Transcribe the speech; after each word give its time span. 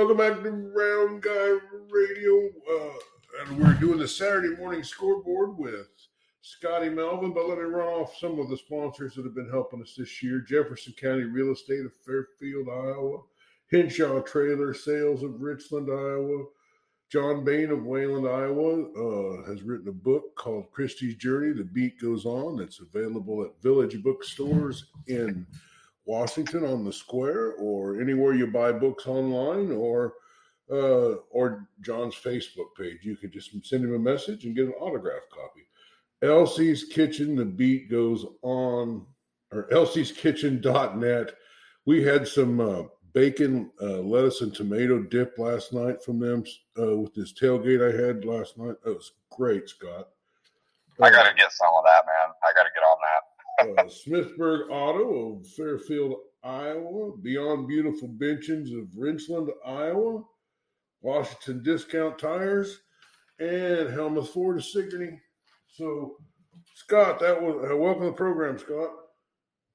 Welcome 0.00 0.16
back 0.16 0.42
to 0.42 0.50
Round 0.50 1.20
Guy 1.20 1.58
Radio. 1.90 2.48
Uh, 2.72 3.44
and 3.44 3.58
we're 3.58 3.74
doing 3.74 3.98
the 3.98 4.08
Saturday 4.08 4.56
morning 4.56 4.82
scoreboard 4.82 5.58
with 5.58 5.90
Scotty 6.40 6.88
Melvin. 6.88 7.34
But 7.34 7.50
let 7.50 7.58
me 7.58 7.64
run 7.64 7.86
off 7.86 8.16
some 8.16 8.40
of 8.40 8.48
the 8.48 8.56
sponsors 8.56 9.14
that 9.14 9.26
have 9.26 9.34
been 9.34 9.50
helping 9.50 9.82
us 9.82 9.94
this 9.98 10.22
year 10.22 10.40
Jefferson 10.40 10.94
County 10.94 11.24
Real 11.24 11.52
Estate 11.52 11.84
of 11.84 11.92
Fairfield, 12.06 12.68
Iowa, 12.70 13.18
Henshaw 13.70 14.22
Trailer 14.22 14.72
Sales 14.72 15.22
of 15.22 15.38
Richland, 15.38 15.90
Iowa. 15.90 16.46
John 17.10 17.44
Bain 17.44 17.70
of 17.70 17.84
Wayland, 17.84 18.26
Iowa, 18.26 18.84
uh, 18.94 19.50
has 19.50 19.62
written 19.62 19.88
a 19.88 19.92
book 19.92 20.34
called 20.34 20.72
Christie's 20.72 21.16
Journey. 21.16 21.52
The 21.52 21.64
Beat 21.64 22.00
Goes 22.00 22.24
On. 22.24 22.56
That's 22.56 22.80
available 22.80 23.44
at 23.44 23.60
Village 23.62 24.02
Bookstores 24.02 24.86
in 25.08 25.46
Washington 26.10 26.64
on 26.64 26.84
the 26.84 26.92
Square 26.92 27.52
or 27.52 28.00
anywhere 28.00 28.34
you 28.34 28.48
buy 28.48 28.72
books 28.72 29.06
online 29.06 29.70
or 29.70 30.14
uh, 30.68 31.14
or 31.30 31.68
John's 31.82 32.16
Facebook 32.16 32.74
page. 32.76 33.04
You 33.04 33.16
could 33.16 33.32
just 33.32 33.50
send 33.64 33.84
him 33.84 33.94
a 33.94 33.98
message 33.98 34.44
and 34.44 34.56
get 34.56 34.66
an 34.66 34.74
autograph 34.80 35.22
copy. 35.32 35.66
Elsie's 36.22 36.82
Kitchen, 36.84 37.36
the 37.36 37.44
beat 37.44 37.88
goes 37.88 38.26
on, 38.42 39.06
or 39.52 39.72
Elsie's 39.72 40.10
Kitchen.net. 40.10 41.32
We 41.86 42.02
had 42.02 42.26
some 42.26 42.60
uh, 42.60 42.82
bacon, 43.12 43.70
uh, 43.80 44.00
lettuce, 44.00 44.40
and 44.40 44.52
tomato 44.52 44.98
dip 44.98 45.38
last 45.38 45.72
night 45.72 46.02
from 46.02 46.18
them 46.18 46.42
uh, 46.76 46.96
with 46.98 47.14
this 47.14 47.32
tailgate 47.32 47.82
I 47.82 48.06
had 48.06 48.24
last 48.24 48.58
night. 48.58 48.76
That 48.84 48.96
was 48.96 49.12
great, 49.30 49.68
Scott. 49.68 50.08
I 51.00 51.10
got 51.10 51.28
to 51.28 51.34
get 51.34 51.52
some 51.52 51.72
of 51.72 51.84
that, 51.84 52.04
man. 52.04 52.34
I 52.42 52.52
got 52.54 52.64
to 52.64 52.70
get 52.74 52.79
uh, 53.60 53.84
Smithburg 53.84 54.70
Auto 54.70 55.38
of 55.38 55.46
Fairfield, 55.48 56.14
Iowa, 56.42 57.16
Beyond 57.18 57.68
Beautiful 57.68 58.08
Benchings 58.08 58.76
of 58.76 58.88
Richland, 58.96 59.50
Iowa, 59.66 60.22
Washington 61.02 61.62
Discount 61.62 62.18
Tires, 62.18 62.80
and 63.38 63.90
Helmuth 63.90 64.30
Ford 64.30 64.58
of 64.58 64.64
Sigourney. 64.64 65.20
So, 65.68 66.16
Scott, 66.74 67.20
that 67.20 67.40
was 67.40 67.70
uh, 67.70 67.76
welcome 67.76 68.02
to 68.02 68.06
the 68.08 68.12
program, 68.12 68.58
Scott. 68.58 68.90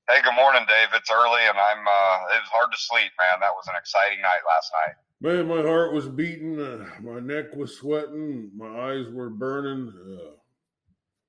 Hey, 0.10 0.22
good 0.24 0.36
morning, 0.36 0.66
Dave. 0.68 0.90
It's 0.94 1.12
early, 1.12 1.42
and 1.48 1.58
I'm. 1.58 1.80
Uh, 1.80 2.36
it 2.36 2.42
was 2.42 2.50
hard 2.54 2.72
to 2.72 2.78
sleep, 2.78 3.12
man. 3.18 3.40
That 3.42 3.54
was 3.56 3.68
an 3.68 3.76
exciting 3.80 4.22
night 4.22 4.42
last 4.48 4.72
night. 4.86 4.96
Man, 5.22 5.48
my 5.48 5.62
heart 5.68 5.94
was 5.94 6.08
beating, 6.08 6.60
uh, 6.60 6.86
my 7.02 7.20
neck 7.20 7.56
was 7.56 7.78
sweating, 7.78 8.52
my 8.56 8.92
eyes 8.92 9.08
were 9.10 9.30
burning. 9.30 9.92
Uh, 9.92 10.36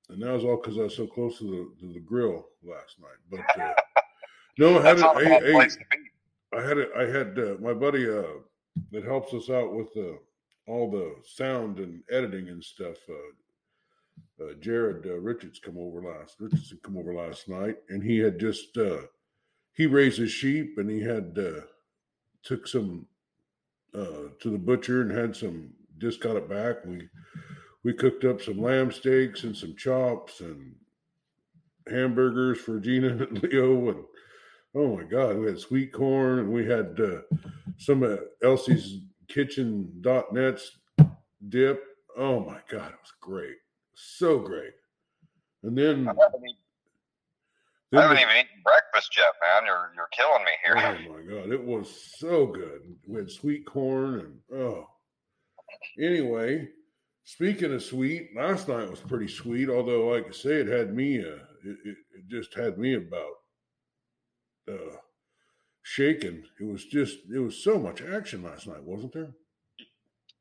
and 0.09 0.21
that 0.21 0.31
was 0.31 0.43
all 0.43 0.57
because 0.57 0.77
I 0.77 0.83
was 0.83 0.95
so 0.95 1.07
close 1.07 1.37
to 1.39 1.43
the 1.43 1.87
to 1.87 1.93
the 1.93 1.99
grill 1.99 2.47
last 2.63 2.95
night. 2.99 3.17
But 3.29 3.61
uh, 3.61 3.73
no, 4.57 4.79
I 4.79 4.87
had 4.87 4.99
a, 4.99 5.67
I 6.55 6.61
had 6.61 6.77
a, 6.77 6.87
I 6.97 7.05
had 7.05 7.39
uh, 7.39 7.55
my 7.59 7.73
buddy 7.73 8.09
uh, 8.09 8.23
that 8.91 9.03
helps 9.03 9.33
us 9.33 9.49
out 9.49 9.73
with 9.73 9.89
uh, 9.97 10.17
all 10.65 10.89
the 10.89 11.15
sound 11.25 11.79
and 11.79 12.01
editing 12.11 12.47
and 12.49 12.63
stuff. 12.63 12.97
Uh, 13.09 14.43
uh, 14.43 14.53
Jared 14.59 15.05
Richards 15.05 15.59
come 15.59 15.77
over 15.77 16.01
last 16.01 16.35
Richardson 16.39 16.79
come 16.83 16.97
over 16.97 17.13
last 17.13 17.49
night, 17.49 17.77
and 17.89 18.03
he 18.03 18.17
had 18.17 18.39
just 18.39 18.77
he 19.73 19.87
raised 19.87 20.19
his 20.19 20.31
sheep 20.31 20.77
and 20.77 20.89
he 20.89 21.01
had 21.01 21.35
took 22.43 22.67
some 22.67 23.05
to 23.93 24.31
the 24.43 24.57
butcher 24.57 25.01
and 25.01 25.11
had 25.11 25.35
some 25.35 25.71
just 25.97 26.21
got 26.21 26.35
it 26.35 26.47
back. 26.47 26.85
We 26.85 27.09
we 27.87 27.93
cooked 27.93 28.25
up 28.25 28.41
some 28.41 28.61
lamb 28.61 28.91
steaks 28.91 29.45
and 29.45 29.55
some 29.55 29.73
chops 29.73 30.41
and 30.41 30.75
hamburgers 31.89 32.59
for 32.59 32.81
Gina 32.81 33.07
and 33.29 33.41
Leo. 33.41 33.91
And 33.91 34.03
oh 34.75 34.97
my 34.97 35.03
God, 35.03 35.37
we 35.37 35.45
had 35.45 35.57
sweet 35.57 35.93
corn 35.93 36.39
and 36.39 36.51
we 36.51 36.65
had 36.65 36.99
uh, 36.99 37.21
some 37.77 38.03
of 38.03 38.19
Elsie's 38.43 38.99
kitchen.net's 39.29 40.71
dip. 41.47 41.81
Oh 42.17 42.41
my 42.41 42.59
God, 42.69 42.89
it 42.89 42.99
was 43.01 43.13
great. 43.21 43.55
So 43.93 44.37
great. 44.37 44.73
And 45.63 45.77
then. 45.77 46.09
I 46.09 46.11
haven't, 46.21 46.41
even, 46.43 46.55
I 47.93 48.01
haven't 48.01 48.17
the, 48.17 48.21
even 48.23 48.35
eaten 48.35 48.63
breakfast 48.65 49.17
yet, 49.17 49.31
man. 49.41 49.65
You're, 49.65 49.93
you're 49.95 50.09
killing 50.11 50.43
me 50.43 50.51
here. 50.61 50.75
Oh 50.75 51.13
my 51.13 51.41
God, 51.41 51.53
it 51.53 51.63
was 51.63 51.89
so 52.17 52.47
good. 52.47 52.81
We 53.07 53.19
had 53.19 53.31
sweet 53.31 53.65
corn 53.65 54.19
and 54.51 54.59
oh. 54.61 54.89
Anyway, 55.97 56.67
Speaking 57.27 57.73
of 57.73 57.83
sweet, 57.83 58.29
last 58.37 58.69
night 58.69 58.89
was 58.89 59.01
pretty 59.01 59.27
sweet. 59.27 59.67
Although, 59.67 60.07
like 60.07 60.27
I 60.27 60.31
say, 60.31 60.61
it 60.63 60.67
had 60.67 60.95
me. 60.95 61.19
Uh, 61.19 61.43
it, 61.67 61.77
it, 61.83 61.97
it 62.15 62.27
just 62.31 62.55
had 62.55 62.77
me 62.77 62.93
about 62.93 63.35
uh, 64.71 64.95
shaking. 65.83 66.41
It 66.61 66.63
was 66.63 66.85
just. 66.85 67.17
It 67.27 67.39
was 67.39 67.61
so 67.61 67.77
much 67.77 68.01
action 68.01 68.43
last 68.43 68.65
night, 68.65 68.81
wasn't 68.81 69.11
there? 69.11 69.35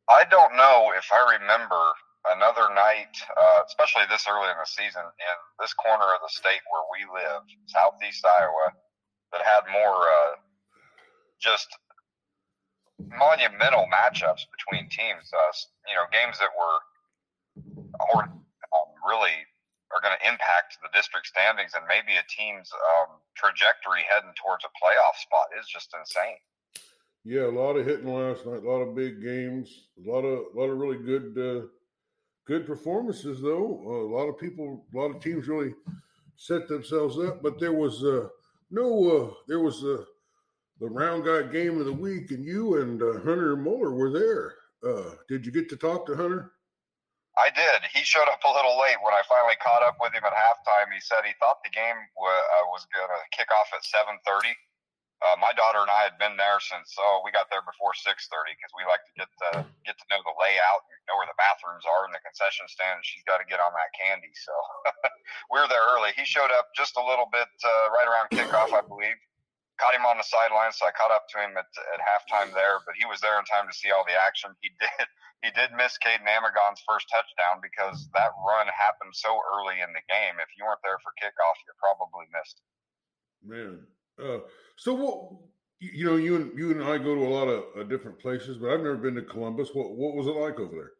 I 0.09 0.31
don't 0.31 0.55
know 0.55 0.93
if 0.97 1.11
I 1.11 1.37
remember 1.43 1.91
another 2.31 2.73
night, 2.73 3.19
uh, 3.37 3.63
especially 3.67 4.07
this 4.09 4.27
early 4.31 4.47
in 4.47 4.55
the 4.57 4.71
season, 4.71 5.03
in 5.03 5.37
this 5.59 5.75
corner 5.75 6.07
of 6.15 6.23
the 6.23 6.31
state 6.31 6.63
where 6.71 6.87
we 6.95 7.03
live, 7.11 7.43
southeast 7.67 8.25
Iowa, 8.25 8.71
that 9.33 9.43
had 9.43 9.67
more 9.75 10.07
uh, 10.07 10.39
just 11.43 11.67
monumental 12.99 13.87
matchups 13.93 14.49
between 14.51 14.89
teams. 14.89 15.29
Uh, 15.33 15.53
you 15.89 15.95
know, 15.95 16.07
games 16.12 16.39
that 16.39 16.51
were 16.57 16.79
or 18.12 18.23
um, 18.25 18.89
really 19.07 19.45
are 19.95 20.03
going 20.03 20.15
to 20.19 20.25
impact 20.29 20.79
the 20.83 20.91
district 20.93 21.27
standings 21.27 21.73
and 21.75 21.84
maybe 21.89 22.19
a 22.19 22.27
team's 22.27 22.69
um, 22.75 23.17
trajectory 23.37 24.03
heading 24.11 24.34
towards 24.34 24.65
a 24.65 24.73
playoff 24.77 25.17
spot 25.17 25.47
is 25.59 25.67
just 25.69 25.95
insane. 25.95 26.37
Yeah, 27.25 27.47
a 27.47 27.55
lot 27.55 27.77
of 27.77 27.87
hitting 27.87 28.12
last 28.12 28.47
night, 28.47 28.62
a 28.62 28.71
lot 28.71 28.83
of 28.83 28.95
big 28.95 29.23
games, 29.23 29.89
a 29.99 30.11
lot 30.11 30.23
of 30.23 30.55
a 30.55 30.59
lot 30.59 30.71
of 30.71 30.78
really 30.78 30.99
good 30.99 31.34
uh, 31.34 31.67
good 32.47 32.67
performances 32.67 33.41
though. 33.41 33.83
Uh, 33.84 34.07
a 34.07 34.13
lot 34.15 34.28
of 34.28 34.39
people, 34.39 34.87
a 34.95 34.97
lot 34.97 35.15
of 35.15 35.21
teams 35.21 35.49
really 35.49 35.75
set 36.37 36.69
themselves 36.69 37.19
up, 37.19 37.43
but 37.43 37.59
there 37.59 37.73
was 37.73 38.05
uh, 38.05 38.28
no 38.71 38.87
uh, 39.11 39.34
there 39.49 39.61
was 39.61 39.83
uh, 39.83 40.05
the 40.81 40.89
round 40.89 41.25
guy 41.25 41.43
game 41.49 41.81
of 41.81 41.87
the 41.87 41.93
week, 41.93 42.31
and 42.31 42.45
you 42.45 42.81
and 42.81 43.01
uh, 43.01 43.21
Hunter 43.25 43.57
Muller 43.57 43.93
were 43.93 44.13
there. 44.13 44.55
Uh, 44.85 45.17
did 45.29 45.47
you 45.47 45.53
get 45.53 45.69
to 45.71 45.77
talk 45.77 46.05
to 46.07 46.17
Hunter? 46.17 46.53
I 47.37 47.53
did. 47.53 47.85
He 47.93 48.01
showed 48.01 48.29
up 48.33 48.41
a 48.45 48.53
little 48.53 48.81
late 48.81 48.97
when 49.05 49.13
I 49.13 49.21
finally 49.29 49.61
caught 49.61 49.85
up 49.85 50.01
with 50.01 50.13
him 50.17 50.25
at 50.25 50.33
halftime. 50.33 50.89
He 50.89 51.01
said 51.05 51.25
he 51.25 51.37
thought 51.37 51.61
the 51.65 51.73
game 51.73 52.01
w- 52.17 52.33
uh, 52.33 52.65
was 52.73 52.89
going 52.93 53.13
to 53.13 53.21
kick 53.37 53.49
off 53.53 53.73
at 53.77 53.85
7:30. 53.85 54.53
Uh, 55.25 55.37
my 55.41 55.49
daughter 55.57 55.81
and 55.81 55.89
I 55.89 56.05
had 56.05 56.21
been 56.21 56.37
there 56.37 56.61
since 56.61 56.93
oh 57.01 57.25
we 57.25 57.33
got 57.33 57.49
there 57.49 57.65
before 57.65 57.97
6:30 57.97 58.53
because 58.57 58.73
we 58.77 58.85
like 58.89 59.05
to 59.05 59.15
get 59.17 59.29
to 59.29 59.51
get 59.89 59.97
to 59.97 60.07
know 60.13 60.21
the 60.25 60.37
layout 60.37 60.85
and 60.93 61.01
know 61.09 61.17
where 61.17 61.29
the 61.29 61.37
bathrooms 61.41 61.89
are 61.89 62.05
and 62.05 62.13
the 62.13 62.21
concession 62.25 62.69
stand. 62.69 63.01
And 63.01 63.05
she's 63.05 63.25
got 63.25 63.41
to 63.41 63.49
get 63.49 63.61
on 63.61 63.73
that 63.73 63.93
candy, 63.97 64.33
so 64.37 64.53
we 65.53 65.57
were 65.61 65.69
there 65.69 65.85
early. 65.93 66.13
He 66.17 66.25
showed 66.29 66.53
up 66.53 66.73
just 66.77 67.01
a 67.01 67.05
little 67.05 67.29
bit 67.33 67.49
uh, 67.65 67.87
right 67.97 68.09
around 68.09 68.29
kickoff, 68.33 68.73
I 68.77 68.85
believe 68.85 69.17
caught 69.77 69.95
him 69.95 70.09
on 70.09 70.17
the 70.17 70.27
sidelines, 70.27 70.81
so 70.81 70.89
I 70.89 70.93
caught 70.93 71.13
up 71.13 71.29
to 71.33 71.37
him 71.41 71.57
at, 71.57 71.69
at 71.69 72.01
halftime 72.01 72.53
there. 72.53 72.81
But 72.85 72.97
he 72.97 73.05
was 73.05 73.21
there 73.21 73.39
in 73.39 73.45
time 73.45 73.69
to 73.69 73.77
see 73.77 73.93
all 73.93 74.05
the 74.05 74.17
action. 74.17 74.53
He 74.61 74.73
did 74.81 75.09
he 75.45 75.51
did 75.53 75.77
miss 75.77 76.01
Caden 76.01 76.25
Amagon's 76.25 76.83
first 76.89 77.07
touchdown 77.13 77.61
because 77.61 78.09
that 78.17 78.33
run 78.41 78.67
happened 78.73 79.13
so 79.13 79.37
early 79.53 79.85
in 79.85 79.93
the 79.93 80.05
game. 80.09 80.41
If 80.41 80.49
you 80.57 80.65
weren't 80.65 80.83
there 80.83 80.99
for 81.05 81.13
kickoff, 81.21 81.61
you 81.63 81.73
probably 81.77 82.27
missed. 82.33 82.65
Man, 83.45 83.85
uh, 84.17 84.45
so 84.77 84.97
what? 84.97 85.37
You 85.79 86.09
know, 86.09 86.17
you 86.17 86.37
and 86.37 86.59
you 86.59 86.73
and 86.73 86.83
I 86.83 86.97
go 86.97 87.15
to 87.15 87.21
a 87.21 87.33
lot 87.33 87.49
of 87.49 87.65
uh, 87.77 87.85
different 87.85 88.19
places, 88.19 88.57
but 88.57 88.73
I've 88.73 88.81
never 88.81 88.97
been 88.97 89.15
to 89.17 89.23
Columbus. 89.23 89.71
What 89.73 89.93
what 89.93 90.17
was 90.17 90.27
it 90.27 90.37
like 90.37 90.59
over 90.59 90.75
there? 90.75 90.96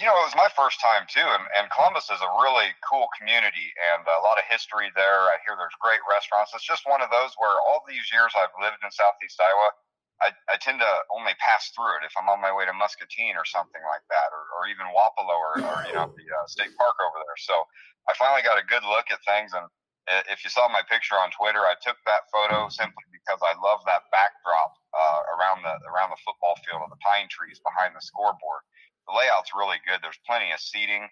You 0.00 0.08
know, 0.08 0.16
it 0.16 0.32
was 0.32 0.40
my 0.40 0.48
first 0.56 0.80
time 0.80 1.04
too, 1.12 1.22
and, 1.22 1.44
and 1.60 1.68
Columbus 1.68 2.08
is 2.08 2.24
a 2.24 2.36
really 2.40 2.72
cool 2.80 3.12
community 3.12 3.68
and 3.92 4.00
a 4.08 4.24
lot 4.24 4.40
of 4.40 4.48
history 4.48 4.88
there. 4.96 5.28
I 5.28 5.36
hear 5.44 5.60
there's 5.60 5.76
great 5.76 6.00
restaurants. 6.08 6.56
It's 6.56 6.64
just 6.64 6.88
one 6.88 7.04
of 7.04 7.12
those 7.12 7.36
where 7.36 7.52
all 7.68 7.84
these 7.84 8.08
years 8.08 8.32
I've 8.32 8.56
lived 8.64 8.80
in 8.80 8.88
Southeast 8.88 9.36
Iowa, 9.36 9.68
I, 10.24 10.28
I 10.48 10.56
tend 10.56 10.80
to 10.80 10.92
only 11.12 11.36
pass 11.36 11.68
through 11.76 12.00
it 12.00 12.08
if 12.08 12.16
I'm 12.16 12.32
on 12.32 12.40
my 12.40 12.48
way 12.48 12.64
to 12.64 12.72
Muscatine 12.72 13.36
or 13.36 13.44
something 13.44 13.84
like 13.84 14.04
that, 14.08 14.32
or, 14.32 14.44
or 14.56 14.62
even 14.72 14.88
Wapello 14.88 15.36
or, 15.36 15.60
or 15.60 15.76
you 15.84 15.92
know 15.92 16.08
the 16.16 16.26
uh, 16.32 16.48
state 16.48 16.72
park 16.80 16.96
over 17.04 17.20
there. 17.20 17.40
So 17.44 17.60
I 18.08 18.16
finally 18.16 18.40
got 18.40 18.56
a 18.56 18.64
good 18.64 18.84
look 18.88 19.12
at 19.12 19.20
things, 19.28 19.52
and 19.52 19.68
if 20.32 20.40
you 20.44 20.50
saw 20.50 20.64
my 20.72 20.80
picture 20.88 21.20
on 21.20 21.28
Twitter, 21.28 21.60
I 21.68 21.76
took 21.84 22.00
that 22.08 22.24
photo 22.32 22.72
simply 22.72 23.04
because 23.12 23.40
I 23.44 23.52
love 23.60 23.84
that 23.84 24.08
backdrop 24.08 24.80
uh, 24.96 25.20
around 25.36 25.60
the 25.60 25.76
around 25.92 26.08
the 26.08 26.20
football 26.24 26.56
field 26.64 26.88
and 26.88 26.92
the 26.92 27.00
pine 27.04 27.28
trees 27.28 27.60
behind 27.60 27.92
the 27.92 28.00
scoreboard 28.00 28.64
the 29.08 29.14
layout's 29.16 29.52
really 29.56 29.80
good. 29.86 30.00
There's 30.02 30.20
plenty 30.26 30.52
of 30.52 30.60
seating. 30.60 31.08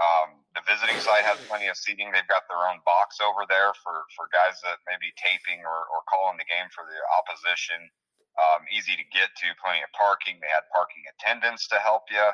Um, 0.00 0.40
the 0.56 0.64
visiting 0.64 0.96
side 1.04 1.28
has 1.28 1.36
plenty 1.46 1.68
of 1.68 1.76
seating. 1.76 2.08
They've 2.08 2.28
got 2.28 2.48
their 2.48 2.64
own 2.64 2.80
box 2.88 3.20
over 3.20 3.44
there 3.44 3.76
for, 3.84 4.08
for 4.16 4.24
guys 4.32 4.56
that 4.64 4.80
may 4.88 4.96
be 4.96 5.12
taping 5.20 5.60
or, 5.68 5.84
or 5.92 6.00
calling 6.08 6.40
the 6.40 6.48
game 6.48 6.72
for 6.72 6.88
the 6.88 6.96
opposition. 7.12 7.92
Um, 8.40 8.64
easy 8.72 8.96
to 8.96 9.06
get 9.12 9.28
to, 9.44 9.52
plenty 9.60 9.84
of 9.84 9.92
parking. 9.92 10.40
They 10.40 10.48
had 10.48 10.64
parking 10.72 11.04
attendants 11.12 11.68
to 11.68 11.76
help 11.76 12.08
you. 12.08 12.24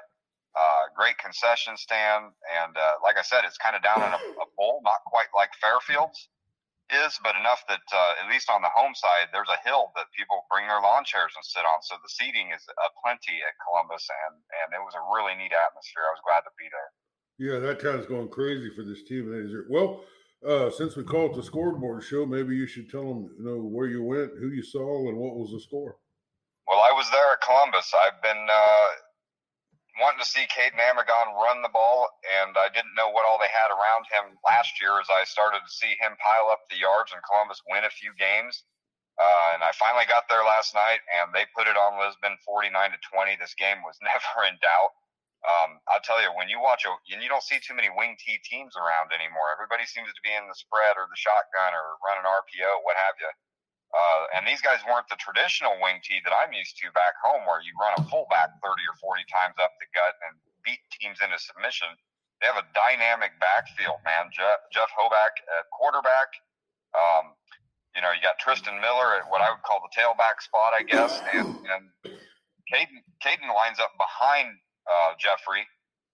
Uh, 0.54 0.82
great 0.94 1.18
concession 1.18 1.74
stand. 1.74 2.30
And 2.46 2.78
uh, 2.78 3.02
like 3.02 3.18
I 3.18 3.26
said, 3.26 3.42
it's 3.42 3.58
kind 3.58 3.74
of 3.74 3.82
down 3.82 4.06
in 4.06 4.12
a, 4.14 4.22
a 4.38 4.46
bowl, 4.54 4.78
not 4.86 5.02
quite 5.10 5.30
like 5.34 5.50
Fairfield's, 5.58 6.30
is, 6.90 7.18
but 7.22 7.36
enough 7.36 7.64
that 7.68 7.84
uh, 7.92 8.24
at 8.24 8.30
least 8.32 8.48
on 8.48 8.64
the 8.64 8.72
home 8.72 8.94
side, 8.96 9.28
there's 9.32 9.50
a 9.52 9.60
hill 9.64 9.92
that 9.96 10.08
people 10.16 10.48
bring 10.50 10.66
their 10.66 10.80
lawn 10.80 11.04
chairs 11.04 11.32
and 11.36 11.44
sit 11.44 11.64
on. 11.64 11.80
So 11.84 11.96
the 12.00 12.08
seating 12.08 12.50
is 12.52 12.64
a 12.68 12.88
plenty 13.04 13.40
at 13.44 13.54
Columbus, 13.64 14.08
and 14.08 14.34
and 14.64 14.68
it 14.72 14.82
was 14.82 14.96
a 14.96 15.04
really 15.12 15.36
neat 15.36 15.52
atmosphere. 15.52 16.08
I 16.08 16.16
was 16.16 16.24
glad 16.24 16.42
to 16.48 16.52
be 16.56 16.68
there. 16.72 16.90
Yeah, 17.38 17.62
that 17.62 17.78
town's 17.78 18.06
going 18.06 18.28
crazy 18.28 18.70
for 18.74 18.82
this 18.82 19.04
team. 19.04 19.30
Well, 19.70 20.02
uh, 20.46 20.70
since 20.70 20.96
we 20.96 21.04
call 21.04 21.30
it 21.30 21.36
the 21.36 21.42
scoreboard 21.42 22.02
show, 22.02 22.26
maybe 22.26 22.56
you 22.56 22.66
should 22.66 22.90
tell 22.90 23.06
them 23.06 23.30
you 23.38 23.44
know 23.44 23.62
where 23.62 23.86
you 23.86 24.02
went, 24.02 24.32
who 24.38 24.48
you 24.48 24.62
saw, 24.62 25.08
and 25.08 25.18
what 25.18 25.36
was 25.36 25.52
the 25.52 25.60
score. 25.60 25.96
Well, 26.66 26.80
I 26.80 26.92
was 26.92 27.08
there 27.10 27.32
at 27.32 27.40
Columbus. 27.40 27.90
I've 28.04 28.20
been 28.22 28.44
uh, 28.44 28.86
wanting 29.98 30.22
to 30.22 30.28
see 30.28 30.46
Kayden 30.50 30.78
Amagon 30.78 31.34
run 31.38 31.62
the 31.62 31.74
ball, 31.74 32.08
and 32.42 32.54
I 32.56 32.70
didn't 32.70 32.94
know 32.94 33.10
what 33.10 33.26
all 33.26 33.38
they 33.38 33.50
had 33.50 33.70
around 33.70 34.06
him 34.10 34.38
last 34.46 34.78
year 34.80 34.98
as 34.98 35.10
I 35.10 35.26
started 35.26 35.60
to 35.62 35.72
see 35.72 35.94
him 35.98 36.18
pile 36.18 36.50
up 36.50 36.66
the 36.70 36.80
yards 36.80 37.12
and 37.12 37.22
Columbus 37.26 37.62
win 37.68 37.84
a 37.84 37.92
few 37.92 38.14
games. 38.18 38.64
Uh, 39.18 39.58
and 39.58 39.66
I 39.66 39.74
finally 39.74 40.06
got 40.06 40.30
there 40.30 40.46
last 40.46 40.78
night, 40.78 41.02
and 41.10 41.34
they 41.34 41.42
put 41.50 41.66
it 41.66 41.74
on 41.74 41.98
Lisbon 41.98 42.38
49 42.46 42.70
to 42.94 43.00
20. 43.10 43.34
This 43.34 43.58
game 43.58 43.82
was 43.82 43.98
never 44.06 44.46
in 44.46 44.54
doubt. 44.62 44.94
Um, 45.46 45.78
I'll 45.86 46.02
tell 46.02 46.18
you, 46.22 46.30
when 46.34 46.50
you 46.50 46.58
watch 46.58 46.86
a, 46.86 46.90
and 47.14 47.22
you 47.22 47.30
don't 47.30 47.42
see 47.46 47.58
too 47.62 47.74
many 47.74 47.90
wing 47.90 48.18
T 48.18 48.38
teams 48.42 48.74
around 48.74 49.14
anymore. 49.14 49.54
Everybody 49.54 49.86
seems 49.86 50.10
to 50.10 50.22
be 50.26 50.34
in 50.34 50.46
the 50.46 50.58
spread 50.58 50.98
or 50.98 51.06
the 51.06 51.18
shotgun 51.18 51.74
or 51.74 51.98
running 52.02 52.26
RPO, 52.26 52.82
what 52.82 52.98
have 52.98 53.18
you. 53.22 53.30
Uh, 53.88 54.36
and 54.36 54.44
these 54.44 54.60
guys 54.60 54.84
weren't 54.84 55.08
the 55.08 55.16
traditional 55.16 55.72
wing 55.80 55.96
T 56.04 56.20
that 56.24 56.34
I'm 56.36 56.52
used 56.52 56.76
to 56.84 56.92
back 56.92 57.16
home, 57.24 57.48
where 57.48 57.64
you 57.64 57.72
run 57.80 57.96
a 57.96 58.04
fullback 58.12 58.52
30 58.60 58.76
or 58.84 58.96
40 59.00 59.24
times 59.32 59.56
up 59.56 59.72
the 59.80 59.88
gut 59.96 60.14
and 60.28 60.36
beat 60.60 60.80
teams 60.92 61.24
into 61.24 61.40
submission. 61.40 61.88
They 62.40 62.46
have 62.46 62.60
a 62.60 62.68
dynamic 62.76 63.32
backfield, 63.40 63.98
man. 64.04 64.28
Jeff, 64.30 64.60
Jeff 64.70 64.92
Hoback 64.92 65.40
at 65.56 65.66
quarterback. 65.72 66.30
Um, 66.94 67.34
you 67.96 68.04
know, 68.04 68.12
you 68.12 68.20
got 68.22 68.38
Tristan 68.38 68.78
Miller 68.78 69.18
at 69.18 69.26
what 69.26 69.40
I 69.40 69.50
would 69.50 69.64
call 69.64 69.82
the 69.82 69.90
tailback 69.90 70.38
spot, 70.44 70.76
I 70.76 70.84
guess, 70.84 71.18
and 71.32 71.48
and 71.66 71.84
Kayden 72.68 73.00
Kayden 73.24 73.48
lines 73.50 73.80
up 73.80 73.96
behind 73.96 74.54
uh, 74.86 75.16
Jeffrey 75.18 75.66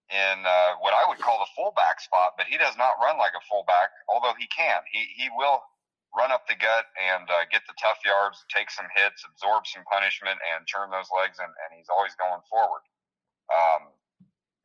in 0.09 0.37
uh, 0.47 0.79
what 0.81 0.94
I 0.94 1.05
would 1.09 1.19
call 1.19 1.43
the 1.43 1.50
fullback 1.56 2.00
spot, 2.00 2.38
but 2.38 2.47
he 2.47 2.56
does 2.56 2.76
not 2.76 3.00
run 3.03 3.19
like 3.19 3.32
a 3.37 3.44
fullback, 3.50 3.91
although 4.09 4.32
he 4.38 4.47
can. 4.49 4.81
He 4.91 5.11
he 5.17 5.29
will 5.35 5.61
run 6.14 6.31
up 6.31 6.46
the 6.46 6.55
gut 6.55 6.87
and 6.94 7.26
uh, 7.26 7.44
get 7.50 7.66
the 7.66 7.75
tough 7.76 7.99
yards, 8.06 8.46
take 8.46 8.70
some 8.70 8.87
hits, 8.94 9.26
absorb 9.26 9.66
some 9.66 9.82
punishment, 9.90 10.38
and 10.55 10.62
turn 10.64 10.88
those 10.94 11.11
legs, 11.11 11.43
and, 11.43 11.50
and 11.50 11.70
he's 11.75 11.90
always 11.90 12.14
going 12.14 12.43
forward. 12.46 12.82
Um, 13.50 13.90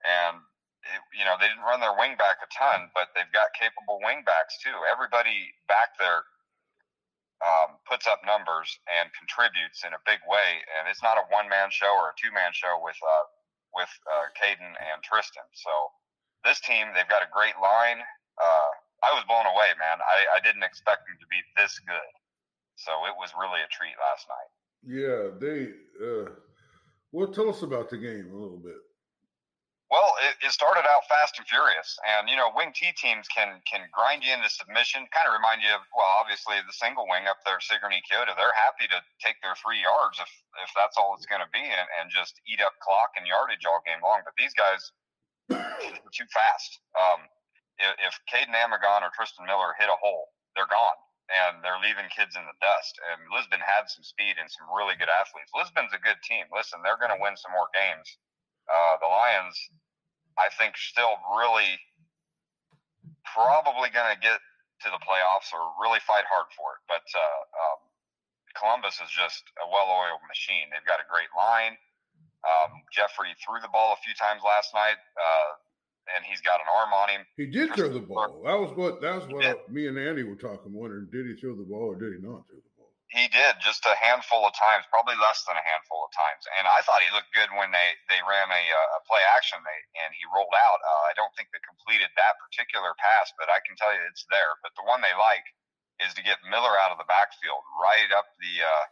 and 0.05 0.37
it, 0.85 1.01
you 1.11 1.25
know 1.27 1.35
they 1.35 1.51
didn't 1.51 1.67
run 1.67 1.83
their 1.83 1.97
wing 1.97 2.15
back 2.15 2.39
a 2.39 2.49
ton, 2.53 2.87
but 2.95 3.11
they've 3.11 3.29
got 3.35 3.51
capable 3.57 3.99
wing 3.99 4.23
backs 4.23 4.55
too. 4.63 4.75
Everybody 4.87 5.51
back 5.67 5.97
there 5.99 6.23
um, 7.43 7.79
puts 7.83 8.07
up 8.07 8.23
numbers 8.23 8.67
and 8.87 9.11
contributes 9.11 9.83
in 9.83 9.91
a 9.91 10.01
big 10.07 10.23
way, 10.27 10.63
and 10.79 10.87
it's 10.87 11.03
not 11.03 11.19
a 11.19 11.27
one 11.31 11.51
man 11.51 11.67
show 11.71 11.91
or 11.91 12.15
a 12.15 12.17
two 12.19 12.31
man 12.31 12.55
show 12.55 12.79
with 12.79 12.97
uh, 13.03 13.25
with 13.75 13.91
uh, 14.07 14.31
Kayden 14.39 14.71
and 14.79 15.03
Tristan. 15.03 15.45
So 15.51 15.71
this 16.43 16.59
team, 16.63 16.95
they've 16.95 17.09
got 17.11 17.23
a 17.23 17.31
great 17.31 17.59
line. 17.59 17.99
Uh, 18.39 18.71
I 19.03 19.15
was 19.15 19.23
blown 19.27 19.47
away, 19.47 19.71
man. 19.79 20.03
I, 20.03 20.37
I 20.37 20.39
didn't 20.43 20.63
expect 20.63 21.07
them 21.07 21.17
to 21.19 21.27
be 21.31 21.39
this 21.55 21.79
good. 21.87 22.11
So 22.75 22.91
it 23.07 23.15
was 23.19 23.35
really 23.35 23.59
a 23.59 23.69
treat 23.71 23.95
last 23.99 24.27
night. 24.31 24.51
Yeah, 24.83 25.35
they. 25.35 25.75
Uh, 25.99 26.31
well, 27.11 27.27
tell 27.27 27.49
us 27.49 27.63
about 27.63 27.89
the 27.91 27.99
game 27.99 28.31
a 28.31 28.39
little 28.39 28.59
bit. 28.59 28.79
Well, 29.89 30.13
it, 30.29 30.37
it, 30.45 30.53
started 30.53 30.85
out 30.85 31.09
fast 31.09 31.41
and 31.41 31.49
furious, 31.49 31.97
and 32.05 32.29
you 32.29 32.37
know, 32.37 32.53
wing 32.53 32.69
T 32.77 32.93
teams 32.93 33.25
can 33.25 33.57
can 33.65 33.89
grind 33.89 34.21
you 34.21 34.29
into 34.29 34.45
submission. 34.45 35.09
Kind 35.09 35.25
of 35.25 35.33
remind 35.33 35.65
you 35.65 35.73
of 35.73 35.81
well, 35.97 36.05
obviously 36.05 36.61
the 36.61 36.77
single 36.77 37.09
wing 37.09 37.25
up 37.25 37.41
there, 37.41 37.57
Sigourney 37.57 38.05
Keota. 38.05 38.37
They're 38.37 38.53
happy 38.53 38.85
to 38.93 39.01
take 39.17 39.41
their 39.41 39.57
three 39.57 39.81
yards 39.81 40.21
if 40.21 40.29
if 40.61 40.69
that's 40.77 40.93
all 40.93 41.17
it's 41.17 41.25
going 41.25 41.41
to 41.41 41.49
be, 41.49 41.65
and, 41.65 41.89
and 41.97 42.13
just 42.13 42.37
eat 42.45 42.61
up 42.61 42.77
clock 42.85 43.17
and 43.17 43.25
yardage 43.25 43.65
all 43.65 43.81
game 43.81 43.97
long. 44.05 44.21
But 44.21 44.37
these 44.37 44.53
guys 44.53 44.93
too 46.13 46.29
fast. 46.29 46.71
Um, 46.93 47.25
if 47.79 48.19
Kayden 48.27 48.55
Amagon 48.55 49.01
or 49.01 49.11
Tristan 49.15 49.47
Miller 49.47 49.75
hit 49.79 49.87
a 49.87 49.97
hole, 49.99 50.35
they're 50.55 50.69
gone 50.69 50.99
and 51.29 51.61
they're 51.61 51.79
leaving 51.79 52.09
kids 52.09 52.33
in 52.33 52.41
the 52.41 52.57
dust. 52.57 52.97
And 53.05 53.29
Lisbon 53.29 53.61
had 53.61 53.85
some 53.85 54.01
speed 54.01 54.41
and 54.41 54.49
some 54.49 54.65
really 54.73 54.97
good 54.97 55.13
athletes. 55.13 55.53
Lisbon's 55.53 55.93
a 55.93 56.01
good 56.01 56.17
team. 56.25 56.49
Listen, 56.49 56.81
they're 56.81 56.97
going 56.97 57.13
to 57.13 57.21
win 57.21 57.37
some 57.37 57.53
more 57.53 57.69
games. 57.69 58.17
Uh, 58.65 58.97
the 58.97 59.09
Lions, 59.09 59.55
I 60.41 60.49
think, 60.57 60.73
still 60.77 61.21
really 61.37 61.77
probably 63.29 63.93
going 63.93 64.09
to 64.09 64.17
get 64.17 64.41
to 64.81 64.89
the 64.89 65.01
playoffs 65.05 65.53
or 65.53 65.61
really 65.77 66.01
fight 66.01 66.25
hard 66.25 66.49
for 66.57 66.77
it. 66.77 66.81
But 66.89 67.05
uh, 67.13 67.41
um, 67.53 67.79
Columbus 68.57 68.97
is 68.97 69.11
just 69.13 69.45
a 69.61 69.69
well-oiled 69.69 70.25
machine. 70.25 70.73
They've 70.73 70.89
got 70.89 70.97
a 70.97 71.05
great 71.05 71.29
line. 71.37 71.77
Um, 72.41 72.81
Jeffrey 72.89 73.37
threw 73.37 73.61
the 73.61 73.69
ball 73.69 73.93
a 73.93 74.01
few 74.01 74.17
times 74.17 74.41
last 74.41 74.73
night. 74.73 74.97
Uh, 75.13 75.49
and 76.15 76.25
he's 76.25 76.41
got 76.41 76.59
an 76.61 76.69
arm 76.69 76.91
on 76.93 77.07
him. 77.09 77.21
He 77.37 77.47
did 77.47 77.73
throw 77.73 77.89
the 77.89 78.03
ball. 78.03 78.43
That 78.45 78.57
was 78.57 78.71
what 78.73 79.01
that 79.01 79.15
was 79.21 79.27
what 79.29 79.69
me 79.71 79.87
and 79.87 79.97
Andy 79.97 80.23
were 80.23 80.39
talking. 80.39 80.73
Wondering, 80.73 81.07
did 81.11 81.25
he 81.27 81.35
throw 81.37 81.55
the 81.55 81.67
ball 81.67 81.93
or 81.93 81.97
did 81.97 82.17
he 82.17 82.21
not 82.21 82.45
throw 82.47 82.59
the 82.59 82.73
ball? 82.77 82.91
He 83.09 83.25
did 83.33 83.57
just 83.65 83.81
a 83.89 83.97
handful 83.97 84.45
of 84.45 84.53
times, 84.53 84.85
probably 84.93 85.17
less 85.17 85.41
than 85.49 85.57
a 85.57 85.65
handful 85.65 86.05
of 86.05 86.13
times. 86.13 86.45
And 86.61 86.69
I 86.69 86.85
thought 86.85 87.01
he 87.01 87.09
looked 87.09 87.33
good 87.33 87.49
when 87.57 87.73
they 87.73 87.89
they 88.05 88.21
ran 88.21 88.49
a, 88.53 88.63
uh, 88.69 88.97
a 88.97 88.99
play 89.09 89.21
action 89.33 89.57
they, 89.65 89.81
and 90.05 90.13
he 90.13 90.29
rolled 90.29 90.53
out. 90.53 90.79
Uh, 90.81 91.03
I 91.09 91.13
don't 91.17 91.33
think 91.33 91.49
they 91.49 91.61
completed 91.65 92.13
that 92.13 92.37
particular 92.37 92.93
pass, 93.01 93.33
but 93.37 93.49
I 93.49 93.61
can 93.65 93.73
tell 93.77 93.89
you 93.89 94.01
it's 94.05 94.29
there. 94.29 94.57
But 94.61 94.77
the 94.77 94.85
one 94.85 95.01
they 95.01 95.15
like 95.17 95.45
is 96.05 96.15
to 96.15 96.23
get 96.23 96.39
Miller 96.47 96.79
out 96.79 96.93
of 96.93 97.01
the 97.01 97.09
backfield, 97.09 97.65
right 97.81 98.07
up 98.15 98.29
the 98.39 98.55
uh, 98.63 98.83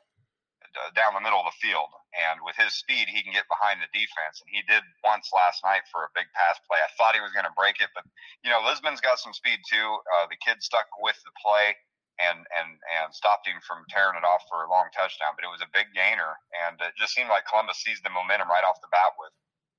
down 0.94 1.14
the 1.14 1.24
middle 1.24 1.42
of 1.42 1.50
the 1.50 1.62
field. 1.62 1.90
And 2.16 2.42
with 2.42 2.58
his 2.58 2.74
speed, 2.74 3.10
he 3.10 3.22
can 3.22 3.34
get 3.36 3.50
behind 3.52 3.82
the 3.84 3.92
defense. 3.94 4.42
And 4.42 4.50
he 4.50 4.66
did 4.66 4.82
once 5.06 5.30
last 5.36 5.62
night 5.62 5.86
for 5.90 6.08
a 6.08 6.16
big 6.18 6.30
pass 6.34 6.58
play. 6.66 6.82
I 6.82 6.90
thought 6.98 7.18
he 7.18 7.22
was 7.22 7.36
going 7.36 7.48
to 7.48 7.60
break 7.60 7.78
it, 7.80 7.94
but 7.94 8.08
you 8.42 8.50
know, 8.50 8.64
Lisbon's 8.66 9.04
got 9.04 9.22
some 9.22 9.34
speed 9.34 9.62
too. 9.68 9.88
Uh, 10.18 10.26
the 10.30 10.40
kid 10.42 10.62
stuck 10.62 10.90
with 11.02 11.18
the 11.26 11.34
play 11.38 11.78
and 12.18 12.50
and 12.50 12.70
and 12.98 13.14
stopped 13.14 13.46
him 13.46 13.62
from 13.62 13.86
tearing 13.90 14.18
it 14.18 14.26
off 14.26 14.42
for 14.50 14.66
a 14.66 14.70
long 14.70 14.90
touchdown. 14.94 15.38
But 15.38 15.46
it 15.46 15.54
was 15.54 15.62
a 15.62 15.70
big 15.74 15.94
gainer, 15.94 16.38
and 16.66 16.82
it 16.82 16.98
just 16.98 17.14
seemed 17.14 17.30
like 17.30 17.46
Columbus 17.46 17.82
seized 17.82 18.02
the 18.02 18.14
momentum 18.14 18.50
right 18.50 18.66
off 18.66 18.82
the 18.82 18.90
bat 18.90 19.14
with 19.22 19.34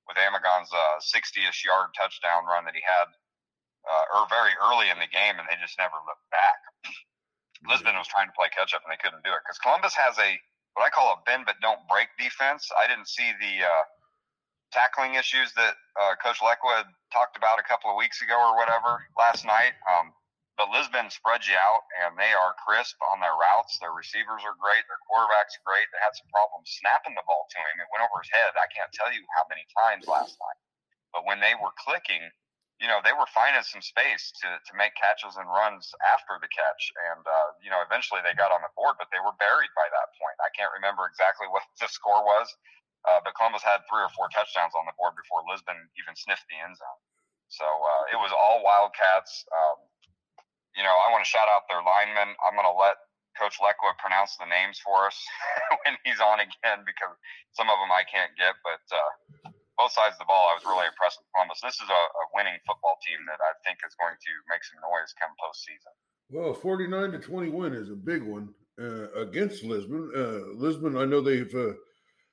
with 0.07 0.17
Amagon's 0.17 0.73
uh, 0.73 0.97
60ish 1.05 1.69
yard 1.69 1.93
touchdown 1.93 2.49
run 2.49 2.65
that 2.65 2.73
he 2.73 2.81
had, 2.81 3.13
uh, 3.85 4.05
or 4.17 4.25
very 4.33 4.57
early 4.57 4.89
in 4.89 4.97
the 4.97 5.11
game, 5.11 5.37
and 5.37 5.45
they 5.45 5.59
just 5.61 5.77
never 5.77 6.01
looked 6.09 6.25
back. 6.33 6.59
Lisbon 7.69 7.93
was 7.99 8.09
trying 8.09 8.31
to 8.31 8.37
play 8.39 8.49
catch 8.49 8.73
up, 8.73 8.81
and 8.87 8.91
they 8.95 9.03
couldn't 9.03 9.21
do 9.27 9.35
it 9.35 9.43
because 9.45 9.61
Columbus 9.61 9.93
has 9.99 10.17
a 10.17 10.41
what 10.79 10.87
I 10.87 10.95
call 10.95 11.11
a 11.11 11.19
bend 11.27 11.43
but 11.43 11.59
don't 11.59 11.83
break 11.91 12.07
defense. 12.23 12.71
I 12.79 12.87
didn't 12.87 13.11
see 13.11 13.35
the 13.43 13.67
uh, 13.67 13.85
tackling 14.71 15.19
issues 15.19 15.51
that 15.59 15.75
uh, 15.99 16.15
Coach 16.23 16.39
Lekwa 16.39 16.87
talked 17.11 17.35
about 17.35 17.59
a 17.59 17.67
couple 17.67 17.91
of 17.91 17.99
weeks 17.99 18.23
ago 18.23 18.39
or 18.39 18.55
whatever 18.55 19.03
last 19.19 19.43
night. 19.43 19.75
Um, 19.91 20.15
but 20.55 20.71
Lisbon 20.75 21.07
spreads 21.11 21.47
you 21.47 21.55
out, 21.55 21.87
and 22.03 22.19
they 22.19 22.35
are 22.35 22.55
crisp 22.63 22.99
on 23.11 23.23
their 23.23 23.35
routes. 23.35 23.79
Their 23.79 23.95
receivers 23.95 24.43
are 24.43 24.59
great. 24.59 24.83
Their 24.91 24.99
quarterback's 25.07 25.55
great. 25.63 25.87
They 25.91 26.03
had 26.03 26.15
some 26.15 26.31
problems 26.35 26.71
snapping 26.83 27.15
the 27.15 27.27
ball 27.27 27.47
to 27.47 27.59
him. 27.59 27.79
It 27.79 27.91
went 27.95 28.03
over 28.03 28.19
his 28.23 28.31
head. 28.35 28.55
I 28.59 28.67
can't 28.71 28.91
tell 28.91 29.11
you 29.11 29.23
how 29.39 29.47
many 29.47 29.63
times 29.71 30.11
last 30.11 30.35
night. 30.35 30.61
But 31.15 31.27
when 31.31 31.39
they 31.39 31.55
were 31.59 31.71
clicking, 31.79 32.27
you 32.79 32.87
know, 32.87 33.03
they 33.03 33.15
were 33.15 33.27
finding 33.35 33.63
some 33.67 33.83
space 33.83 34.31
to, 34.39 34.47
to 34.47 34.73
make 34.79 34.95
catches 34.95 35.35
and 35.35 35.47
runs 35.51 35.91
after 36.07 36.39
the 36.39 36.47
catch. 36.47 36.83
And, 37.11 37.27
uh, 37.27 37.49
you 37.59 37.75
know, 37.75 37.83
eventually 37.83 38.23
they 38.23 38.39
got 38.39 38.55
on 38.55 38.63
the 38.63 38.71
board, 38.79 38.95
but 39.03 39.11
they 39.11 39.19
were 39.19 39.35
buried 39.43 39.75
by 39.75 39.91
that 39.91 40.15
point. 40.15 40.39
I 40.39 40.51
can't 40.55 40.71
remember 40.71 41.11
exactly 41.11 41.51
what 41.55 41.67
the 41.83 41.91
score 41.91 42.23
was, 42.23 42.47
uh, 43.07 43.19
but 43.27 43.35
Columbus 43.35 43.67
had 43.67 43.83
three 43.91 44.03
or 44.03 44.13
four 44.15 44.31
touchdowns 44.31 44.79
on 44.79 44.87
the 44.87 44.95
board 44.95 45.19
before 45.19 45.43
Lisbon 45.51 45.75
even 45.99 46.15
sniffed 46.15 46.47
the 46.47 46.59
end 46.63 46.79
zone. 46.79 47.01
So 47.51 47.67
uh, 47.67 48.15
it 48.15 48.19
was 48.21 48.31
all 48.31 48.63
Wildcats. 48.63 49.43
Um, 49.51 49.79
you 50.79 50.87
know, 50.87 50.95
I 50.95 51.11
want 51.11 51.27
to 51.27 51.31
shout 51.31 51.51
out 51.51 51.67
their 51.67 51.83
linemen. 51.83 52.37
I'm 52.47 52.55
going 52.55 52.69
to 52.69 52.79
let 52.79 53.03
Coach 53.35 53.59
Lekwa 53.59 53.99
pronounce 53.99 54.39
the 54.39 54.47
names 54.47 54.79
for 54.79 55.07
us 55.07 55.19
when 55.83 55.99
he's 56.07 56.23
on 56.23 56.39
again 56.39 56.87
because 56.87 57.15
some 57.59 57.67
of 57.67 57.79
them 57.83 57.91
I 57.91 58.07
can't 58.07 58.31
get, 58.39 58.55
but 58.63 58.85
uh, 58.95 59.11
both 59.79 59.95
sides 59.95 60.19
of 60.19 60.27
the 60.27 60.29
ball, 60.29 60.51
I 60.51 60.59
was 60.59 60.67
really 60.67 60.91
impressed 60.91 61.23
with 61.23 61.31
Columbus. 61.31 61.63
This 61.63 61.79
is 61.79 61.87
a, 61.89 62.03
a, 62.03 62.25
winning 62.35 62.59
football 62.67 62.99
team 63.07 63.23
that 63.31 63.39
I 63.39 63.55
think 63.63 63.79
is 63.87 63.95
going 63.95 64.19
to 64.19 64.33
make 64.51 64.67
some 64.67 64.83
noise 64.83 65.15
come 65.15 65.31
postseason. 65.39 65.95
Well, 66.35 66.53
49 66.53 67.15
to 67.15 67.19
21 67.23 67.73
is 67.79 67.89
a 67.89 67.97
big 67.97 68.27
one 68.27 68.51
uh, 68.77 69.15
against 69.15 69.63
Lisbon. 69.63 70.11
Uh, 70.11 70.53
Lisbon, 70.59 70.99
I 70.99 71.07
know 71.07 71.23
they've 71.23 71.55
uh, 71.55 71.79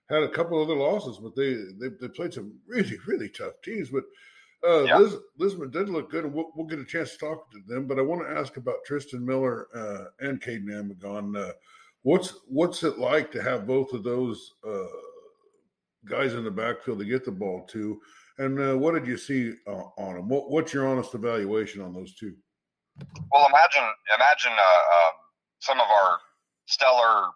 had 0.09 0.23
a 0.23 0.33
couple 0.33 0.57
other 0.57 0.75
losses, 0.75 1.21
but 1.21 1.37
they, 1.37 1.53
they, 1.79 1.93
they 2.01 2.09
played 2.09 2.33
some 2.33 2.57
really, 2.67 2.97
really 3.07 3.29
tough 3.29 3.53
teams. 3.63 3.93
But 3.93 4.03
uh, 4.67 4.83
yep. 4.83 4.99
Lis- 4.99 5.21
Lisbon 5.37 5.69
did 5.69 5.89
look 5.89 6.09
good, 6.09 6.25
and 6.25 6.33
we'll, 6.33 6.51
we'll, 6.55 6.67
get 6.67 6.79
a 6.79 6.85
chance 6.85 7.11
to 7.13 7.17
talk 7.19 7.51
to 7.51 7.61
them. 7.67 7.85
But 7.85 7.99
I 7.99 8.01
want 8.01 8.27
to 8.27 8.35
ask 8.35 8.57
about 8.57 8.83
Tristan 8.85 9.23
Miller 9.23 9.67
uh, 9.75 10.05
and 10.19 10.41
Kayden 10.41 10.69
Amagon. 10.69 11.37
Uh, 11.37 11.53
what's 12.01 12.33
what's 12.47 12.83
it 12.83 12.97
like 12.97 13.31
to 13.31 13.43
have 13.43 13.67
both 13.67 13.93
of 13.93 14.03
those 14.03 14.53
guys 16.09 16.33
in 16.33 16.43
the 16.43 16.51
backfield 16.51 16.99
to 16.99 17.05
get 17.05 17.25
the 17.25 17.31
ball 17.31 17.65
to. 17.71 17.99
And 18.37 18.59
uh, 18.59 18.75
what 18.77 18.93
did 18.93 19.07
you 19.07 19.17
see 19.17 19.53
uh, 19.67 19.89
on 19.97 20.15
them? 20.15 20.29
What, 20.29 20.51
what's 20.51 20.73
your 20.73 20.87
honest 20.87 21.13
evaluation 21.15 21.81
on 21.81 21.93
those 21.93 22.15
two? 22.15 22.35
Well, 23.31 23.47
imagine 23.47 23.87
imagine 24.15 24.55
uh, 24.55 24.83
um, 24.95 25.15
some 25.59 25.79
of 25.79 25.87
our 25.87 26.19
stellar 26.65 27.31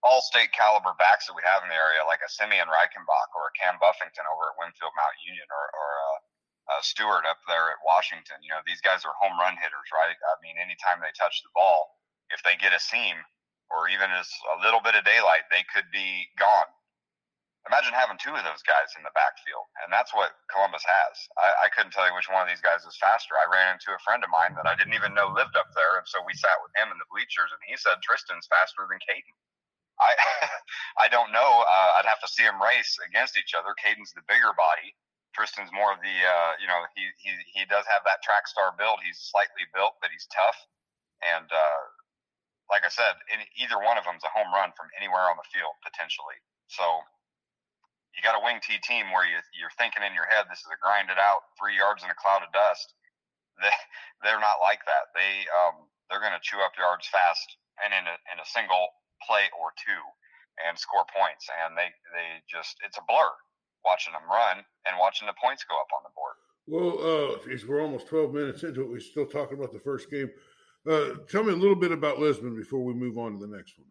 all-state 0.00 0.48
caliber 0.56 0.96
backs 0.96 1.28
that 1.28 1.36
we 1.36 1.44
have 1.44 1.60
in 1.60 1.68
the 1.68 1.76
area, 1.76 2.00
like 2.08 2.24
a 2.24 2.30
Simeon 2.32 2.72
Reichenbach 2.72 3.30
or 3.36 3.52
a 3.52 3.56
Cam 3.56 3.76
Buffington 3.76 4.24
over 4.32 4.48
at 4.48 4.56
Winfield 4.56 4.96
Mount 4.96 5.16
Union, 5.28 5.44
or, 5.52 5.64
or 5.76 5.88
a, 5.92 6.10
a 6.72 6.76
Stewart 6.80 7.28
up 7.28 7.36
there 7.44 7.68
at 7.68 7.84
Washington. 7.84 8.40
You 8.40 8.56
know, 8.56 8.64
these 8.64 8.80
guys 8.80 9.04
are 9.04 9.12
home 9.20 9.36
run 9.36 9.60
hitters, 9.60 9.88
right? 9.92 10.16
I 10.16 10.34
mean, 10.40 10.56
anytime 10.56 11.04
they 11.04 11.12
touch 11.12 11.44
the 11.44 11.52
ball, 11.52 12.00
if 12.32 12.40
they 12.40 12.56
get 12.56 12.72
a 12.72 12.80
seam 12.80 13.16
or 13.68 13.92
even 13.92 14.08
as 14.16 14.28
a 14.56 14.64
little 14.64 14.80
bit 14.80 14.96
of 14.96 15.04
daylight, 15.04 15.46
they 15.52 15.68
could 15.68 15.86
be 15.92 16.26
gone. 16.40 16.68
Imagine 17.68 17.92
having 17.92 18.16
two 18.16 18.32
of 18.32 18.40
those 18.40 18.64
guys 18.64 18.88
in 18.96 19.04
the 19.04 19.12
backfield, 19.12 19.68
and 19.84 19.92
that's 19.92 20.16
what 20.16 20.32
Columbus 20.48 20.80
has. 20.80 21.14
I, 21.36 21.68
I 21.68 21.72
couldn't 21.74 21.92
tell 21.92 22.08
you 22.08 22.16
which 22.16 22.30
one 22.32 22.40
of 22.40 22.48
these 22.48 22.64
guys 22.64 22.88
is 22.88 22.96
faster. 22.96 23.36
I 23.36 23.52
ran 23.52 23.76
into 23.76 23.92
a 23.92 24.00
friend 24.00 24.24
of 24.24 24.32
mine 24.32 24.56
that 24.56 24.64
I 24.64 24.72
didn't 24.80 24.96
even 24.96 25.12
know 25.12 25.28
lived 25.28 25.54
up 25.60 25.68
there, 25.76 26.00
and 26.00 26.08
so 26.08 26.24
we 26.24 26.32
sat 26.32 26.56
with 26.64 26.72
him 26.72 26.88
in 26.88 26.96
the 26.96 27.10
bleachers, 27.12 27.52
and 27.52 27.60
he 27.68 27.76
said 27.76 28.00
Tristan's 28.00 28.48
faster 28.48 28.88
than 28.88 28.96
Caden. 29.04 29.36
I 30.00 30.16
I 31.04 31.06
don't 31.12 31.36
know. 31.36 31.52
Uh, 31.68 32.00
I'd 32.00 32.08
have 32.08 32.24
to 32.24 32.32
see 32.32 32.48
them 32.48 32.60
race 32.60 32.96
against 33.04 33.36
each 33.36 33.52
other. 33.52 33.76
Caden's 33.76 34.16
the 34.16 34.24
bigger 34.24 34.56
body. 34.56 34.96
Tristan's 35.36 35.70
more 35.70 35.92
of 35.92 36.00
the 36.00 36.16
uh, 36.16 36.52
you 36.58 36.66
know 36.66 36.80
he 36.96 37.04
he 37.20 37.30
he 37.60 37.62
does 37.68 37.84
have 37.86 38.02
that 38.08 38.24
track 38.24 38.48
star 38.48 38.72
build. 38.74 39.04
He's 39.04 39.20
slightly 39.20 39.68
built, 39.76 40.00
but 40.00 40.10
he's 40.10 40.26
tough. 40.32 40.56
And 41.22 41.46
uh, 41.52 41.82
like 42.72 42.88
I 42.88 42.90
said, 42.90 43.20
either 43.60 43.76
one 43.76 44.00
of 44.00 44.08
them's 44.08 44.24
a 44.24 44.32
home 44.32 44.48
run 44.50 44.72
from 44.74 44.88
anywhere 44.96 45.28
on 45.28 45.36
the 45.36 45.46
field 45.52 45.76
potentially. 45.84 46.40
So 46.72 47.04
you 48.14 48.20
got 48.22 48.38
a 48.38 48.42
wing 48.42 48.58
T 48.60 48.78
team 48.82 49.10
where 49.14 49.24
you 49.24 49.38
you're 49.54 49.74
thinking 49.78 50.02
in 50.02 50.16
your 50.16 50.26
head 50.26 50.50
this 50.50 50.62
is 50.62 50.70
a 50.72 50.78
grinded 50.82 51.18
out 51.18 51.46
three 51.56 51.78
yards 51.78 52.02
in 52.02 52.10
a 52.10 52.18
cloud 52.18 52.42
of 52.42 52.52
dust. 52.52 52.94
They 53.60 53.76
they're 54.24 54.40
not 54.40 54.64
like 54.64 54.80
that. 54.88 55.12
They 55.12 55.44
um, 55.52 55.84
they're 56.08 56.22
going 56.24 56.32
to 56.32 56.40
chew 56.40 56.64
up 56.64 56.72
yards 56.80 57.04
fast 57.12 57.44
and 57.84 57.92
in 57.92 58.08
a 58.08 58.16
in 58.32 58.40
a 58.40 58.46
single 58.48 58.88
play 59.20 59.52
or 59.52 59.76
two 59.76 60.00
and 60.66 60.78
score 60.78 61.06
points. 61.08 61.48
And 61.48 61.76
they, 61.76 61.88
they 62.12 62.28
just, 62.48 62.76
it's 62.84 62.98
a 62.98 63.04
blur 63.08 63.32
watching 63.84 64.12
them 64.12 64.28
run 64.28 64.64
and 64.86 64.98
watching 64.98 65.26
the 65.26 65.36
points 65.40 65.64
go 65.64 65.76
up 65.80 65.88
on 65.94 66.04
the 66.04 66.12
board. 66.12 66.36
Well, 66.68 66.92
uh, 67.00 67.66
we're 67.66 67.82
almost 67.82 68.08
12 68.08 68.34
minutes 68.34 68.62
into 68.62 68.82
it. 68.82 68.90
We're 68.90 69.00
still 69.00 69.26
talking 69.26 69.58
about 69.58 69.72
the 69.72 69.80
first 69.80 70.10
game. 70.10 70.30
Uh, 70.88 71.24
tell 71.28 71.44
me 71.44 71.52
a 71.52 71.56
little 71.56 71.76
bit 71.76 71.92
about 71.92 72.18
Lisbon 72.18 72.56
before 72.56 72.84
we 72.84 72.94
move 72.94 73.18
on 73.18 73.32
to 73.32 73.38
the 73.38 73.50
next 73.50 73.78
one. 73.78 73.88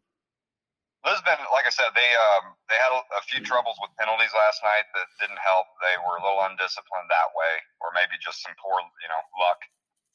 Lisbon, 1.07 1.39
like 1.55 1.63
I 1.63 1.71
said, 1.71 1.95
they 1.95 2.11
um, 2.11 2.59
they 2.67 2.75
had 2.75 2.91
a, 2.91 3.23
few 3.23 3.39
troubles 3.39 3.79
with 3.79 3.95
penalties 3.95 4.35
last 4.35 4.59
night 4.67 4.83
that 4.91 5.07
didn't 5.23 5.39
help. 5.39 5.71
They 5.79 5.95
were 6.03 6.19
a 6.19 6.23
little 6.23 6.43
undisciplined 6.43 7.07
that 7.07 7.31
way, 7.31 7.53
or 7.79 7.95
maybe 7.95 8.19
just 8.19 8.43
some 8.43 8.51
poor, 8.59 8.83
you 8.99 9.07
know, 9.07 9.21
luck. 9.39 9.63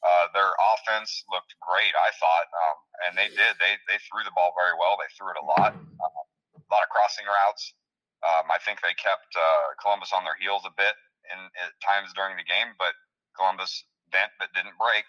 Uh, 0.04 0.28
their 0.36 0.52
offense 0.76 1.24
looked 1.32 1.56
great, 1.64 1.94
I 1.96 2.12
thought, 2.20 2.48
um, 2.52 2.76
and 3.08 3.12
they 3.16 3.32
did. 3.32 3.56
They 3.56 3.80
they 3.88 3.96
threw 4.04 4.28
the 4.28 4.36
ball 4.36 4.52
very 4.52 4.76
well. 4.76 5.00
They 5.00 5.08
threw 5.16 5.32
it 5.32 5.40
a 5.40 5.46
lot, 5.48 5.72
uh, 5.72 6.22
a 6.52 6.68
lot 6.68 6.84
of 6.84 6.92
crossing 6.92 7.24
routes. 7.24 7.72
Um, 8.20 8.52
I 8.52 8.60
think 8.60 8.84
they 8.84 8.92
kept 9.00 9.32
uh, 9.32 9.72
Columbus 9.80 10.12
on 10.12 10.28
their 10.28 10.36
heels 10.36 10.68
a 10.68 10.74
bit 10.76 10.96
in 11.32 11.40
at 11.64 11.72
times 11.80 12.12
during 12.12 12.36
the 12.36 12.44
game, 12.44 12.76
but 12.76 12.92
Columbus 13.32 13.88
bent 14.12 14.36
but 14.36 14.52
didn't 14.52 14.76
break 14.76 15.08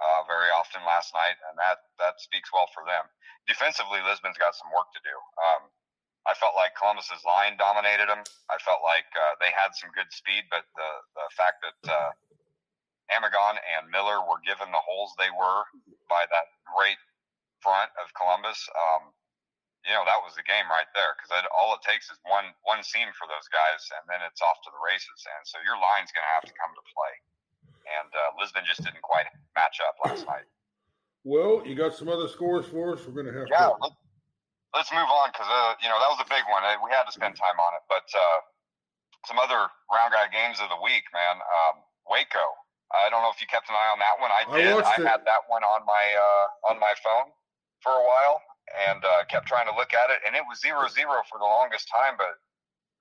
uh, 0.00 0.24
very 0.24 0.48
often 0.50 0.80
last 0.88 1.12
night, 1.12 1.36
and 1.48 1.54
that 1.60 1.84
that 2.00 2.20
speaks 2.20 2.50
well 2.52 2.68
for 2.72 2.84
them. 2.88 3.04
Defensively, 3.48 4.00
Lisbon's 4.04 4.40
got 4.40 4.56
some 4.56 4.72
work 4.72 4.88
to 4.96 5.02
do. 5.04 5.16
Um, 5.40 5.62
I 6.28 6.36
felt 6.36 6.56
like 6.56 6.76
Columbus's 6.76 7.24
line 7.24 7.56
dominated 7.56 8.08
them. 8.08 8.20
I 8.52 8.60
felt 8.60 8.84
like 8.84 9.08
uh, 9.16 9.40
they 9.40 9.52
had 9.52 9.72
some 9.76 9.92
good 9.96 10.08
speed, 10.12 10.48
but 10.52 10.64
the 10.76 10.90
the 11.16 11.26
fact 11.36 11.64
that 11.64 11.80
uh, 11.88 12.10
Amagon 13.12 13.56
and 13.60 13.88
Miller 13.92 14.20
were 14.24 14.40
given 14.44 14.68
the 14.72 14.84
holes 14.84 15.12
they 15.16 15.32
were 15.32 15.64
by 16.08 16.24
that 16.28 16.48
great 16.64 17.00
front 17.60 17.92
of 18.00 18.12
Columbus. 18.16 18.60
Um, 18.72 19.12
you 19.84 19.96
know 19.96 20.04
that 20.04 20.20
was 20.20 20.36
the 20.36 20.44
game 20.44 20.68
right 20.68 20.88
there 20.92 21.16
because 21.16 21.32
all 21.56 21.72
it 21.72 21.80
takes 21.84 22.12
is 22.12 22.20
one 22.28 22.52
one 22.68 22.84
seam 22.84 23.08
for 23.16 23.24
those 23.24 23.48
guys, 23.48 23.80
and 23.96 24.04
then 24.08 24.20
it's 24.28 24.44
off 24.44 24.60
to 24.68 24.70
the 24.72 24.82
races. 24.84 25.20
And 25.24 25.42
so 25.48 25.56
your 25.64 25.80
line's 25.80 26.12
going 26.12 26.24
to 26.24 26.34
have 26.36 26.44
to 26.44 26.54
come 26.56 26.72
to 26.76 26.84
play. 26.92 27.14
And 27.90 28.10
uh, 28.14 28.38
Lisbon 28.38 28.62
just 28.66 28.82
didn't 28.86 29.02
quite 29.02 29.26
match 29.58 29.82
up 29.82 29.98
last 30.06 30.26
night. 30.26 30.46
Well, 31.26 31.62
you 31.66 31.74
got 31.74 31.92
some 31.92 32.08
other 32.08 32.28
scores 32.28 32.64
for 32.70 32.94
us. 32.94 33.04
We're 33.04 33.16
going 33.16 33.28
to 33.28 33.36
have 33.36 33.50
yeah, 33.50 33.74
to. 33.74 33.90
Let, 34.70 34.86
us 34.86 34.90
move 34.94 35.10
on 35.10 35.34
because 35.34 35.50
uh, 35.50 35.74
you 35.82 35.90
know 35.90 35.98
that 35.98 36.10
was 36.14 36.22
a 36.22 36.30
big 36.30 36.46
one. 36.48 36.62
We 36.80 36.94
had 36.94 37.04
to 37.04 37.12
spend 37.12 37.34
time 37.34 37.58
on 37.58 37.74
it, 37.76 37.84
but 37.90 38.06
uh, 38.14 38.38
some 39.26 39.36
other 39.42 39.68
round 39.90 40.14
guy 40.14 40.30
games 40.30 40.62
of 40.62 40.70
the 40.70 40.80
week, 40.80 41.04
man. 41.12 41.42
Um, 41.42 41.82
Waco 42.06 42.60
I 42.90 43.06
don't 43.06 43.22
know 43.22 43.30
if 43.30 43.38
you 43.38 43.46
kept 43.46 43.70
an 43.70 43.78
eye 43.78 43.90
on 43.94 44.02
that 44.02 44.18
one. 44.18 44.34
I 44.34 44.42
did. 44.50 44.74
I, 44.82 44.82
I 44.82 44.98
had 45.06 45.22
that 45.22 45.46
one 45.46 45.62
on 45.62 45.86
my 45.86 46.02
uh, 46.02 46.74
on 46.74 46.76
my 46.82 46.90
phone 46.98 47.30
for 47.86 47.94
a 47.94 48.02
while 48.02 48.42
and 48.90 49.02
uh, 49.02 49.26
kept 49.30 49.46
trying 49.46 49.66
to 49.70 49.74
look 49.74 49.94
at 49.94 50.10
it, 50.10 50.22
and 50.26 50.34
it 50.34 50.42
was 50.46 50.58
zero 50.58 50.90
zero 50.90 51.22
for 51.30 51.38
the 51.38 51.46
longest 51.46 51.86
time. 51.86 52.18
But 52.18 52.34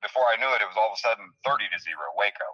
before 0.06 0.30
I 0.30 0.38
knew 0.38 0.50
it, 0.54 0.62
it 0.62 0.70
was 0.70 0.78
all 0.78 0.94
of 0.94 0.98
a 0.98 1.02
sudden 1.02 1.26
thirty 1.42 1.66
to 1.74 1.78
zero 1.82 2.14
Waco, 2.14 2.50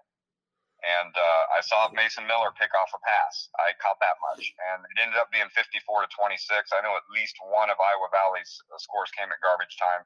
and 0.85 1.13
uh, 1.17 1.43
I 1.57 1.65
saw 1.65 1.89
Mason 1.89 2.29
Miller 2.29 2.53
pick 2.53 2.69
off 2.77 2.93
a 2.93 3.01
pass. 3.01 3.49
I 3.57 3.73
caught 3.81 3.97
that 4.05 4.21
much, 4.21 4.53
and 4.71 4.85
it 4.85 5.01
ended 5.01 5.17
up 5.17 5.33
being 5.33 5.49
fifty 5.51 5.81
four 5.81 6.05
to 6.05 6.09
twenty 6.13 6.37
six. 6.37 6.69
I 6.69 6.85
know 6.85 6.93
at 6.93 7.07
least 7.09 7.33
one 7.41 7.73
of 7.73 7.81
Iowa 7.81 8.07
Valley's 8.13 8.53
uh, 8.69 8.77
scores 8.77 9.09
came 9.17 9.33
at 9.33 9.41
garbage 9.41 9.73
time. 9.81 10.05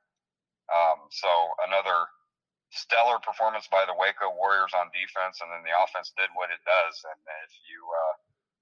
Um, 0.72 1.12
so 1.12 1.30
another 1.68 2.08
stellar 2.72 3.18
performance 3.20 3.68
by 3.68 3.84
the 3.84 3.96
Waco 3.98 4.32
Warriors 4.38 4.72
on 4.78 4.94
defense, 4.94 5.42
and 5.42 5.50
then 5.52 5.66
the 5.66 5.74
offense 5.74 6.14
did 6.16 6.30
what 6.38 6.54
it 6.54 6.62
does. 6.64 6.96
And 7.10 7.20
if 7.44 7.52
you 7.66 7.80
uh, 7.84 8.14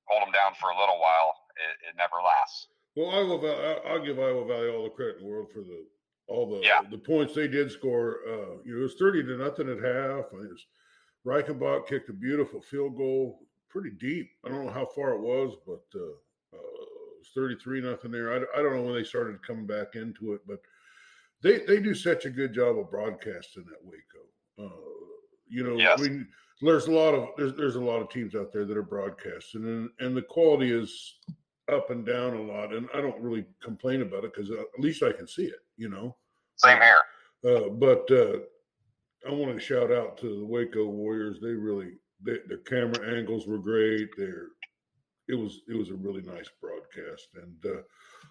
hold 0.07 0.25
them 0.25 0.33
down 0.33 0.55
for 0.55 0.71
a 0.71 0.77
little 0.79 0.97
while, 0.97 1.36
it, 1.59 1.91
it 1.91 1.93
never 2.00 2.17
lasts. 2.24 2.71
Well, 2.95 3.13
Iowa 3.13 3.38
Valley, 3.38 3.77
I'll 3.86 4.01
give 4.01 4.17
Iowa 4.17 4.47
Valley 4.47 4.69
all 4.74 4.88
the 4.88 4.95
credit 4.95 5.21
in 5.21 5.27
the 5.27 5.29
world 5.29 5.51
for 5.53 5.62
the 5.62 5.86
all 6.27 6.47
the 6.50 6.65
yeah. 6.65 6.81
the 6.89 6.97
points 6.97 7.36
they 7.36 7.47
did 7.47 7.71
score. 7.71 8.19
Uh, 8.27 8.57
you 8.65 8.74
know, 8.74 8.79
it 8.79 8.83
was 8.83 8.95
thirty 8.95 9.24
to 9.24 9.38
nothing 9.38 9.69
at 9.69 9.77
half. 9.83 10.31
I 10.33 10.39
think 10.39 10.50
it 10.50 10.57
was 10.57 10.65
Reichenbach 11.27 11.88
kicked 11.88 12.10
a 12.10 12.13
beautiful 12.13 12.62
field 12.62 12.96
goal, 12.96 13.41
pretty 13.67 13.89
deep. 13.89 14.31
I 14.46 14.50
don't 14.50 14.65
know 14.65 14.72
how 14.72 14.86
far 14.86 15.12
it 15.12 15.19
was, 15.19 15.55
but 15.65 15.84
uh, 15.93 16.13
uh, 16.53 16.57
it 16.57 17.19
was 17.19 17.29
thirty-three 17.36 17.81
nothing 17.81 18.12
there. 18.12 18.31
I, 18.31 18.38
I 18.57 18.63
don't 18.63 18.74
know 18.74 18.84
when 18.84 18.96
they 18.96 19.03
started 19.03 19.46
coming 19.46 19.67
back 19.67 19.96
into 19.96 20.34
it, 20.34 20.41
but 20.48 20.62
they 21.41 21.60
they 21.65 21.81
do 21.81 21.93
such 21.93 22.25
a 22.25 22.29
good 22.29 22.53
job 22.53 22.79
of 22.79 22.89
broadcasting 22.89 23.65
that 23.65 23.84
Waco. 23.84 24.24
Uh, 24.57 24.88
you 25.50 25.63
know, 25.63 25.75
yes. 25.75 26.00
I 26.00 26.03
mean, 26.03 26.27
there's 26.62 26.88
a 26.88 26.91
lot 26.91 27.13
of 27.13 27.29
there's 27.38 27.55
there's 27.55 27.75
a 27.75 27.81
lot 27.81 28.01
of 28.01 28.10
teams 28.10 28.34
out 28.34 28.53
there 28.53 28.65
that 28.65 28.77
are 28.77 28.81
broadcasting, 28.81 29.65
and 29.65 29.89
and 30.00 30.15
the 30.15 30.22
quality 30.22 30.72
is 30.72 31.15
up 31.69 31.89
and 31.89 32.05
down 32.05 32.36
a 32.36 32.41
lot. 32.41 32.74
And 32.74 32.88
I 32.93 33.01
don't 33.01 33.22
really 33.22 33.46
complain 33.62 34.01
about 34.01 34.24
it 34.24 34.34
because 34.34 34.50
uh, 34.50 34.62
at 34.62 34.79
least 34.79 35.03
I 35.03 35.12
can 35.12 35.27
see 35.27 35.46
it. 35.46 35.60
You 35.75 35.89
know, 35.89 36.15
same 36.55 36.79
here. 36.79 37.01
Uh, 37.46 37.69
but 37.69 38.10
uh, 38.12 38.39
I 39.27 39.31
want 39.31 39.53
to 39.53 39.60
shout 39.60 39.91
out 39.91 40.17
to 40.19 40.39
the 40.39 40.46
Waco 40.46 40.86
Warriors. 40.86 41.39
They 41.41 41.50
really 41.50 41.93
they, 42.24 42.38
their 42.48 42.60
camera 42.60 43.17
angles 43.17 43.46
were 43.46 43.57
great. 43.60 44.10
Their 44.17 44.48
it 45.27 45.36
was 45.36 45.62
it 45.67 45.75
was 45.75 45.89
a 45.89 45.96
really 45.96 46.22
nice 46.22 46.48
broadcast, 46.62 47.27
and 47.36 47.60
uh, 47.65 47.81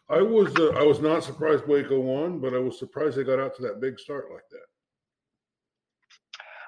I 0.08 0.22
was 0.22 0.54
uh, 0.56 0.72
I 0.78 0.82
was 0.82 1.00
not 1.00 1.24
surprised 1.24 1.66
Waco 1.66 2.00
won, 2.00 2.40
but 2.40 2.54
I 2.54 2.58
was 2.58 2.78
surprised 2.78 3.16
they 3.16 3.24
got 3.24 3.40
out 3.40 3.54
to 3.56 3.62
that 3.62 3.80
big 3.80 3.98
start 3.98 4.32
like 4.32 4.48
that. 4.50 4.68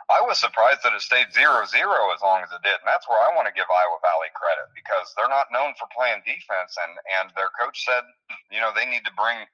I 0.09 0.25
was 0.25 0.41
surprised 0.41 0.81
that 0.85 0.93
it 0.93 1.01
stayed 1.01 1.33
zero 1.33 1.65
zero 1.65 2.13
as 2.13 2.21
long 2.21 2.45
as 2.45 2.53
it 2.53 2.61
did, 2.61 2.77
and 2.77 2.89
that's 2.89 3.09
where 3.09 3.21
I 3.21 3.33
want 3.33 3.49
to 3.49 3.57
give 3.57 3.69
Iowa 3.69 3.99
Valley 4.05 4.33
credit 4.37 4.69
because 4.77 5.09
they're 5.17 5.33
not 5.33 5.49
known 5.53 5.73
for 5.81 5.89
playing 5.89 6.21
defense, 6.29 6.77
and 6.77 6.93
and 7.21 7.33
their 7.33 7.49
coach 7.57 7.85
said, 7.85 8.05
you 8.53 8.61
know, 8.61 8.73
they 8.77 8.85
need 8.85 9.05
to 9.09 9.15
bring 9.17 9.49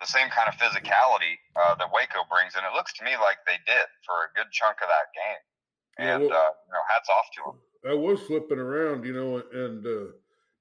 the 0.00 0.06
same 0.06 0.28
kind 0.28 0.48
of 0.48 0.54
physicality 0.56 1.40
uh, 1.56 1.74
that 1.76 1.88
Waco 1.92 2.24
brings, 2.28 2.54
and 2.54 2.64
it 2.64 2.74
looks 2.74 2.92
to 2.94 3.04
me 3.04 3.12
like 3.20 3.38
they 3.46 3.58
did 3.66 3.86
for 4.04 4.28
a 4.28 4.32
good 4.36 4.50
chunk 4.52 4.78
of 4.82 4.88
that 4.88 5.08
game. 5.14 5.42
And 5.98 6.22
yeah, 6.22 6.28
well, 6.28 6.36
uh, 6.36 6.52
you 6.66 6.72
know, 6.72 6.84
hats 6.88 7.08
off 7.08 7.26
to 7.36 7.40
them. 7.46 7.56
I 7.90 7.94
was 7.94 8.20
flipping 8.22 8.58
around, 8.58 9.04
you 9.04 9.14
know, 9.14 9.42
and 9.52 9.86
uh, 9.86 10.12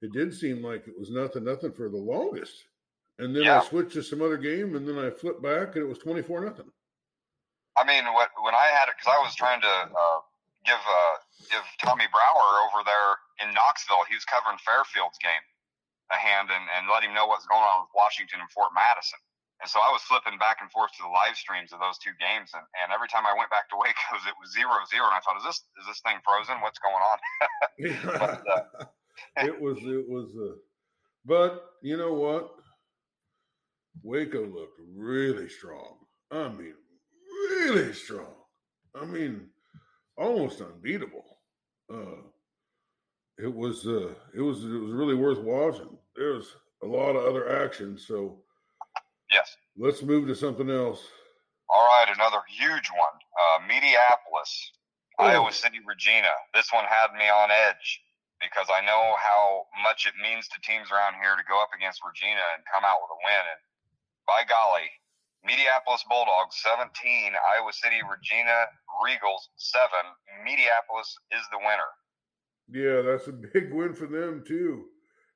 it 0.02 0.14
did 0.14 0.34
seem 0.34 0.64
like 0.64 0.88
it 0.88 0.98
was 0.98 1.10
nothing, 1.10 1.44
nothing 1.44 1.74
for 1.74 1.90
the 1.90 1.98
longest. 1.98 2.54
And 3.20 3.36
then 3.36 3.44
yeah. 3.44 3.62
I 3.62 3.66
switched 3.66 3.94
to 3.94 4.04
some 4.04 4.22
other 4.22 4.38
game, 4.38 4.76
and 4.76 4.88
then 4.88 5.00
I 5.00 5.10
flipped 5.10 5.42
back, 5.42 5.76
and 5.76 5.84
it 5.84 5.88
was 5.88 6.00
twenty 6.00 6.22
four 6.22 6.44
nothing. 6.44 6.68
I 7.76 7.84
mean, 7.84 8.04
what, 8.16 8.32
when 8.40 8.56
I 8.56 8.72
had 8.72 8.88
it, 8.88 8.96
because 8.96 9.12
I 9.12 9.20
was 9.20 9.36
trying 9.36 9.60
to 9.60 9.76
uh, 9.92 10.20
give 10.64 10.80
uh, 10.80 11.16
give 11.52 11.64
Tommy 11.84 12.08
Brower 12.12 12.48
over 12.68 12.84
there 12.84 13.12
in 13.44 13.54
Knoxville, 13.56 14.08
he 14.08 14.16
was 14.16 14.24
covering 14.28 14.60
Fairfield's 14.64 15.20
game, 15.20 15.44
a 16.14 16.18
hand, 16.20 16.54
and, 16.54 16.66
and 16.78 16.86
let 16.92 17.02
him 17.02 17.14
know 17.14 17.26
what's 17.26 17.48
going 17.50 17.64
on 17.64 17.86
with 17.88 17.94
Washington 17.96 18.42
and 18.42 18.50
Fort 18.52 18.74
Madison. 18.76 19.18
And 19.64 19.72
so 19.72 19.80
I 19.80 19.88
was 19.90 20.04
flipping 20.04 20.36
back 20.36 20.60
and 20.60 20.68
forth 20.70 20.92
to 21.00 21.02
the 21.08 21.10
live 21.10 21.40
streams 21.40 21.72
of 21.72 21.80
those 21.80 21.98
two 21.98 22.14
games, 22.20 22.52
and, 22.54 22.66
and 22.84 22.92
every 22.92 23.08
time 23.08 23.24
I 23.24 23.34
went 23.34 23.50
back 23.50 23.72
to 23.72 23.78
Waco's, 23.82 24.28
it 24.28 24.36
was 24.38 24.52
zero 24.52 24.76
zero, 24.92 25.08
and 25.08 25.16
I 25.16 25.24
thought, 25.24 25.40
is 25.40 25.48
this 25.48 25.64
is 25.80 25.86
this 25.88 26.04
thing 26.04 26.20
frozen? 26.22 26.60
What's 26.60 26.82
going 26.84 27.02
on? 27.02 27.18
but, 28.20 28.44
uh, 28.46 28.86
it 29.38 29.60
was 29.60 29.78
it 29.84 30.08
was 30.08 30.30
uh 30.36 30.56
but 31.26 31.66
you 31.82 31.98
know 31.98 32.14
what 32.14 32.52
waco 34.04 34.46
looked 34.46 34.80
really 34.96 35.50
strong 35.50 35.98
i 36.32 36.48
mean 36.50 36.74
really 37.50 37.94
strong 37.94 38.34
i 38.96 39.06
mean 39.06 39.48
almost 40.18 40.62
unbeatable 40.62 41.40
uh 41.94 42.22
it 43.38 43.54
was 43.54 43.86
uh, 43.86 44.14
it 44.34 44.42
was 44.42 44.64
it 44.64 44.80
was 44.80 44.92
really 44.92 45.16
worth 45.16 45.40
watching. 45.40 45.98
There 46.16 46.34
was 46.34 46.56
a 46.84 46.88
lot 46.88 47.16
of 47.16 47.26
other 47.26 47.64
action, 47.64 47.98
so 47.98 48.40
yes. 49.32 49.56
Let's 49.78 50.02
move 50.04 50.28
to 50.28 50.36
something 50.36 50.70
else. 50.70 51.04
All 51.68 51.84
right, 51.84 52.08
another 52.14 52.40
huge 52.48 52.88
one. 52.96 53.18
Uh, 53.36 53.60
Mediapolis, 53.68 54.52
oh. 55.20 55.26
Iowa 55.26 55.52
City, 55.52 55.80
Regina. 55.84 56.32
This 56.54 56.72
one 56.72 56.86
had 56.86 57.12
me 57.18 57.28
on 57.28 57.52
edge 57.52 58.00
because 58.40 58.72
I 58.72 58.86
know 58.86 59.16
how 59.20 59.68
much 59.84 60.08
it 60.08 60.16
means 60.22 60.48
to 60.54 60.62
teams 60.64 60.92
around 60.92 61.20
here 61.20 61.36
to 61.36 61.44
go 61.50 61.60
up 61.60 61.76
against 61.76 62.00
Regina 62.06 62.44
and 62.56 62.64
come 62.72 62.88
out 62.88 63.04
with 63.04 63.12
a 63.12 63.20
win. 63.26 63.44
And 63.52 63.62
by 64.24 64.48
golly, 64.48 64.88
Mediapolis 65.44 66.08
Bulldogs 66.08 66.56
17, 66.64 66.88
Iowa 67.36 67.74
City, 67.74 68.00
Regina 68.00 68.72
Regals 69.04 69.52
7. 69.60 69.84
Mediapolis 70.48 71.10
is 71.36 71.44
the 71.52 71.60
winner. 71.60 71.92
Yeah, 72.72 73.02
that's 73.06 73.28
a 73.28 73.34
big 73.34 73.74
win 73.74 73.94
for 73.94 74.08
them 74.08 74.44
too. 74.46 74.90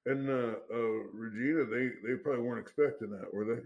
And 0.06 0.30
uh, 0.30 0.58
uh, 0.74 1.00
Regina, 1.14 1.66
they 1.70 1.94
they 2.02 2.18
probably 2.18 2.42
weren't 2.42 2.66
expecting 2.66 3.12
that, 3.14 3.30
were 3.30 3.46
they? 3.46 3.62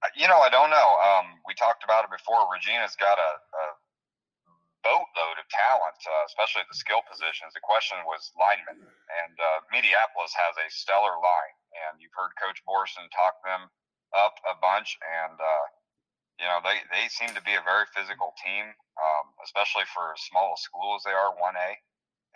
Uh, 0.00 0.12
you 0.16 0.28
know, 0.28 0.40
I 0.40 0.52
don't 0.52 0.72
know. 0.72 0.90
Um, 1.00 1.40
we 1.48 1.56
talked 1.56 1.84
about 1.84 2.04
it 2.04 2.12
before. 2.12 2.48
Regina's 2.52 2.96
got 2.96 3.16
a, 3.16 3.32
a 3.40 3.64
boatload 4.84 5.36
of 5.40 5.46
talent, 5.52 5.96
uh, 6.04 6.24
especially 6.28 6.64
at 6.64 6.70
the 6.72 6.76
skill 6.76 7.04
positions. 7.04 7.52
The 7.52 7.64
question 7.64 8.00
was 8.08 8.32
linemen, 8.36 8.80
and 8.80 9.34
uh, 9.36 9.60
has 9.70 10.54
a 10.56 10.68
stellar 10.68 11.16
line. 11.20 11.56
And 11.88 12.00
you've 12.00 12.16
heard 12.16 12.36
Coach 12.36 12.60
Borson 12.68 13.08
talk 13.12 13.40
them 13.44 13.68
up 14.12 14.36
a 14.44 14.56
bunch, 14.60 14.98
and 15.00 15.36
uh, 15.40 15.66
you 16.36 16.48
know 16.48 16.60
they 16.60 16.84
they 16.92 17.08
seem 17.08 17.32
to 17.32 17.44
be 17.44 17.56
a 17.56 17.64
very 17.64 17.88
physical 17.96 18.36
team, 18.40 18.68
um, 19.00 19.26
especially 19.44 19.88
for 19.88 20.12
as 20.12 20.20
small 20.28 20.52
a 20.52 20.60
school 20.60 20.98
as 20.98 21.04
they 21.06 21.14
are, 21.14 21.32
one 21.38 21.56
A 21.56 21.78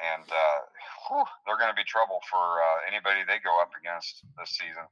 and 0.01 0.27
uh, 0.27 0.61
whew, 1.09 1.25
they're 1.47 1.59
going 1.59 1.71
to 1.71 1.77
be 1.79 1.87
trouble 1.87 2.21
for 2.31 2.39
uh, 2.39 2.89
anybody 2.89 3.23
they 3.27 3.39
go 3.45 3.61
up 3.61 3.71
against 3.79 4.25
this 4.39 4.57
season. 4.59 4.87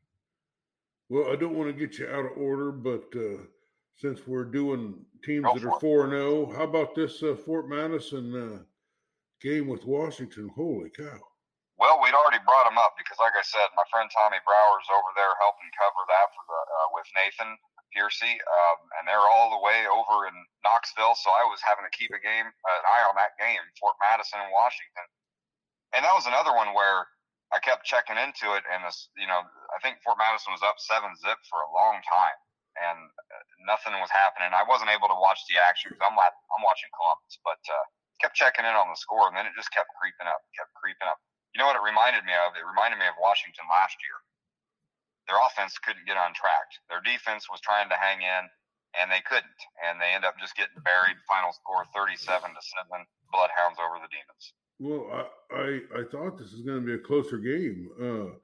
Well, 1.08 1.32
I 1.32 1.36
don't 1.36 1.54
want 1.54 1.68
to 1.68 1.76
get 1.76 1.98
you 1.98 2.08
out 2.08 2.24
of 2.24 2.38
order, 2.38 2.72
but 2.72 3.10
uh, 3.16 3.44
since 3.98 4.26
we're 4.26 4.48
doing 4.48 5.04
teams 5.24 5.44
go 5.44 5.54
that 5.54 5.64
are 5.64 5.80
four 5.80 6.04
and 6.04 6.12
zero, 6.12 6.48
oh, 6.48 6.54
how 6.56 6.64
about 6.64 6.94
this 6.94 7.22
uh, 7.22 7.36
Fort 7.36 7.68
Madison 7.68 8.32
uh, 8.32 8.58
game 9.42 9.66
with 9.66 9.84
Washington? 9.84 10.48
Holy 10.54 10.90
cow! 10.90 11.20
Well, 11.78 11.98
we'd 11.98 12.14
already 12.14 12.38
brought 12.46 12.64
them 12.64 12.78
up 12.78 12.94
because, 12.94 13.18
like 13.18 13.34
I 13.34 13.42
said, 13.42 13.66
my 13.74 13.82
friend 13.90 14.06
Tommy 14.14 14.38
Brower's 14.46 14.88
over 14.94 15.10
there 15.18 15.34
helping 15.42 15.70
cover 15.74 16.02
that 16.06 16.28
for 16.30 16.44
the 16.46 16.60
uh, 16.62 16.88
with 16.94 17.08
Nathan 17.18 17.50
Piercy, 17.92 18.34
um, 18.40 18.78
and 18.98 19.04
they're 19.04 19.28
all 19.28 19.52
the 19.52 19.60
way 19.60 19.84
over 19.88 20.26
in 20.26 20.36
Knoxville. 20.64 21.16
So 21.16 21.28
I 21.32 21.44
was 21.44 21.60
having 21.60 21.84
to 21.84 21.92
keep 21.92 22.08
a 22.12 22.20
game, 22.20 22.48
an 22.48 22.84
eye 22.88 23.04
on 23.04 23.16
that 23.20 23.36
game, 23.36 23.60
Fort 23.76 23.96
Madison 24.00 24.40
and 24.40 24.52
Washington. 24.52 24.91
And 25.92 26.04
that 26.04 26.16
was 26.16 26.26
another 26.26 26.52
one 26.56 26.72
where 26.72 27.06
I 27.52 27.60
kept 27.60 27.84
checking 27.84 28.16
into 28.16 28.56
it, 28.56 28.64
and 28.72 28.80
this, 28.84 29.12
you 29.16 29.28
know, 29.28 29.44
I 29.44 29.78
think 29.84 30.00
Fort 30.00 30.16
Madison 30.16 30.56
was 30.56 30.64
up 30.64 30.80
seven 30.80 31.12
zip 31.20 31.36
for 31.52 31.60
a 31.60 31.70
long 31.76 32.00
time, 32.08 32.38
and 32.80 32.98
uh, 33.28 33.44
nothing 33.68 33.92
was 34.00 34.08
happening. 34.08 34.56
I 34.56 34.64
wasn't 34.64 34.88
able 34.88 35.12
to 35.12 35.18
watch 35.20 35.44
the 35.52 35.60
action 35.60 35.92
because 35.92 36.00
I'm 36.00 36.16
I'm 36.16 36.64
watching 36.64 36.88
Columbus, 36.96 37.36
but 37.44 37.60
uh, 37.68 37.84
kept 38.24 38.40
checking 38.40 38.64
in 38.64 38.72
on 38.72 38.88
the 38.88 38.96
score, 38.96 39.28
and 39.28 39.36
then 39.36 39.44
it 39.44 39.52
just 39.52 39.68
kept 39.76 39.92
creeping 40.00 40.28
up, 40.28 40.40
kept 40.56 40.72
creeping 40.80 41.08
up. 41.08 41.20
You 41.52 41.60
know 41.60 41.68
what 41.68 41.76
it 41.76 41.84
reminded 41.84 42.24
me 42.24 42.32
of? 42.32 42.56
It 42.56 42.64
reminded 42.64 42.96
me 42.96 43.04
of 43.04 43.20
Washington 43.20 43.68
last 43.68 44.00
year 44.00 44.16
their 45.28 45.38
offense 45.38 45.78
couldn't 45.78 46.06
get 46.06 46.18
on 46.18 46.34
track. 46.34 46.66
Their 46.90 47.02
defense 47.02 47.46
was 47.50 47.60
trying 47.62 47.88
to 47.90 47.98
hang 47.98 48.22
in, 48.22 48.44
and 48.98 49.10
they 49.10 49.22
couldn't. 49.22 49.60
And 49.86 50.00
they 50.00 50.14
end 50.14 50.24
up 50.26 50.34
just 50.40 50.56
getting 50.58 50.82
buried. 50.82 51.18
Final 51.28 51.52
score 51.54 51.86
37 51.94 52.18
to 52.26 52.62
7. 52.90 53.06
Bloodhounds 53.30 53.78
over 53.78 54.02
the 54.02 54.10
Demons. 54.10 54.44
Well, 54.82 55.06
I, 55.12 55.54
I, 55.54 55.80
I 56.00 56.04
thought 56.10 56.38
this 56.38 56.50
was 56.50 56.62
going 56.62 56.80
to 56.80 56.86
be 56.86 56.94
a 56.94 56.98
closer 56.98 57.38
game. 57.38 57.88
Uh, 58.00 58.34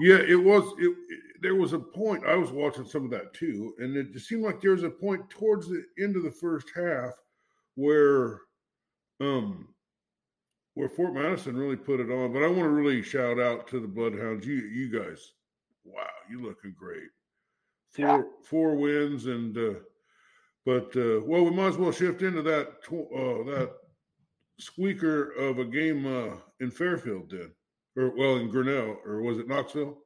yeah, 0.00 0.18
it 0.18 0.40
was. 0.40 0.62
It, 0.78 0.86
it, 0.88 1.42
there 1.42 1.56
was 1.56 1.72
a 1.72 1.80
point. 1.80 2.24
I 2.24 2.36
was 2.36 2.52
watching 2.52 2.86
some 2.86 3.04
of 3.04 3.10
that 3.10 3.34
too, 3.34 3.74
and 3.78 3.96
it 3.96 4.12
just 4.12 4.28
seemed 4.28 4.44
like 4.44 4.60
there 4.60 4.70
was 4.70 4.84
a 4.84 4.90
point 4.90 5.28
towards 5.30 5.66
the 5.66 5.84
end 5.98 6.14
of 6.14 6.22
the 6.22 6.30
first 6.30 6.68
half 6.76 7.14
where, 7.74 8.42
um, 9.20 9.66
where 10.74 10.88
Fort 10.88 11.12
Madison 11.12 11.56
really 11.56 11.74
put 11.74 11.98
it 11.98 12.12
on. 12.12 12.32
But 12.32 12.44
I 12.44 12.46
want 12.46 12.60
to 12.60 12.68
really 12.68 13.02
shout 13.02 13.40
out 13.40 13.66
to 13.68 13.80
the 13.80 13.88
Bloodhounds. 13.88 14.46
You 14.46 14.54
you 14.54 14.96
guys 14.96 15.32
wow, 15.84 16.06
you 16.30 16.40
looking 16.40 16.74
great. 16.78 17.08
Four 17.90 18.06
yeah. 18.06 18.22
four 18.44 18.76
wins 18.76 19.26
and 19.26 19.58
uh, 19.58 19.80
but 20.64 20.94
uh, 20.96 21.20
well, 21.24 21.42
we 21.42 21.50
might 21.50 21.68
as 21.68 21.78
well 21.78 21.90
shift 21.90 22.22
into 22.22 22.42
that 22.42 22.68
uh, 22.92 23.50
that 23.50 23.72
squeaker 24.60 25.32
of 25.32 25.58
a 25.58 25.64
game 25.64 26.06
uh, 26.06 26.36
in 26.60 26.70
Fairfield 26.70 27.30
then, 27.30 27.50
or 27.96 28.14
well 28.16 28.36
in 28.36 28.50
Grinnell, 28.50 28.98
or 29.04 29.22
was 29.22 29.38
it 29.38 29.48
Knoxville? 29.48 29.98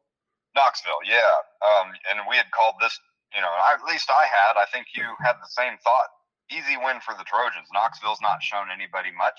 Knoxville, 0.55 1.03
yeah. 1.05 1.35
Um, 1.61 1.91
and 2.11 2.23
we 2.31 2.37
had 2.37 2.51
called 2.55 2.75
this, 2.81 2.95
you 3.35 3.43
know, 3.43 3.51
at 3.51 3.83
least 3.91 4.09
I 4.11 4.25
had. 4.27 4.55
I 4.55 4.67
think 4.71 4.87
you 4.95 5.05
had 5.21 5.35
the 5.43 5.51
same 5.51 5.75
thought. 5.83 6.09
Easy 6.51 6.79
win 6.79 7.01
for 7.03 7.15
the 7.19 7.27
Trojans. 7.27 7.67
Knoxville's 7.75 8.23
not 8.23 8.43
shown 8.43 8.71
anybody 8.71 9.11
much. 9.11 9.37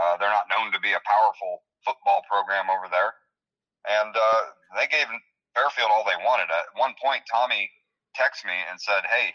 Uh, 0.00 0.16
they're 0.16 0.32
not 0.32 0.48
known 0.48 0.72
to 0.72 0.80
be 0.80 0.94
a 0.94 1.02
powerful 1.04 1.66
football 1.84 2.22
program 2.30 2.70
over 2.70 2.86
there, 2.88 3.12
and 3.84 4.14
uh, 4.14 4.42
they 4.78 4.86
gave 4.86 5.10
Fairfield 5.54 5.90
all 5.90 6.06
they 6.06 6.18
wanted. 6.24 6.48
At 6.48 6.70
one 6.78 6.94
point, 7.02 7.26
Tommy 7.26 7.68
texted 8.18 8.46
me 8.46 8.56
and 8.70 8.80
said, 8.80 9.06
"Hey, 9.06 9.34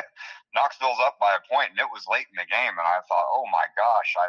Knoxville's 0.54 1.00
up 1.02 1.16
by 1.20 1.36
a 1.36 1.46
point, 1.48 1.72
and 1.72 1.80
it 1.80 1.90
was 1.92 2.08
late 2.08 2.28
in 2.30 2.38
the 2.38 2.48
game." 2.48 2.74
And 2.74 2.88
I 2.88 3.00
thought, 3.06 3.28
"Oh 3.32 3.46
my 3.50 3.66
gosh!" 3.76 4.10
I, 4.16 4.26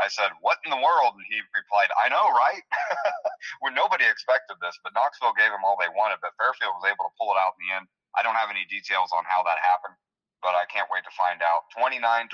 I 0.04 0.08
said, 0.08 0.32
"What 0.40 0.62
in 0.64 0.72
the 0.72 0.80
world?" 0.80 1.14
And 1.16 1.26
he 1.28 1.40
replied, 1.54 1.92
"I 1.96 2.08
know, 2.08 2.26
right?" 2.32 2.64
when 3.64 3.74
nobody 3.76 4.04
expected 4.08 4.56
this, 4.60 4.76
but 4.82 4.96
Knoxville 4.96 5.36
gave 5.36 5.52
them 5.52 5.64
all 5.64 5.78
they 5.78 5.92
wanted, 5.92 6.20
but 6.24 6.36
Fairfield 6.36 6.76
was 6.80 6.88
able 6.88 7.08
to 7.08 7.16
pull 7.16 7.32
it 7.32 7.40
out 7.40 7.56
in 7.56 7.68
the 7.68 7.72
end. 7.76 7.86
I 8.14 8.22
don't 8.22 8.38
have 8.38 8.50
any 8.50 8.64
details 8.70 9.10
on 9.10 9.26
how 9.26 9.42
that 9.42 9.58
happened, 9.58 9.98
but 10.42 10.54
I 10.54 10.68
can't 10.70 10.86
wait 10.90 11.02
to 11.02 11.14
find 11.18 11.42
out. 11.42 11.66
29-28, 11.74 12.30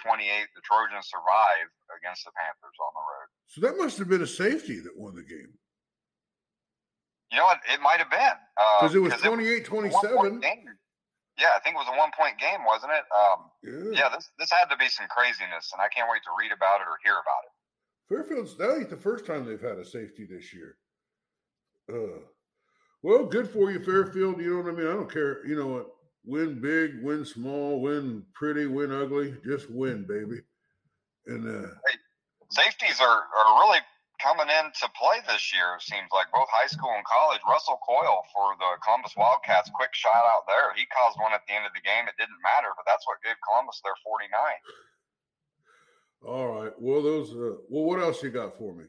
the 0.53 0.65
Trojans 0.65 1.09
survive 1.09 1.69
against 1.89 2.29
the 2.29 2.37
Panthers 2.37 2.79
on 2.81 2.93
the 2.93 3.05
road. 3.05 3.29
So 3.49 3.59
that 3.65 3.81
must 3.81 3.97
have 3.97 4.09
been 4.09 4.21
a 4.21 4.29
safety 4.29 4.81
that 4.85 4.93
won 4.93 5.17
the 5.17 5.25
game. 5.25 5.57
You 7.31 7.39
know 7.39 7.45
what? 7.45 7.59
It 7.73 7.81
might 7.81 7.99
have 7.99 8.11
been. 8.11 8.39
Because 8.81 8.95
uh, 8.95 8.99
it 8.99 9.03
was 9.03 9.15
28 9.23 9.65
27. 9.65 10.41
Yeah, 11.39 11.57
I 11.57 11.61
think 11.65 11.75
it 11.75 11.79
was 11.79 11.89
a 11.89 11.97
one 11.97 12.11
point 12.13 12.37
game, 12.39 12.67
wasn't 12.67 12.93
it? 12.93 13.05
Um, 13.09 13.49
yeah. 13.65 14.05
yeah, 14.05 14.09
this 14.15 14.29
this 14.39 14.51
had 14.51 14.69
to 14.69 14.77
be 14.77 14.89
some 14.89 15.07
craziness, 15.09 15.73
and 15.73 15.81
I 15.81 15.89
can't 15.89 16.09
wait 16.11 16.23
to 16.25 16.31
read 16.37 16.53
about 16.53 16.83
it 16.83 16.87
or 16.91 17.01
hear 17.03 17.15
about 17.15 17.49
it. 17.49 17.53
Fairfield's 18.11 18.59
that 18.59 18.77
ain't 18.77 18.91
the 18.91 18.97
first 18.97 19.25
time 19.25 19.47
they've 19.47 19.61
had 19.61 19.79
a 19.79 19.85
safety 19.85 20.27
this 20.29 20.53
year. 20.53 20.77
Uh, 21.89 22.21
well, 23.03 23.25
good 23.25 23.49
for 23.49 23.71
you, 23.71 23.81
Fairfield. 23.81 24.41
You 24.41 24.51
know 24.51 24.63
what 24.63 24.75
I 24.75 24.77
mean? 24.77 24.87
I 24.87 24.93
don't 24.93 25.11
care. 25.11 25.47
You 25.47 25.57
know 25.57 25.69
what? 25.69 25.87
Win 26.27 26.61
big, 26.61 27.03
win 27.03 27.25
small, 27.25 27.81
win 27.81 28.25
pretty, 28.35 28.67
win 28.67 28.93
ugly. 28.93 29.35
Just 29.43 29.71
win, 29.71 30.05
baby. 30.07 30.43
And 31.27 31.49
uh, 31.49 31.69
hey, 31.89 31.97
safeties 32.51 33.01
are, 33.01 33.23
are 33.23 33.61
really 33.61 33.79
coming 34.21 34.53
into 34.53 34.87
play 34.95 35.25
this 35.25 35.51
year, 35.51 35.81
it 35.81 35.83
seems 35.83 36.13
like 36.13 36.29
both 36.31 36.47
high 36.53 36.69
school 36.69 36.93
and 36.93 37.05
college. 37.09 37.41
Russell 37.49 37.81
Coyle 37.81 38.23
for 38.31 38.53
the 38.61 38.77
Columbus 38.85 39.17
Wildcats, 39.17 39.73
quick 39.73 39.97
shot 39.97 40.29
out 40.29 40.45
there. 40.45 40.77
He 40.77 40.85
caused 40.93 41.17
one 41.17 41.33
at 41.33 41.41
the 41.49 41.57
end 41.57 41.65
of 41.65 41.73
the 41.73 41.81
game. 41.83 42.05
It 42.07 42.21
didn't 42.21 42.39
matter, 42.45 42.71
but 42.77 42.85
that's 42.85 43.09
what 43.09 43.25
gave 43.25 43.41
Columbus 43.41 43.81
their 43.81 43.97
49. 44.05 44.29
All 46.29 46.49
right. 46.53 46.77
Well, 46.77 47.01
those. 47.01 47.33
Uh, 47.33 47.65
well, 47.73 47.89
what 47.89 47.99
else 47.99 48.21
you 48.21 48.29
got 48.29 48.61
for 48.61 48.77
me? 48.77 48.85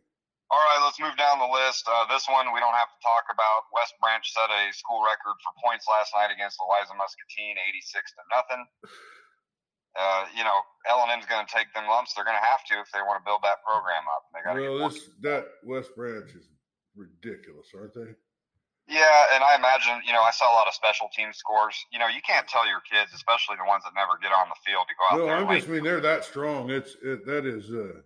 All 0.51 0.59
right, 0.59 0.83
let's 0.83 0.99
move 0.99 1.15
down 1.15 1.39
the 1.39 1.47
list. 1.47 1.87
Uh, 1.87 2.03
this 2.11 2.27
one 2.27 2.51
we 2.51 2.59
don't 2.59 2.75
have 2.75 2.91
to 2.91 2.99
talk 2.99 3.23
about. 3.31 3.71
West 3.71 3.95
Branch 4.03 4.19
set 4.19 4.51
a 4.51 4.67
school 4.75 4.99
record 4.99 5.39
for 5.39 5.55
points 5.63 5.87
last 5.87 6.11
night 6.11 6.27
against 6.27 6.59
Louisa 6.59 6.91
Muscatine, 6.91 7.55
86 7.55 7.87
to 8.19 8.23
nothing 8.35 8.67
uh, 9.99 10.25
you 10.35 10.43
know, 10.43 10.59
L 10.89 11.03
and 11.03 11.11
M's 11.11 11.25
going 11.25 11.45
to 11.45 11.51
take 11.51 11.73
them 11.73 11.87
lumps. 11.87 12.13
They're 12.13 12.25
going 12.25 12.39
to 12.39 12.47
have 12.47 12.63
to 12.71 12.79
if 12.79 12.91
they 12.93 13.03
want 13.03 13.19
to 13.21 13.25
build 13.27 13.41
that 13.43 13.59
program 13.63 14.03
up. 14.07 14.23
They 14.31 14.41
got 14.43 14.55
well, 14.55 14.89
this 14.89 15.09
that 15.21 15.47
West 15.63 15.95
Branch 15.95 16.29
is 16.31 16.47
ridiculous, 16.95 17.67
aren't 17.75 17.93
they? 17.93 18.15
Yeah, 18.87 19.35
and 19.35 19.43
I 19.43 19.55
imagine, 19.55 20.01
you 20.05 20.11
know, 20.11 20.21
I 20.21 20.31
saw 20.31 20.51
a 20.51 20.55
lot 20.55 20.67
of 20.67 20.73
special 20.73 21.07
team 21.15 21.29
scores. 21.31 21.75
You 21.93 21.99
know, 21.99 22.07
you 22.07 22.19
can't 22.27 22.47
tell 22.47 22.67
your 22.67 22.81
kids, 22.81 23.13
especially 23.13 23.55
the 23.55 23.67
ones 23.67 23.83
that 23.85 23.93
never 23.95 24.19
get 24.21 24.31
on 24.33 24.49
the 24.49 24.59
field, 24.65 24.85
to 24.89 24.95
go 24.97 25.05
out 25.07 25.19
no, 25.19 25.25
there. 25.27 25.45
No, 25.45 25.49
I 25.49 25.55
just 25.57 25.69
mean 25.69 25.83
they're 25.83 26.01
that 26.01 26.25
strong. 26.25 26.69
It's 26.69 26.95
it, 27.03 27.25
that 27.25 27.45
is. 27.45 27.69
Uh, 27.69 28.01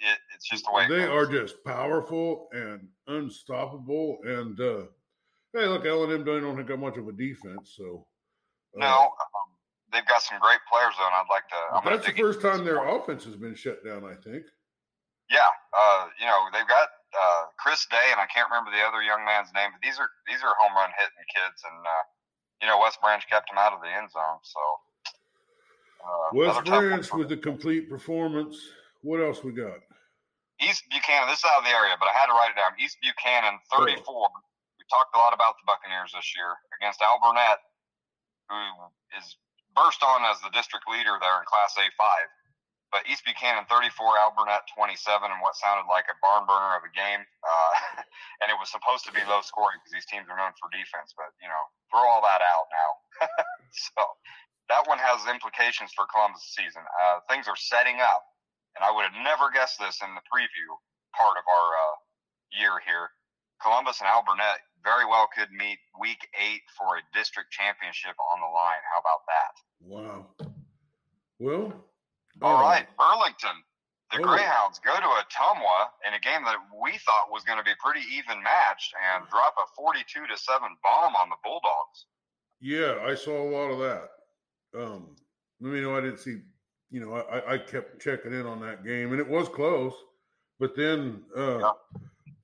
it, 0.00 0.18
it's 0.34 0.48
just 0.48 0.64
the 0.64 0.72
way 0.72 0.86
they 0.88 1.04
are 1.04 1.26
just 1.26 1.62
powerful 1.64 2.48
and 2.52 2.88
unstoppable. 3.06 4.18
And 4.24 4.58
uh, 4.60 4.82
hey, 5.54 5.66
look, 5.66 5.86
L 5.86 6.04
and 6.04 6.12
M 6.12 6.24
don't 6.24 6.68
have 6.68 6.78
much 6.78 6.96
of 6.96 7.08
a 7.08 7.12
defense, 7.12 7.74
so. 7.76 8.06
Uh, 8.76 8.84
no, 8.84 8.96
um, 9.02 9.48
they've 9.92 10.06
got 10.06 10.22
some 10.22 10.38
great 10.38 10.60
players 10.70 10.94
though, 10.98 11.08
and 11.08 11.16
I'd 11.16 11.30
like 11.30 11.46
to. 11.48 11.60
I'm 11.72 11.84
That's 11.84 12.06
the 12.06 12.16
first 12.16 12.40
time 12.40 12.64
their 12.64 12.84
offense 12.84 13.24
has 13.24 13.36
been 13.36 13.54
shut 13.54 13.84
down. 13.84 14.04
I 14.04 14.14
think. 14.14 14.44
Yeah, 15.28 15.48
uh, 15.76 16.08
you 16.20 16.26
know 16.26 16.48
they've 16.52 16.68
got 16.68 16.88
uh, 17.12 17.52
Chris 17.60 17.84
Day, 17.90 18.12
and 18.12 18.20
I 18.20 18.26
can't 18.32 18.48
remember 18.48 18.72
the 18.72 18.84
other 18.84 19.04
young 19.04 19.24
man's 19.24 19.52
name, 19.52 19.72
but 19.72 19.80
these 19.84 20.00
are 20.00 20.08
these 20.28 20.40
are 20.40 20.52
home 20.60 20.76
run 20.76 20.92
hitting 20.96 21.26
kids, 21.28 21.60
and 21.64 21.80
uh, 21.84 22.04
you 22.64 22.66
know 22.68 22.80
West 22.80 23.00
Branch 23.00 23.20
kept 23.28 23.48
them 23.48 23.60
out 23.60 23.72
of 23.72 23.80
the 23.80 23.92
end 23.92 24.08
zone. 24.08 24.40
So 24.44 24.60
uh, 26.00 26.28
West 26.32 26.64
Branch 26.64 27.04
with 27.12 27.32
a 27.32 27.40
complete 27.40 27.88
performance. 27.88 28.56
What 29.02 29.20
else 29.20 29.44
we 29.44 29.52
got? 29.52 29.78
East 30.58 30.82
Buchanan. 30.90 31.30
This 31.30 31.38
is 31.38 31.46
out 31.46 31.62
of 31.62 31.66
the 31.70 31.74
area, 31.74 31.94
but 32.00 32.10
I 32.10 32.14
had 32.18 32.26
to 32.26 32.34
write 32.34 32.50
it 32.50 32.58
down. 32.58 32.74
East 32.82 32.98
Buchanan, 32.98 33.62
34. 33.70 34.02
Oh. 34.10 34.26
We 34.74 34.82
talked 34.90 35.14
a 35.14 35.20
lot 35.22 35.30
about 35.30 35.54
the 35.62 35.66
Buccaneers 35.70 36.10
this 36.10 36.34
year 36.34 36.50
against 36.74 36.98
Alburnett, 36.98 37.62
who 38.50 38.58
is 39.14 39.38
burst 39.76 40.00
on 40.04 40.24
as 40.28 40.40
the 40.40 40.52
district 40.52 40.86
leader 40.88 41.16
there 41.20 41.38
in 41.40 41.46
Class 41.48 41.76
A 41.76 41.86
five. 41.96 42.28
But 42.88 43.04
East 43.04 43.20
Buchanan 43.28 43.68
34, 43.68 44.16
Alburnett 44.16 44.64
27, 44.72 44.96
and 45.28 45.44
what 45.44 45.60
sounded 45.60 45.84
like 45.92 46.08
a 46.08 46.16
barn 46.24 46.48
burner 46.48 46.72
of 46.72 46.88
a 46.88 46.92
game. 46.96 47.20
Uh, 47.20 48.00
and 48.40 48.48
it 48.48 48.56
was 48.56 48.72
supposed 48.72 49.04
to 49.04 49.12
be 49.12 49.20
low 49.28 49.44
scoring 49.44 49.76
because 49.76 49.92
these 49.92 50.08
teams 50.08 50.24
are 50.32 50.40
known 50.40 50.56
for 50.56 50.72
defense. 50.72 51.12
But 51.12 51.36
you 51.44 51.52
know, 51.52 51.64
throw 51.92 52.04
all 52.08 52.24
that 52.24 52.40
out 52.40 52.66
now. 52.72 52.90
so 53.92 54.00
that 54.72 54.88
one 54.88 54.96
has 54.96 55.28
implications 55.28 55.92
for 55.92 56.08
Columbus 56.08 56.48
season. 56.56 56.80
Uh, 56.80 57.20
things 57.28 57.44
are 57.44 57.60
setting 57.60 58.00
up 58.00 58.24
and 58.78 58.86
I 58.86 58.94
would 58.94 59.10
have 59.10 59.18
never 59.26 59.50
guessed 59.50 59.82
this 59.82 59.98
in 60.06 60.14
the 60.14 60.22
preview 60.30 60.70
part 61.18 61.34
of 61.34 61.42
our 61.50 61.68
uh, 61.74 61.96
year 62.54 62.78
here. 62.86 63.10
Columbus 63.58 63.98
and 63.98 64.06
Alburnett 64.06 64.62
very 64.84 65.04
well 65.04 65.28
could 65.34 65.50
meet 65.52 65.78
week 66.00 66.28
eight 66.38 66.62
for 66.76 66.96
a 66.96 67.02
district 67.14 67.50
championship 67.50 68.16
on 68.18 68.40
the 68.40 68.50
line. 68.50 68.82
How 68.86 69.00
about 69.00 69.22
that? 69.26 69.52
Wow. 69.80 70.26
Well, 71.38 71.72
all 72.42 72.56
uh, 72.58 72.62
right, 72.62 72.86
Burlington. 72.98 73.62
The 74.12 74.20
oh. 74.20 74.24
Greyhounds 74.24 74.80
go 74.80 74.96
to 74.96 75.08
Ottumwa 75.20 75.92
in 76.06 76.14
a 76.14 76.20
game 76.20 76.42
that 76.44 76.56
we 76.82 76.96
thought 77.04 77.30
was 77.30 77.44
going 77.44 77.58
to 77.58 77.64
be 77.64 77.76
pretty 77.78 78.00
even 78.16 78.42
matched 78.42 78.94
and 78.96 79.28
drop 79.30 79.54
a 79.58 79.66
42 79.76 80.26
to 80.26 80.36
7 80.36 80.60
bomb 80.82 81.14
on 81.14 81.28
the 81.28 81.36
Bulldogs. 81.44 82.06
Yeah, 82.60 83.04
I 83.04 83.14
saw 83.14 83.36
a 83.36 83.50
lot 83.50 83.70
of 83.70 83.78
that. 83.80 84.08
Um, 84.74 85.16
let 85.60 85.72
me 85.72 85.80
know 85.80 85.96
I 85.96 86.00
didn't 86.00 86.18
see 86.18 86.38
you 86.90 87.00
know, 87.00 87.14
I, 87.14 87.54
I 87.54 87.58
kept 87.58 88.00
checking 88.00 88.32
in 88.32 88.46
on 88.46 88.60
that 88.60 88.84
game, 88.84 89.12
and 89.12 89.20
it 89.20 89.28
was 89.28 89.48
close. 89.48 89.92
But 90.58 90.74
then 90.74 91.22
uh, 91.36 91.58
yeah. 91.58 91.72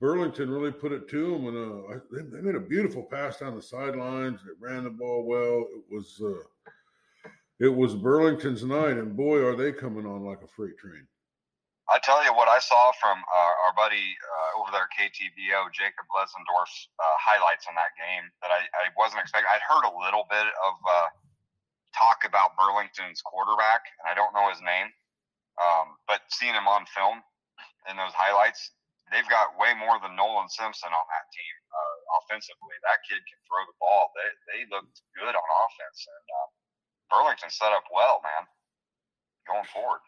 Burlington 0.05 0.53
really 0.53 0.69
put 0.69 0.93
it 0.93 1.09
to 1.09 1.33
them, 1.33 1.49
and 1.49 1.57
uh, 1.57 1.97
they, 2.13 2.37
made 2.45 2.53
a 2.53 2.61
beautiful 2.61 3.01
pass 3.01 3.41
down 3.41 3.57
the 3.57 3.61
sidelines. 3.61 4.37
They 4.45 4.53
ran 4.61 4.83
the 4.85 4.93
ball 4.93 5.25
well. 5.25 5.65
It 5.65 5.81
was 5.89 6.21
uh, 6.21 6.45
it 7.57 7.73
was 7.73 7.97
Burlington's 7.97 8.61
night, 8.61 9.01
and 9.01 9.17
boy, 9.17 9.41
are 9.41 9.57
they 9.57 9.73
coming 9.73 10.05
on 10.05 10.21
like 10.21 10.45
a 10.45 10.47
freight 10.53 10.77
train. 10.77 11.09
I 11.89 11.97
tell 12.05 12.21
you 12.21 12.37
what 12.37 12.45
I 12.45 12.61
saw 12.61 12.93
from 13.01 13.17
uh, 13.17 13.53
our 13.65 13.73
buddy 13.73 14.13
uh, 14.21 14.61
over 14.61 14.69
there, 14.69 14.85
KTVO, 14.93 15.73
Jacob 15.73 16.05
Lesendorf's 16.13 16.85
uh, 17.01 17.17
highlights 17.17 17.65
on 17.65 17.73
that 17.73 17.97
game 17.97 18.29
that 18.45 18.53
I, 18.53 18.61
I 18.61 18.93
wasn't 18.93 19.25
expecting. 19.25 19.49
I'd 19.49 19.65
heard 19.65 19.89
a 19.89 19.93
little 20.05 20.29
bit 20.29 20.45
of 20.45 20.73
uh, 20.85 21.09
talk 21.97 22.29
about 22.29 22.53
Burlington's 22.53 23.25
quarterback, 23.25 23.89
and 23.97 24.05
I 24.05 24.13
don't 24.13 24.37
know 24.37 24.53
his 24.53 24.61
name, 24.61 24.93
um, 25.57 25.97
but 26.05 26.21
seeing 26.29 26.53
him 26.53 26.69
on 26.69 26.85
film 26.93 27.25
in 27.89 27.97
those 27.97 28.13
highlights, 28.13 28.69
they've 29.11 29.27
got 29.29 29.57
way 29.59 29.73
more 29.77 30.01
than 30.01 30.17
Nolan 30.17 30.49
Simpson 30.49 30.89
on 30.89 31.05
that 31.09 31.25
team 31.29 31.55
uh, 31.69 31.97
offensively. 32.21 32.75
That 32.85 33.03
kid 33.05 33.21
can 33.21 33.39
throw 33.45 33.63
the 33.69 33.77
ball. 33.77 34.09
They 34.17 34.29
they 34.51 34.61
looked 34.71 35.01
good 35.17 35.35
on 35.35 35.47
offense, 35.65 35.99
and 36.05 36.25
uh, 36.29 36.47
Burlington 37.11 37.51
set 37.51 37.73
up 37.75 37.85
well, 37.93 38.21
man, 38.25 38.43
going 39.45 39.67
forward. 39.69 40.01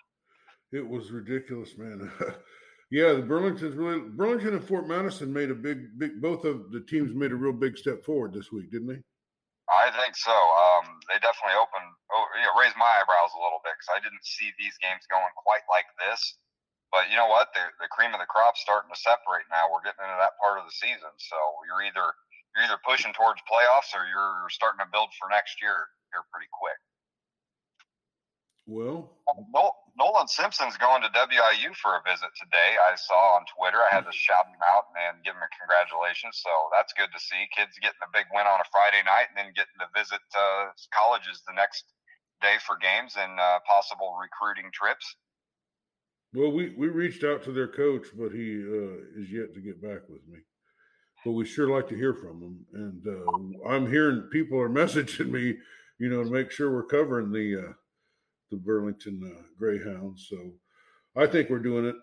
It 0.73 0.85
was 0.85 1.11
ridiculous, 1.11 1.77
man. 1.77 2.11
yeah, 2.91 3.13
the 3.13 3.23
Burlington's 3.23 3.75
really 3.75 4.01
Burlington 4.01 4.59
and 4.59 4.65
Fort 4.65 4.87
Madison 4.87 5.31
made 5.31 5.51
a 5.51 5.55
big, 5.55 5.97
big. 5.97 6.19
Both 6.21 6.43
of 6.43 6.71
the 6.71 6.81
teams 6.81 7.13
made 7.13 7.31
a 7.31 7.39
real 7.39 7.55
big 7.55 7.77
step 7.77 8.03
forward 8.03 8.33
this 8.33 8.51
week, 8.51 8.71
didn't 8.71 8.87
they? 8.87 9.01
I 9.67 9.91
think 9.91 10.15
so. 10.15 10.31
Um, 10.31 10.95
they 11.11 11.19
definitely 11.19 11.59
opened, 11.59 11.91
oh, 12.15 12.23
you 12.39 12.47
know, 12.47 12.55
raised 12.55 12.79
my 12.79 12.87
eyebrows 12.87 13.35
a 13.35 13.43
little 13.43 13.59
bit 13.67 13.75
because 13.75 13.91
I 13.91 13.99
didn't 13.99 14.23
see 14.23 14.47
these 14.55 14.79
games 14.79 15.03
going 15.11 15.27
quite 15.35 15.67
like 15.67 15.91
this. 15.99 16.39
But 16.91 17.11
you 17.11 17.19
know 17.19 17.27
what? 17.27 17.51
The, 17.51 17.63
the 17.83 17.91
cream 17.91 18.15
of 18.15 18.23
the 18.23 18.29
crop's 18.29 18.63
starting 18.63 18.89
to 18.89 18.99
separate 18.99 19.47
now. 19.51 19.67
We're 19.67 19.83
getting 19.83 20.03
into 20.07 20.19
that 20.23 20.39
part 20.39 20.59
of 20.59 20.63
the 20.63 20.75
season, 20.75 21.11
so 21.19 21.37
you're 21.67 21.83
either 21.83 22.07
you're 22.55 22.65
either 22.65 22.79
pushing 22.81 23.11
towards 23.13 23.43
playoffs 23.45 23.91
or 23.93 24.07
you're 24.07 24.49
starting 24.49 24.79
to 24.81 24.89
build 24.89 25.11
for 25.19 25.27
next 25.29 25.59
year 25.61 25.91
here 26.09 26.23
pretty 26.31 26.49
quick. 26.49 26.79
Well, 29.55 29.75
Nolan 29.95 30.27
Simpson's 30.27 30.75
going 30.75 30.99
to 31.01 31.09
WIU 31.15 31.71
for 31.79 31.95
a 31.95 32.03
visit 32.03 32.29
today. 32.35 32.75
I 32.83 32.99
saw 32.99 33.39
on 33.39 33.47
Twitter. 33.47 33.79
I 33.79 33.95
had 33.95 34.03
to 34.03 34.11
shout 34.11 34.45
him 34.45 34.59
out 34.59 34.91
and 34.93 35.23
give 35.23 35.39
him 35.39 35.41
a 35.41 35.51
congratulations. 35.55 36.43
So 36.43 36.51
that's 36.75 36.91
good 36.91 37.07
to 37.15 37.19
see. 37.19 37.47
Kids 37.55 37.79
getting 37.79 38.03
a 38.03 38.11
big 38.11 38.27
win 38.35 38.43
on 38.43 38.59
a 38.59 38.67
Friday 38.67 39.01
night 39.07 39.31
and 39.31 39.39
then 39.39 39.55
getting 39.55 39.79
to 39.79 39.87
visit 39.95 40.19
uh, 40.35 40.75
colleges 40.91 41.41
the 41.47 41.55
next 41.55 41.87
day 42.43 42.59
for 42.59 42.75
games 42.75 43.15
and 43.15 43.39
uh, 43.39 43.63
possible 43.63 44.19
recruiting 44.19 44.67
trips. 44.75 45.15
Well, 46.37 46.51
we, 46.51 46.69
we 46.77 46.89
reached 46.89 47.23
out 47.23 47.43
to 47.45 47.51
their 47.51 47.67
coach, 47.67 48.05
but 48.15 48.31
he 48.31 48.61
uh, 48.61 49.19
is 49.19 49.31
yet 49.31 49.55
to 49.55 49.59
get 49.59 49.81
back 49.81 50.07
with 50.07 50.21
me. 50.29 50.37
But 51.25 51.31
we 51.31 51.45
sure 51.45 51.67
like 51.67 51.89
to 51.89 51.95
hear 51.95 52.13
from 52.13 52.43
him. 52.43 52.65
And 52.73 53.01
uh, 53.07 53.67
I'm 53.67 53.89
hearing 53.89 54.29
people 54.31 54.59
are 54.61 54.69
messaging 54.83 55.31
me, 55.31 55.57
you 55.97 56.09
know, 56.09 56.23
to 56.23 56.29
make 56.29 56.51
sure 56.51 56.71
we're 56.71 56.85
covering 56.85 57.31
the 57.31 57.69
uh, 57.69 57.73
the 58.51 58.57
Burlington 58.57 59.19
uh, 59.25 59.41
Greyhounds. 59.57 60.27
So 60.29 60.37
I 61.19 61.25
think 61.25 61.49
we're 61.49 61.57
doing 61.57 61.85
it. 61.85 61.95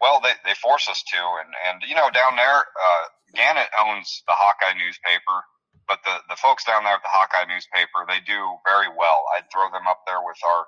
well, 0.00 0.20
they, 0.20 0.32
they 0.44 0.54
force 0.60 0.88
us 0.90 1.04
to, 1.14 1.18
and 1.18 1.54
and 1.70 1.88
you 1.88 1.94
know 1.94 2.10
down 2.10 2.34
there, 2.34 2.58
uh, 2.58 3.04
Gannett 3.36 3.70
owns 3.78 4.24
the 4.26 4.34
Hawkeye 4.34 4.76
newspaper, 4.76 5.46
but 5.86 6.00
the 6.04 6.18
the 6.28 6.36
folks 6.36 6.64
down 6.64 6.82
there 6.82 6.94
at 6.94 7.02
the 7.06 7.14
Hawkeye 7.14 7.46
newspaper 7.46 8.02
they 8.08 8.18
do 8.26 8.58
very 8.66 8.88
well. 8.90 9.22
I'd 9.38 9.46
throw 9.54 9.70
them 9.70 9.86
up 9.86 10.02
there 10.04 10.18
with 10.18 10.42
our 10.44 10.66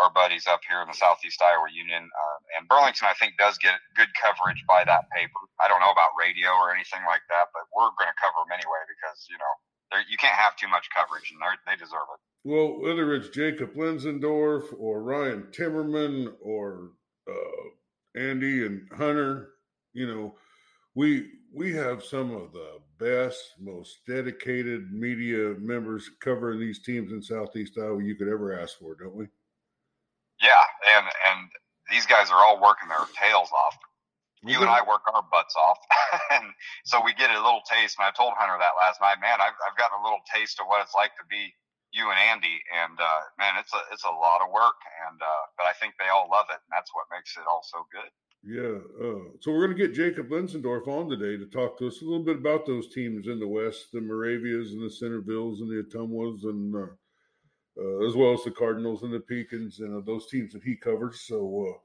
our 0.00 0.12
buddies 0.12 0.46
up 0.48 0.60
here 0.64 0.80
in 0.80 0.88
the 0.88 0.96
Southeast 0.96 1.40
Iowa 1.42 1.68
Union. 1.68 2.08
Uh, 2.08 2.38
and 2.58 2.68
Burlington, 2.68 3.08
I 3.08 3.16
think, 3.16 3.36
does 3.36 3.58
get 3.58 3.76
good 3.96 4.08
coverage 4.16 4.64
by 4.64 4.84
that 4.84 5.08
paper. 5.12 5.42
I 5.60 5.68
don't 5.68 5.80
know 5.80 5.92
about 5.92 6.16
radio 6.18 6.52
or 6.56 6.72
anything 6.72 7.04
like 7.04 7.24
that, 7.28 7.52
but 7.52 7.68
we're 7.76 7.92
going 8.00 8.08
to 8.08 8.18
cover 8.20 8.40
them 8.44 8.56
anyway 8.56 8.82
because, 8.88 9.28
you 9.28 9.36
know, 9.36 9.52
you 10.08 10.16
can't 10.16 10.34
have 10.34 10.56
too 10.56 10.68
much 10.68 10.88
coverage, 10.94 11.30
and 11.30 11.40
they 11.66 11.76
deserve 11.76 12.08
it. 12.14 12.20
Well, 12.44 12.80
whether 12.80 13.14
it's 13.14 13.28
Jacob 13.28 13.74
Linsendorf 13.74 14.74
or 14.78 15.02
Ryan 15.02 15.48
Timmerman 15.52 16.32
or 16.40 16.92
uh, 17.28 18.18
Andy 18.18 18.64
and 18.66 18.88
Hunter, 18.96 19.50
you 19.92 20.06
know, 20.06 20.34
we 20.94 21.28
we 21.54 21.72
have 21.74 22.02
some 22.02 22.34
of 22.34 22.52
the 22.52 22.78
best, 22.98 23.38
most 23.60 23.98
dedicated 24.06 24.90
media 24.92 25.54
members 25.58 26.10
covering 26.20 26.58
these 26.58 26.82
teams 26.82 27.12
in 27.12 27.22
Southeast 27.22 27.74
Iowa 27.78 28.02
you 28.02 28.14
could 28.16 28.28
ever 28.28 28.58
ask 28.58 28.78
for, 28.78 28.94
don't 28.94 29.14
we? 29.14 29.26
Yeah, 30.42 30.64
and 30.98 31.06
and 31.06 31.48
these 31.90 32.06
guys 32.06 32.30
are 32.30 32.42
all 32.42 32.60
working 32.60 32.88
their 32.88 33.06
tails 33.14 33.48
off 33.54 33.76
you 34.42 34.58
and 34.58 34.70
I 34.70 34.82
work 34.82 35.06
our 35.06 35.22
butts 35.30 35.54
off, 35.54 35.78
and 36.34 36.50
so 36.84 36.98
we 36.98 37.14
get 37.14 37.30
a 37.30 37.38
little 37.38 37.62
taste. 37.62 37.94
And 37.98 38.06
I 38.06 38.10
told 38.10 38.34
Hunter 38.34 38.58
that 38.58 38.74
last 38.74 38.98
night. 38.98 39.22
Man, 39.22 39.38
I've 39.38 39.54
I've 39.62 39.78
gotten 39.78 40.02
a 40.02 40.04
little 40.04 40.22
taste 40.26 40.58
of 40.58 40.66
what 40.66 40.82
it's 40.82 40.98
like 40.98 41.14
to 41.14 41.26
be 41.30 41.54
you 41.94 42.10
and 42.10 42.18
Andy, 42.18 42.58
and 42.74 42.98
uh, 42.98 43.22
man, 43.38 43.54
it's 43.62 43.70
a 43.70 43.82
it's 43.94 44.04
a 44.04 44.10
lot 44.10 44.42
of 44.42 44.50
work, 44.50 44.78
and 45.06 45.22
uh, 45.22 45.44
but 45.54 45.70
I 45.70 45.74
think 45.78 45.94
they 45.98 46.10
all 46.10 46.26
love 46.26 46.50
it, 46.50 46.58
and 46.58 46.72
that's 46.74 46.90
what 46.90 47.06
makes 47.14 47.38
it 47.38 47.46
all 47.46 47.62
so 47.62 47.86
good. 47.94 48.10
Yeah. 48.42 48.82
Uh, 48.98 49.38
so 49.38 49.54
we're 49.54 49.70
going 49.70 49.78
to 49.78 49.86
get 49.86 49.94
Jacob 49.94 50.26
Linsendorf 50.26 50.88
on 50.90 51.06
today 51.06 51.38
to 51.38 51.46
talk 51.46 51.78
to 51.78 51.86
us 51.86 52.02
a 52.02 52.04
little 52.04 52.24
bit 52.24 52.42
about 52.42 52.66
those 52.66 52.90
teams 52.90 53.28
in 53.28 53.38
the 53.38 53.46
West, 53.46 53.94
the 53.94 54.00
Moravias 54.00 54.74
and 54.74 54.82
the 54.82 54.90
Centervilles 54.90 55.62
and 55.62 55.70
the 55.70 55.86
Ottumwas, 55.86 56.42
and 56.42 56.74
uh, 57.78 57.82
uh, 57.82 58.06
as 58.06 58.14
well 58.14 58.32
as 58.32 58.44
the 58.44 58.50
Cardinals 58.50 59.02
and 59.02 59.12
the 59.12 59.20
Pekins 59.20 59.80
and 59.80 59.96
uh, 59.96 60.00
those 60.04 60.26
teams 60.26 60.52
that 60.52 60.62
he 60.62 60.76
covers. 60.76 61.20
So 61.22 61.80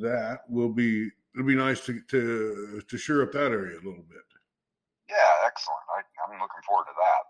that 0.00 0.40
will 0.48 0.72
be 0.72 1.10
it'll 1.34 1.46
be 1.46 1.54
nice 1.56 1.84
to 1.86 2.00
to 2.08 2.82
to 2.86 2.98
shore 2.98 3.22
up 3.22 3.32
that 3.32 3.52
area 3.52 3.76
a 3.76 3.84
little 3.84 4.04
bit. 4.08 4.26
Yeah, 5.08 5.46
excellent. 5.46 5.84
I, 5.92 6.00
am 6.24 6.40
looking 6.40 6.64
forward 6.66 6.88
to 6.88 6.96
that. 6.96 7.24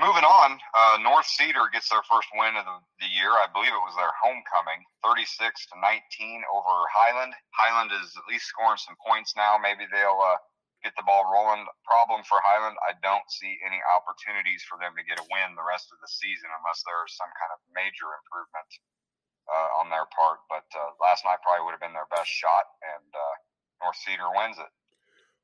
Moving 0.00 0.24
on, 0.24 0.56
uh, 0.72 0.96
North 1.04 1.28
Cedar 1.28 1.68
gets 1.68 1.92
their 1.92 2.00
first 2.08 2.26
win 2.32 2.56
of 2.56 2.64
the, 2.64 3.04
the, 3.04 3.10
year. 3.12 3.36
I 3.36 3.44
believe 3.52 3.68
it 3.68 3.84
was 3.84 3.92
their 4.00 4.16
homecoming, 4.16 4.80
36 5.04 5.28
to 5.44 5.74
19 5.76 6.40
over 6.48 6.72
Highland. 6.88 7.36
Highland 7.52 7.92
is 7.92 8.08
at 8.16 8.24
least 8.24 8.48
scoring 8.48 8.80
some 8.80 8.96
points 8.96 9.36
now. 9.36 9.60
Maybe 9.60 9.84
they'll 9.92 10.24
uh, 10.24 10.40
get 10.82 10.96
the 10.96 11.04
ball 11.04 11.28
rolling. 11.28 11.64
Problem 11.84 12.24
for 12.24 12.40
Highland, 12.40 12.76
I 12.84 12.96
don't 13.04 13.24
see 13.28 13.60
any 13.64 13.80
opportunities 13.92 14.64
for 14.64 14.80
them 14.80 14.96
to 14.96 15.04
get 15.04 15.20
a 15.20 15.26
win 15.28 15.56
the 15.56 15.66
rest 15.66 15.92
of 15.92 16.00
the 16.00 16.10
season 16.10 16.48
unless 16.60 16.80
there's 16.84 17.16
some 17.16 17.30
kind 17.36 17.52
of 17.52 17.60
major 17.72 18.08
improvement 18.16 18.70
uh, 19.48 19.80
on 19.80 19.92
their 19.92 20.08
part. 20.12 20.40
But 20.48 20.66
uh, 20.72 20.96
last 21.00 21.24
night 21.24 21.44
probably 21.44 21.68
would 21.68 21.76
have 21.76 21.84
been 21.84 21.96
their 21.96 22.08
best 22.08 22.30
shot, 22.30 22.64
and 22.80 23.08
uh, 23.12 23.34
North 23.84 23.98
Cedar 24.00 24.30
wins 24.32 24.56
it. 24.56 24.72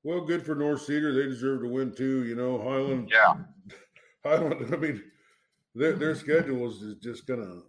Well, 0.04 0.22
good 0.22 0.44
for 0.44 0.54
North 0.54 0.82
Cedar. 0.86 1.12
They 1.12 1.28
deserve 1.28 1.62
to 1.62 1.68
win 1.68 1.92
too. 1.92 2.24
You 2.24 2.36
know, 2.36 2.58
Highland. 2.58 3.10
Yeah. 3.10 3.34
Highland. 4.24 4.72
I 4.72 4.76
mean, 4.76 5.02
their 5.74 5.94
their 5.94 6.14
schedule 6.14 6.68
is 6.68 6.80
just 7.02 7.26
gonna 7.26 7.62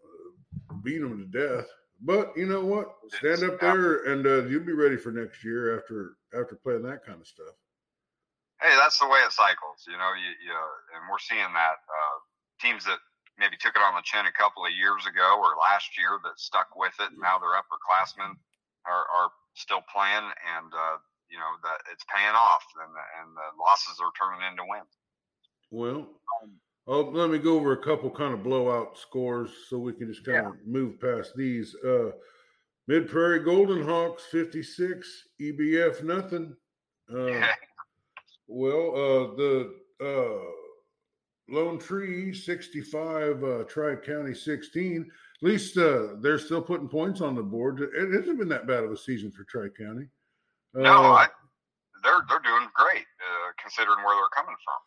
beat 0.83 0.99
them 0.99 1.17
to 1.17 1.25
death. 1.25 1.67
But 2.01 2.37
you 2.37 2.45
know 2.45 2.63
what? 2.63 2.93
Stand 3.17 3.43
up 3.43 3.59
there, 3.59 4.05
and 4.05 4.25
uh, 4.25 4.45
you'll 4.45 4.63
be 4.63 4.73
ready 4.73 4.97
for 4.97 5.11
next 5.11 5.43
year 5.43 5.77
after 5.77 6.16
after 6.37 6.55
playing 6.55 6.85
that 6.85 7.01
kind 7.03 7.19
of 7.19 7.27
stuff. 7.27 7.57
Hey, 8.61 8.73
that's 8.77 8.97
the 8.97 9.09
way 9.09 9.19
it 9.25 9.33
cycles. 9.33 9.85
You 9.85 9.97
know, 9.97 10.13
you, 10.13 10.31
you 10.41 10.53
and 10.93 11.05
we're 11.09 11.21
seeing 11.21 11.51
that 11.53 11.77
uh, 11.85 12.17
teams 12.61 12.85
that 12.85 13.01
maybe 13.37 13.57
took 13.57 13.77
it 13.77 13.85
on 13.85 13.93
the 13.93 14.05
chin 14.05 14.25
a 14.25 14.33
couple 14.33 14.65
of 14.65 14.73
years 14.73 15.05
ago 15.05 15.37
or 15.37 15.57
last 15.61 15.93
year 15.97 16.17
that 16.25 16.41
stuck 16.41 16.73
with 16.73 16.93
it. 16.97 17.13
And 17.13 17.21
now 17.21 17.37
they're 17.37 17.53
upperclassmen. 17.53 18.33
are, 18.87 19.05
are 19.13 19.29
still 19.53 19.83
playing, 19.91 20.25
and 20.57 20.69
uh, 20.73 20.97
you 21.29 21.37
know 21.37 21.53
that 21.63 21.81
it's 21.91 22.05
paying 22.13 22.35
off, 22.35 22.63
and 22.81 22.93
and 23.21 23.35
the 23.35 23.47
losses 23.59 23.99
are 23.99 24.13
turning 24.15 24.45
into 24.47 24.63
wins. 24.65 24.93
Well, 25.71 26.07
oh, 26.87 27.01
let 27.11 27.29
me 27.29 27.39
go 27.39 27.55
over 27.57 27.73
a 27.73 27.83
couple 27.83 28.09
kind 28.09 28.33
of 28.33 28.43
blowout 28.43 28.97
scores 28.97 29.51
so 29.69 29.77
we 29.77 29.93
can 29.93 30.07
just 30.07 30.25
kind 30.25 30.43
yeah. 30.43 30.49
of 30.49 30.55
move 30.65 30.99
past 31.01 31.33
these. 31.35 31.75
Uh, 31.83 32.11
Mid 32.87 33.09
Prairie 33.09 33.43
Golden 33.43 33.83
Hawks 33.83 34.23
56, 34.31 35.23
EBF 35.41 36.03
nothing. 36.03 36.55
Uh, 37.13 37.45
well, 38.47 38.91
uh, 38.91 39.35
the 39.35 39.73
uh, 40.01 41.53
Lone 41.53 41.79
Tree 41.79 42.33
65, 42.33 43.43
uh, 43.43 43.63
Tri 43.63 43.95
County 43.95 44.33
16. 44.33 45.01
At 45.01 45.47
least 45.47 45.77
uh, 45.77 46.15
they're 46.21 46.39
still 46.39 46.61
putting 46.61 46.87
points 46.87 47.21
on 47.21 47.35
the 47.35 47.43
board. 47.43 47.81
It 47.81 48.13
hasn't 48.13 48.39
been 48.39 48.49
that 48.49 48.67
bad 48.67 48.83
of 48.83 48.91
a 48.91 48.97
season 48.97 49.31
for 49.31 49.43
Tri 49.43 49.67
County. 49.77 50.07
Uh, 50.75 50.81
no, 50.81 50.91
I, 50.91 51.27
they're 52.03 52.23
they're 52.29 52.39
doing 52.39 52.67
great 52.73 53.05
uh, 53.19 53.51
considering 53.61 54.03
where 54.03 54.15
they're 54.15 54.43
coming 54.43 54.55
from. 54.63 54.79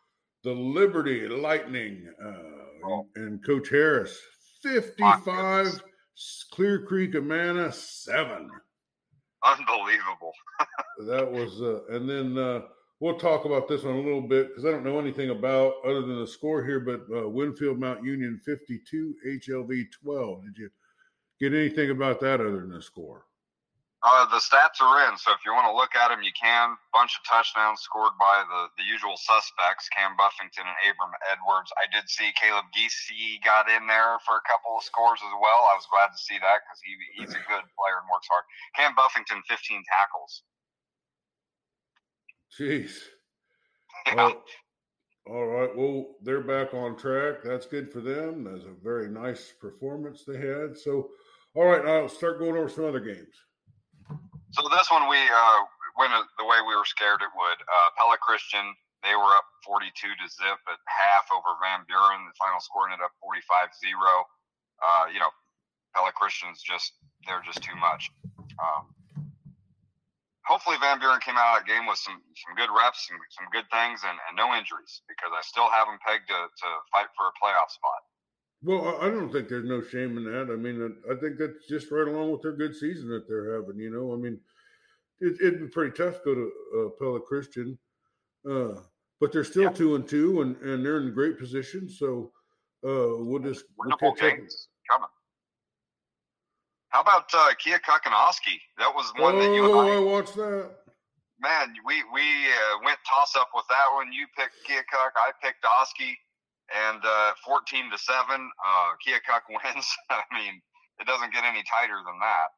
The 0.42 0.80
Liberty 0.80 1.28
Lightning 1.28 2.08
uh, 2.24 2.88
oh. 2.88 3.06
and 3.16 3.44
Coach 3.44 3.68
Harris 3.68 4.18
55, 4.62 5.82
Clear 6.50 6.82
Creek 6.82 7.14
Amana 7.14 7.72
7. 7.72 8.50
Unbelievable. 9.42 10.32
that 11.06 11.30
was, 11.30 11.62
uh, 11.62 11.80
and 11.94 12.08
then 12.08 12.36
uh, 12.36 12.62
we'll 13.00 13.18
talk 13.18 13.46
about 13.46 13.68
this 13.68 13.84
one 13.84 13.94
a 13.94 14.00
little 14.00 14.20
bit 14.20 14.48
because 14.48 14.66
I 14.66 14.70
don't 14.70 14.84
know 14.84 14.98
anything 14.98 15.30
about 15.30 15.74
other 15.84 16.02
than 16.02 16.20
the 16.20 16.26
score 16.26 16.64
here, 16.64 16.80
but 16.80 17.02
uh, 17.14 17.28
Winfield 17.28 17.78
Mount 17.78 18.04
Union 18.04 18.38
52, 18.44 19.14
HLV 19.26 19.86
12. 20.02 20.44
Did 20.44 20.58
you 20.58 20.70
get 21.40 21.56
anything 21.56 21.90
about 21.90 22.20
that 22.20 22.40
other 22.40 22.60
than 22.60 22.70
the 22.70 22.82
score? 22.82 23.24
Uh, 24.00 24.24
the 24.32 24.40
stats 24.40 24.80
are 24.80 25.04
in, 25.04 25.12
so 25.20 25.28
if 25.36 25.44
you 25.44 25.52
want 25.52 25.68
to 25.68 25.76
look 25.76 25.92
at 25.92 26.08
them, 26.08 26.24
you 26.24 26.32
can. 26.32 26.72
Bunch 26.88 27.12
of 27.12 27.22
touchdowns 27.28 27.84
scored 27.84 28.16
by 28.16 28.40
the, 28.48 28.72
the 28.80 28.84
usual 28.88 29.12
suspects, 29.20 29.92
Cam 29.92 30.16
Buffington 30.16 30.64
and 30.64 30.78
Abram 30.88 31.12
Edwards. 31.28 31.68
I 31.76 31.84
did 31.92 32.08
see 32.08 32.32
Caleb 32.32 32.64
Geesey 32.72 33.44
got 33.44 33.68
in 33.68 33.84
there 33.84 34.16
for 34.24 34.40
a 34.40 34.44
couple 34.48 34.72
of 34.72 34.88
scores 34.88 35.20
as 35.20 35.34
well. 35.36 35.68
I 35.68 35.76
was 35.76 35.84
glad 35.92 36.16
to 36.16 36.20
see 36.20 36.40
that 36.40 36.64
because 36.64 36.80
he, 36.80 36.96
he's 37.12 37.36
a 37.36 37.44
good 37.44 37.66
player 37.76 38.00
and 38.00 38.08
works 38.08 38.24
hard. 38.24 38.48
Cam 38.72 38.96
Buffington, 38.96 39.44
15 39.44 39.84
tackles. 39.84 40.32
Jeez. 42.56 42.96
Yeah. 44.06 44.14
Well, 44.14 44.42
all 45.26 45.46
right. 45.46 45.76
Well, 45.76 46.16
they're 46.22 46.40
back 46.40 46.72
on 46.72 46.96
track. 46.96 47.42
That's 47.44 47.66
good 47.66 47.92
for 47.92 48.00
them. 48.00 48.44
That's 48.44 48.64
a 48.64 48.72
very 48.82 49.10
nice 49.10 49.52
performance 49.60 50.24
they 50.24 50.38
had. 50.38 50.76
So, 50.76 51.10
all 51.54 51.66
right, 51.66 51.84
I'll 51.84 52.08
start 52.08 52.38
going 52.38 52.56
over 52.56 52.70
some 52.70 52.86
other 52.86 52.98
games. 52.98 53.34
So 54.52 54.66
this 54.68 54.90
one 54.90 55.06
we 55.06 55.18
uh, 55.18 55.60
went 55.98 56.12
the 56.38 56.46
way 56.46 56.58
we 56.66 56.74
were 56.74 56.88
scared 56.88 57.22
it 57.22 57.30
would. 57.34 57.60
Uh, 57.62 57.88
Pella 57.98 58.18
Christian 58.18 58.74
they 59.00 59.16
were 59.16 59.32
up 59.32 59.48
42 59.64 59.88
to 59.96 60.26
zip 60.28 60.60
at 60.68 60.80
half 60.84 61.24
over 61.32 61.56
Van 61.64 61.88
Buren. 61.88 62.20
The 62.28 62.36
final 62.36 62.60
score 62.60 62.84
ended 62.84 63.00
up 63.00 63.16
45-0. 63.24 63.40
Uh, 64.80 65.08
you 65.08 65.20
know, 65.20 65.32
Pella 65.96 66.12
Christian's 66.12 66.60
just 66.60 66.92
they're 67.26 67.44
just 67.44 67.64
too 67.64 67.76
much. 67.76 68.12
Um, 68.60 68.92
hopefully 70.44 70.76
Van 70.80 71.00
Buren 71.00 71.20
came 71.20 71.36
out 71.36 71.56
of 71.56 71.64
that 71.64 71.68
game 71.68 71.88
with 71.88 71.98
some 71.98 72.20
some 72.36 72.54
good 72.56 72.72
reps, 72.72 73.08
some 73.08 73.18
some 73.32 73.48
good 73.52 73.68
things, 73.72 74.04
and, 74.04 74.16
and 74.28 74.36
no 74.36 74.52
injuries 74.52 75.00
because 75.08 75.32
I 75.32 75.42
still 75.44 75.68
have 75.68 75.88
them 75.88 76.00
pegged 76.04 76.28
to 76.28 76.40
to 76.48 76.68
fight 76.92 77.08
for 77.16 77.28
a 77.28 77.34
playoff 77.40 77.72
spot. 77.72 78.00
Well, 78.62 78.98
I 79.00 79.06
don't 79.08 79.32
think 79.32 79.48
there's 79.48 79.64
no 79.64 79.82
shame 79.82 80.18
in 80.18 80.24
that. 80.24 80.52
I 80.52 80.56
mean, 80.56 80.94
I 81.10 81.14
think 81.14 81.38
that's 81.38 81.66
just 81.66 81.90
right 81.90 82.06
along 82.06 82.32
with 82.32 82.42
their 82.42 82.52
good 82.52 82.76
season 82.76 83.08
that 83.08 83.26
they're 83.26 83.54
having. 83.54 83.78
You 83.78 83.90
know, 83.90 84.12
I 84.12 84.16
mean, 84.16 84.38
it, 85.20 85.40
would 85.42 85.60
be 85.60 85.66
pretty 85.68 85.96
tough 85.96 86.22
to 86.22 86.24
go 86.24 86.34
to 86.34 86.52
uh, 86.78 86.88
Pella 86.98 87.20
Christian, 87.20 87.78
uh, 88.48 88.80
but 89.18 89.32
they're 89.32 89.44
still 89.44 89.64
yeah. 89.64 89.70
two 89.70 89.94
and 89.94 90.06
two, 90.06 90.42
and, 90.42 90.56
and 90.56 90.84
they're 90.84 91.00
in 91.00 91.14
great 91.14 91.38
position. 91.38 91.88
So 91.88 92.32
uh, 92.84 93.24
we'll 93.24 93.42
just 93.42 93.64
we'll 93.78 93.96
catch 93.96 94.20
games 94.20 94.68
up. 94.90 94.96
coming. 94.96 95.08
How 96.90 97.00
about 97.00 97.30
uh, 97.32 97.48
and 97.66 98.14
Oski? 98.14 98.60
That 98.76 98.94
was 98.94 99.10
one 99.16 99.36
oh, 99.36 99.38
that 99.38 99.54
you. 99.54 99.72
Oh, 99.72 99.88
I, 99.88 99.96
I 99.96 99.98
watched 100.00 100.34
that. 100.36 100.70
Man, 101.40 101.72
we 101.86 102.02
we 102.12 102.20
uh, 102.20 102.84
went 102.84 102.98
toss 103.08 103.36
up 103.36 103.48
with 103.54 103.64
that 103.70 103.86
one. 103.94 104.12
You 104.12 104.26
picked 104.36 104.56
Keokuk, 104.68 105.12
I 105.16 105.30
picked 105.42 105.64
Oski 105.64 106.18
and 106.74 107.00
uh, 107.04 107.32
14 107.44 107.90
to 107.90 107.98
7 107.98 108.16
uh, 108.18 108.38
keokuk 109.04 109.42
wins. 109.50 109.86
I 110.10 110.22
mean 110.32 110.60
it 111.00 111.06
doesn't 111.06 111.32
get 111.32 111.44
any 111.44 111.62
tighter 111.62 111.96
than 112.04 112.18
that. 112.20 112.48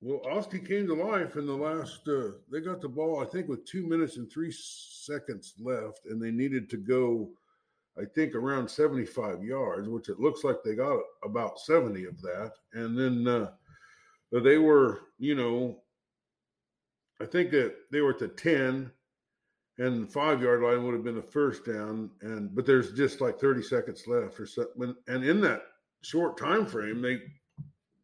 Well 0.00 0.20
oski 0.30 0.60
came 0.60 0.86
to 0.86 0.94
life 0.94 1.36
in 1.36 1.46
the 1.46 1.56
last 1.56 2.06
uh, 2.06 2.38
they 2.52 2.60
got 2.60 2.80
the 2.80 2.88
ball 2.88 3.20
i 3.20 3.24
think 3.24 3.48
with 3.48 3.64
two 3.64 3.86
minutes 3.86 4.16
and 4.16 4.30
three 4.30 4.52
seconds 4.52 5.54
left 5.58 6.06
and 6.06 6.22
they 6.22 6.30
needed 6.30 6.70
to 6.70 6.76
go 6.76 7.30
i 8.00 8.04
think 8.14 8.34
around 8.34 8.70
75 8.70 9.42
yards 9.42 9.88
which 9.88 10.08
it 10.08 10.20
looks 10.20 10.44
like 10.44 10.58
they 10.62 10.76
got 10.76 11.00
about 11.24 11.58
70 11.58 12.04
of 12.04 12.20
that. 12.22 12.52
And 12.74 12.96
then 12.96 13.26
uh, 13.26 13.50
they 14.30 14.58
were 14.58 15.00
you 15.18 15.34
know 15.34 15.82
i 17.20 17.26
think 17.26 17.50
that 17.50 17.74
they 17.90 18.00
were 18.00 18.10
at 18.10 18.20
the 18.20 18.28
10 18.28 18.92
and 19.78 20.12
five 20.12 20.42
yard 20.42 20.62
line 20.62 20.84
would 20.84 20.94
have 20.94 21.04
been 21.04 21.14
the 21.14 21.22
first 21.22 21.64
down. 21.64 22.10
And 22.20 22.54
but 22.54 22.66
there's 22.66 22.92
just 22.92 23.20
like 23.20 23.40
30 23.40 23.62
seconds 23.62 24.06
left 24.06 24.38
or 24.40 24.46
something. 24.46 24.94
And 25.06 25.24
in 25.24 25.40
that 25.42 25.62
short 26.02 26.36
time 26.36 26.66
frame, 26.66 27.00
they 27.00 27.20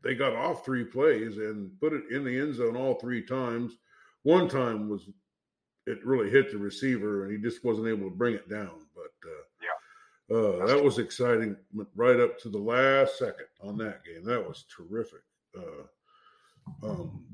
they 0.02 0.14
got 0.14 0.36
off 0.36 0.64
three 0.64 0.84
plays 0.84 1.38
and 1.38 1.70
put 1.80 1.92
it 1.92 2.04
in 2.10 2.24
the 2.24 2.38
end 2.38 2.54
zone 2.54 2.76
all 2.76 2.94
three 2.94 3.22
times. 3.22 3.76
One 4.22 4.48
time 4.48 4.88
was 4.88 5.08
it 5.86 6.04
really 6.04 6.30
hit 6.30 6.50
the 6.50 6.58
receiver 6.58 7.24
and 7.24 7.32
he 7.32 7.38
just 7.38 7.64
wasn't 7.64 7.88
able 7.88 8.08
to 8.08 8.16
bring 8.16 8.34
it 8.34 8.48
down. 8.48 8.86
But 8.94 9.12
uh, 9.28 9.44
yeah, 10.30 10.36
uh, 10.36 10.66
that 10.66 10.82
was 10.82 10.98
exciting 10.98 11.56
right 11.94 12.20
up 12.20 12.38
to 12.40 12.48
the 12.48 12.58
last 12.58 13.18
second 13.18 13.46
on 13.62 13.76
that 13.78 14.04
game. 14.04 14.24
That 14.24 14.46
was 14.46 14.64
terrific. 14.74 15.22
Uh, 15.56 16.86
um, 16.86 17.24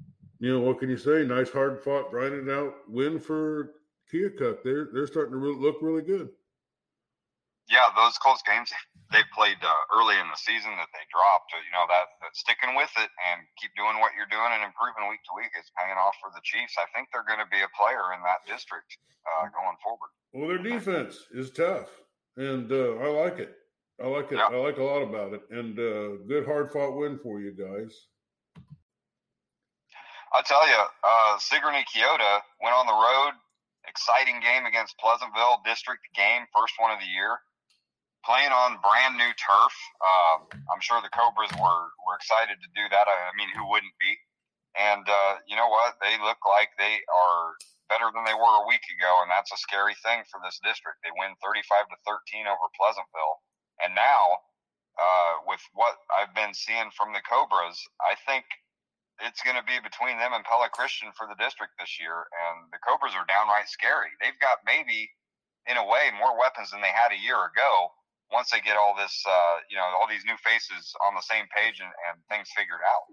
you 0.41 0.53
know 0.53 0.61
what 0.61 0.79
can 0.79 0.89
you 0.89 0.97
say? 0.97 1.25
Nice 1.25 1.51
hard 1.51 1.83
fought, 1.85 2.11
grinded 2.11 2.49
out 2.49 2.75
win 2.89 3.21
for 3.21 3.75
Keokuk, 4.13 4.63
they're 4.63 4.91
they're 4.93 5.07
starting 5.07 5.33
to 5.33 5.39
re- 5.39 5.55
look 5.55 5.79
really 5.81 6.03
good. 6.03 6.29
Yeah, 7.71 7.87
those 7.95 8.19
close 8.19 8.43
games 8.43 8.75
they 9.15 9.23
played 9.31 9.59
uh, 9.63 9.83
early 9.95 10.19
in 10.19 10.27
the 10.27 10.39
season 10.39 10.75
that 10.75 10.91
they 10.91 11.07
dropped. 11.11 11.55
You 11.55 11.71
know 11.71 11.87
that, 11.87 12.11
that 12.23 12.35
sticking 12.35 12.75
with 12.75 12.91
it 12.99 13.11
and 13.31 13.47
keep 13.59 13.71
doing 13.79 14.03
what 14.03 14.15
you're 14.19 14.31
doing 14.31 14.51
and 14.51 14.67
improving 14.67 15.07
week 15.07 15.23
to 15.31 15.35
week 15.39 15.55
is 15.55 15.71
paying 15.79 15.99
off 15.99 16.19
for 16.19 16.35
the 16.35 16.43
Chiefs. 16.43 16.75
I 16.79 16.87
think 16.95 17.11
they're 17.15 17.27
going 17.27 17.43
to 17.43 17.51
be 17.51 17.63
a 17.63 17.71
player 17.79 18.15
in 18.15 18.21
that 18.27 18.43
district 18.47 18.99
uh, 19.27 19.47
going 19.55 19.79
forward. 19.83 20.11
Well, 20.35 20.51
their 20.51 20.63
defense 20.63 21.27
is 21.31 21.51
tough, 21.51 21.91
and 22.39 22.71
uh, 22.71 22.99
I 23.03 23.09
like 23.11 23.39
it. 23.39 23.55
I 24.03 24.07
like 24.07 24.33
it. 24.33 24.39
Yeah. 24.39 24.51
I 24.51 24.59
like 24.59 24.79
a 24.79 24.87
lot 24.87 25.03
about 25.03 25.35
it, 25.35 25.43
and 25.51 25.79
uh, 25.79 26.23
good 26.27 26.47
hard 26.47 26.71
fought 26.71 26.97
win 26.97 27.19
for 27.19 27.41
you 27.41 27.53
guys. 27.53 27.95
I 30.33 30.43
tell 30.47 30.63
you, 30.67 30.83
uh, 31.03 31.39
Sigourney 31.39 31.85
Keota 31.91 32.41
went 32.63 32.75
on 32.75 32.87
the 32.87 32.95
road 32.95 33.35
exciting 33.89 34.41
game 34.41 34.67
against 34.67 34.99
Pleasantville 34.99 35.63
district 35.65 36.05
game, 36.17 36.45
first 36.53 36.75
one 36.79 36.93
of 36.93 37.01
the 37.01 37.09
year. 37.09 37.41
Playing 38.21 38.53
on 38.53 38.77
brand 38.85 39.17
new 39.17 39.33
turf. 39.41 39.75
Um, 40.05 40.45
I'm 40.69 40.83
sure 40.85 41.01
the 41.01 41.09
Cobras 41.09 41.49
were, 41.57 41.85
were 42.05 42.21
excited 42.21 42.61
to 42.61 42.69
do 42.77 42.85
that. 42.93 43.09
I, 43.09 43.17
I 43.17 43.33
mean, 43.33 43.49
who 43.57 43.65
wouldn't 43.65 43.97
be? 43.97 44.13
And 44.77 45.09
uh, 45.09 45.41
you 45.49 45.57
know 45.57 45.73
what? 45.73 45.97
They 46.05 46.21
look 46.21 46.39
like 46.45 46.69
they 46.77 47.01
are 47.09 47.57
better 47.89 48.13
than 48.13 48.29
they 48.29 48.37
were 48.37 48.57
a 48.61 48.69
week 48.69 48.85
ago, 48.93 49.25
and 49.25 49.33
that's 49.33 49.51
a 49.51 49.59
scary 49.59 49.97
thing 50.05 50.23
for 50.29 50.39
this 50.45 50.61
district. 50.63 51.01
They 51.01 51.11
win 51.17 51.33
35 51.43 51.91
to 51.91 51.97
13 52.07 52.45
over 52.47 52.69
Pleasantville, 52.77 53.37
and 53.83 53.97
now 53.97 54.45
uh, 55.01 55.43
with 55.49 55.65
what 55.75 55.97
I've 56.13 56.37
been 56.37 56.55
seeing 56.55 56.93
from 56.95 57.17
the 57.17 57.25
Cobras, 57.25 57.81
I 58.05 58.15
think 58.29 58.45
it's 59.25 59.43
going 59.43 59.57
to 59.57 59.67
be 59.67 59.79
between 59.81 60.17
them 60.19 60.33
and 60.33 60.45
Pella 60.45 60.69
Christian 60.73 61.13
for 61.17 61.29
the 61.29 61.37
district 61.37 61.77
this 61.79 62.01
year. 62.01 62.27
And 62.33 62.73
the 62.73 62.81
Cobras 62.81 63.17
are 63.17 63.29
downright 63.29 63.69
scary. 63.69 64.13
They've 64.21 64.39
got 64.41 64.65
maybe, 64.65 65.11
in 65.69 65.77
a 65.77 65.85
way, 65.85 66.13
more 66.17 66.39
weapons 66.39 66.73
than 66.73 66.81
they 66.81 66.93
had 66.93 67.13
a 67.13 67.21
year 67.21 67.39
ago. 67.49 67.93
Once 68.33 68.51
they 68.51 68.61
get 68.61 68.79
all 68.79 68.95
this, 68.95 69.25
uh, 69.27 69.57
you 69.69 69.77
know, 69.77 69.85
all 69.99 70.07
these 70.07 70.25
new 70.25 70.39
faces 70.39 70.95
on 71.07 71.15
the 71.15 71.27
same 71.27 71.45
page 71.51 71.83
and, 71.83 71.91
and 72.09 72.23
things 72.31 72.49
figured 72.55 72.81
out. 72.87 73.05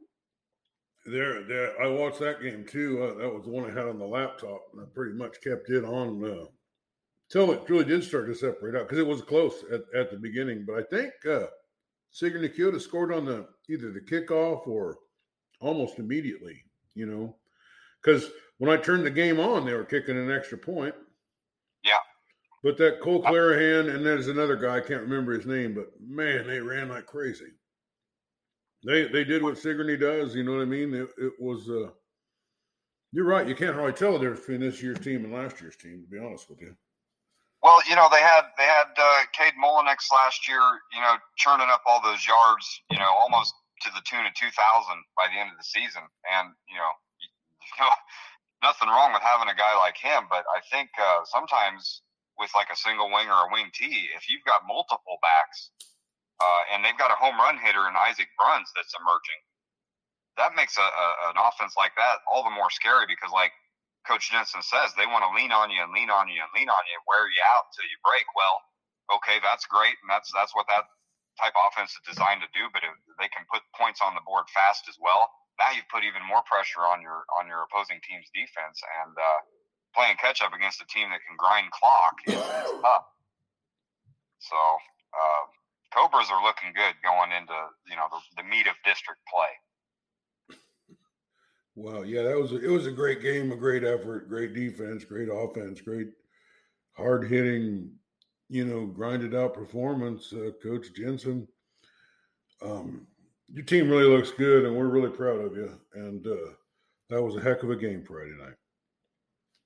There, 1.08 1.44
there. 1.44 1.82
I 1.82 1.88
watched 1.88 2.20
that 2.20 2.42
game 2.42 2.66
too. 2.68 3.02
Uh, 3.02 3.22
that 3.22 3.34
was 3.34 3.44
the 3.46 3.50
one 3.50 3.66
I 3.66 3.74
had 3.74 3.88
on 3.88 3.98
the 3.98 4.06
laptop, 4.06 4.62
and 4.74 4.82
I 4.82 4.86
pretty 4.94 5.16
much 5.16 5.42
kept 5.42 5.70
it 5.70 5.86
on 5.86 6.24
uh, 6.24 6.46
till 7.32 7.52
it 7.52 7.64
really 7.70 7.86
did 7.86 8.04
start 8.04 8.28
to 8.28 8.36
separate 8.36 8.76
out 8.76 8.88
because 8.88 9.00
it 9.00 9.08
was 9.08 9.22
close 9.22 9.64
at, 9.72 9.82
at 9.98 10.12
the 10.12 10.18
beginning. 10.18 10.66
But 10.68 10.80
I 10.80 10.84
think 10.84 11.14
uh, 11.26 11.48
Keota 12.14 12.82
scored 12.82 13.14
on 13.14 13.26
the 13.26 13.48
either 13.70 13.92
the 13.92 14.02
kickoff 14.02 14.68
or 14.68 14.98
almost 15.60 16.00
immediately, 16.00 16.64
you 16.94 17.06
know, 17.06 17.36
because 18.02 18.30
when 18.58 18.72
I 18.72 18.82
turned 18.82 19.06
the 19.06 19.12
game 19.12 19.40
on, 19.40 19.66
they 19.66 19.74
were 19.74 19.84
kicking 19.84 20.18
an 20.18 20.32
extra 20.32 20.58
point. 20.58 20.96
Yeah. 21.84 22.00
But 22.64 22.78
that 22.78 23.02
Cole 23.02 23.24
Clarahan 23.24 23.94
and 23.94 24.06
there's 24.06 24.28
another 24.28 24.56
guy 24.56 24.78
I 24.78 24.82
can't 24.82 25.02
remember 25.02 25.34
his 25.34 25.46
name, 25.46 25.74
but 25.74 25.88
man, 26.00 26.48
they 26.48 26.60
ran 26.60 26.90
like 26.90 27.06
crazy. 27.06 27.52
They 28.84 29.08
they 29.08 29.24
did 29.24 29.44
what 29.44 29.58
Sigourney 29.58 29.98
does. 29.98 30.36
You 30.36 30.44
know 30.44 30.54
what 30.54 30.62
I 30.62 30.66
mean? 30.66 30.94
It, 30.94 31.10
it 31.18 31.34
was 31.40 31.70
uh, 31.70 31.90
You're 33.12 33.26
right. 33.26 33.48
You 33.48 33.56
can't 33.56 33.76
really 33.76 33.94
tell 33.94 34.14
the 34.14 34.20
difference 34.20 34.42
between 34.42 34.62
this 34.62 34.82
year's 34.82 35.00
team 35.00 35.24
and 35.26 35.34
last 35.34 35.62
year's 35.62 35.76
team, 35.76 36.04
to 36.04 36.10
be 36.10 36.24
honest 36.24 36.50
with 36.50 36.62
you. 36.62 36.76
Well, 37.64 37.80
you 37.90 37.96
know 37.96 38.08
they 38.12 38.22
had 38.22 38.44
they 38.58 38.64
had 38.64 38.88
uh, 38.98 39.22
Cade 39.34 39.54
Mullinix 39.64 40.12
last 40.12 40.48
year, 40.48 40.62
you 40.94 41.02
know, 41.02 41.16
churning 41.36 41.68
up 41.70 41.82
all 41.86 42.02
those 42.04 42.26
yards, 42.28 42.82
you 42.92 42.98
know, 42.98 43.12
almost 43.20 43.54
to 43.86 43.90
the 43.94 44.04
tune 44.06 44.26
of 44.26 44.34
two 44.34 44.52
thousand 44.54 45.04
by 45.18 45.30
the 45.30 45.38
end 45.38 45.52
of 45.52 45.58
the 45.58 45.68
season, 45.68 46.04
and 46.32 46.54
you 46.70 46.78
know, 46.78 46.94
you 47.66 47.74
know, 47.82 47.94
nothing 48.64 48.90
wrong 48.90 49.14
with 49.14 49.26
having 49.26 49.50
a 49.50 49.58
guy 49.58 49.74
like 49.78 49.98
him, 49.98 50.26
but 50.30 50.46
I 50.50 50.62
think 50.72 50.90
uh, 50.98 51.26
sometimes 51.30 52.02
with 52.38 52.54
like 52.54 52.70
a 52.70 52.78
single 52.78 53.10
wing 53.10 53.30
or 53.30 53.50
a 53.50 53.52
wing 53.52 53.70
T, 53.74 54.10
if 54.14 54.30
you've 54.30 54.46
got 54.46 54.66
multiple 54.70 55.18
backs 55.26 55.74
uh, 56.38 56.62
and 56.74 56.86
they've 56.86 56.98
got 56.98 57.10
a 57.10 57.18
home 57.18 57.38
run 57.38 57.58
hitter 57.58 57.90
in 57.90 57.98
Isaac 57.98 58.30
Bruns 58.38 58.70
that's 58.78 58.94
emerging, 58.94 59.42
that 60.38 60.54
makes 60.54 60.78
a, 60.78 60.86
a, 60.86 61.08
an 61.34 61.38
offense 61.42 61.74
like 61.74 61.98
that 61.98 62.22
all 62.30 62.46
the 62.46 62.54
more 62.54 62.70
scary 62.70 63.10
because, 63.10 63.34
like 63.34 63.54
Coach 64.06 64.30
Jensen 64.30 64.62
says, 64.62 64.94
they 64.94 65.10
want 65.10 65.26
to 65.26 65.34
lean 65.34 65.50
on 65.50 65.74
you 65.74 65.82
and 65.82 65.90
lean 65.92 66.14
on 66.14 66.30
you 66.30 66.38
and 66.38 66.52
lean 66.54 66.70
on 66.70 66.84
you 66.86 66.94
and 66.94 67.06
wear 67.10 67.26
you 67.26 67.42
out 67.58 67.74
until 67.74 67.90
you 67.90 67.98
break. 68.06 68.26
Well, 68.38 68.62
okay, 69.18 69.42
that's 69.42 69.66
great, 69.66 69.98
and 70.06 70.10
that's 70.10 70.30
that's 70.30 70.54
what 70.54 70.70
that 70.70 70.86
type 71.38 71.54
of 71.56 71.70
offense 71.72 71.94
is 71.94 72.04
designed 72.04 72.42
to 72.42 72.50
do. 72.52 72.68
But 72.74 72.84
they 73.22 73.30
can 73.30 73.46
put 73.48 73.62
points 73.78 74.02
on 74.02 74.18
the 74.18 74.26
board 74.26 74.50
fast 74.52 74.90
as 74.90 74.98
well, 75.00 75.30
now 75.58 75.74
you've 75.74 75.90
put 75.90 76.06
even 76.06 76.22
more 76.26 76.42
pressure 76.46 76.86
on 76.86 77.02
your 77.02 77.26
on 77.38 77.48
your 77.48 77.66
opposing 77.66 78.02
team's 78.04 78.28
defense 78.34 78.82
and. 79.06 79.14
Uh, 79.16 79.42
playing 79.98 80.18
catch 80.22 80.42
up 80.44 80.54
against 80.54 80.80
a 80.80 80.86
team 80.86 81.10
that 81.10 81.26
can 81.26 81.36
grind 81.38 81.72
clock 81.72 82.22
is, 82.28 82.36
tough. 82.38 83.06
So 84.40 84.56
uh, 84.56 85.44
Cobras 85.94 86.30
are 86.30 86.44
looking 86.44 86.70
good 86.76 86.94
going 87.04 87.32
into 87.32 87.58
you 87.90 87.96
know 87.96 88.06
the, 88.12 88.44
the 88.44 88.48
meat 88.48 88.68
of 88.68 88.76
district 88.86 89.22
play. 89.26 89.50
Wow, 91.76 92.04
yeah, 92.04 92.24
that 92.24 92.38
was 92.38 92.52
a, 92.54 92.64
it 92.64 92.70
was 92.70 92.88
a 92.88 92.92
great 92.92 93.22
game, 93.22 93.52
a 93.52 93.56
great 93.56 93.84
effort, 93.84 94.30
great 94.30 94.54
defense, 94.54 95.04
great 95.04 95.30
offense, 95.32 95.82
great 95.82 96.10
hard 96.94 97.28
hitting, 97.28 97.92
you 98.50 98.66
know, 98.66 98.86
grinded 98.86 99.36
out 99.36 99.54
performance. 99.54 100.32
Uh, 100.34 100.52
Coach 100.64 100.94
Jensen, 100.96 101.48
um, 102.62 103.08
your 103.52 103.66
team 103.66 103.90
really 103.90 104.06
looks 104.06 104.32
good, 104.32 104.66
and 104.66 104.76
we're 104.76 104.88
really 104.88 105.10
proud 105.10 105.40
of 105.40 105.56
you. 105.56 105.72
And 105.94 106.26
uh, 106.26 106.52
that 107.10 107.22
was 107.22 107.36
a 107.36 107.42
heck 107.42 107.64
of 107.64 107.70
a 107.70 107.76
game 107.76 108.04
Friday 108.04 108.36
night 108.40 108.56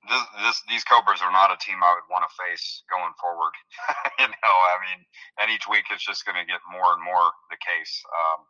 this, 0.08 0.22
this, 0.42 0.58
these 0.68 0.84
Cobras 0.84 1.22
are 1.22 1.30
not 1.30 1.54
a 1.54 1.58
team 1.62 1.78
I 1.78 1.94
would 1.94 2.08
want 2.10 2.26
to 2.26 2.32
face 2.34 2.82
going 2.90 3.14
forward. 3.16 3.54
you 4.20 4.28
know, 4.28 4.56
I 4.74 4.76
mean, 4.82 5.00
and 5.38 5.48
each 5.50 5.70
week 5.70 5.86
it's 5.90 6.04
just 6.04 6.26
going 6.26 6.38
to 6.38 6.48
get 6.48 6.60
more 6.66 6.94
and 6.94 7.02
more 7.02 7.30
the 7.50 7.60
case. 7.62 8.02
Um, 8.10 8.44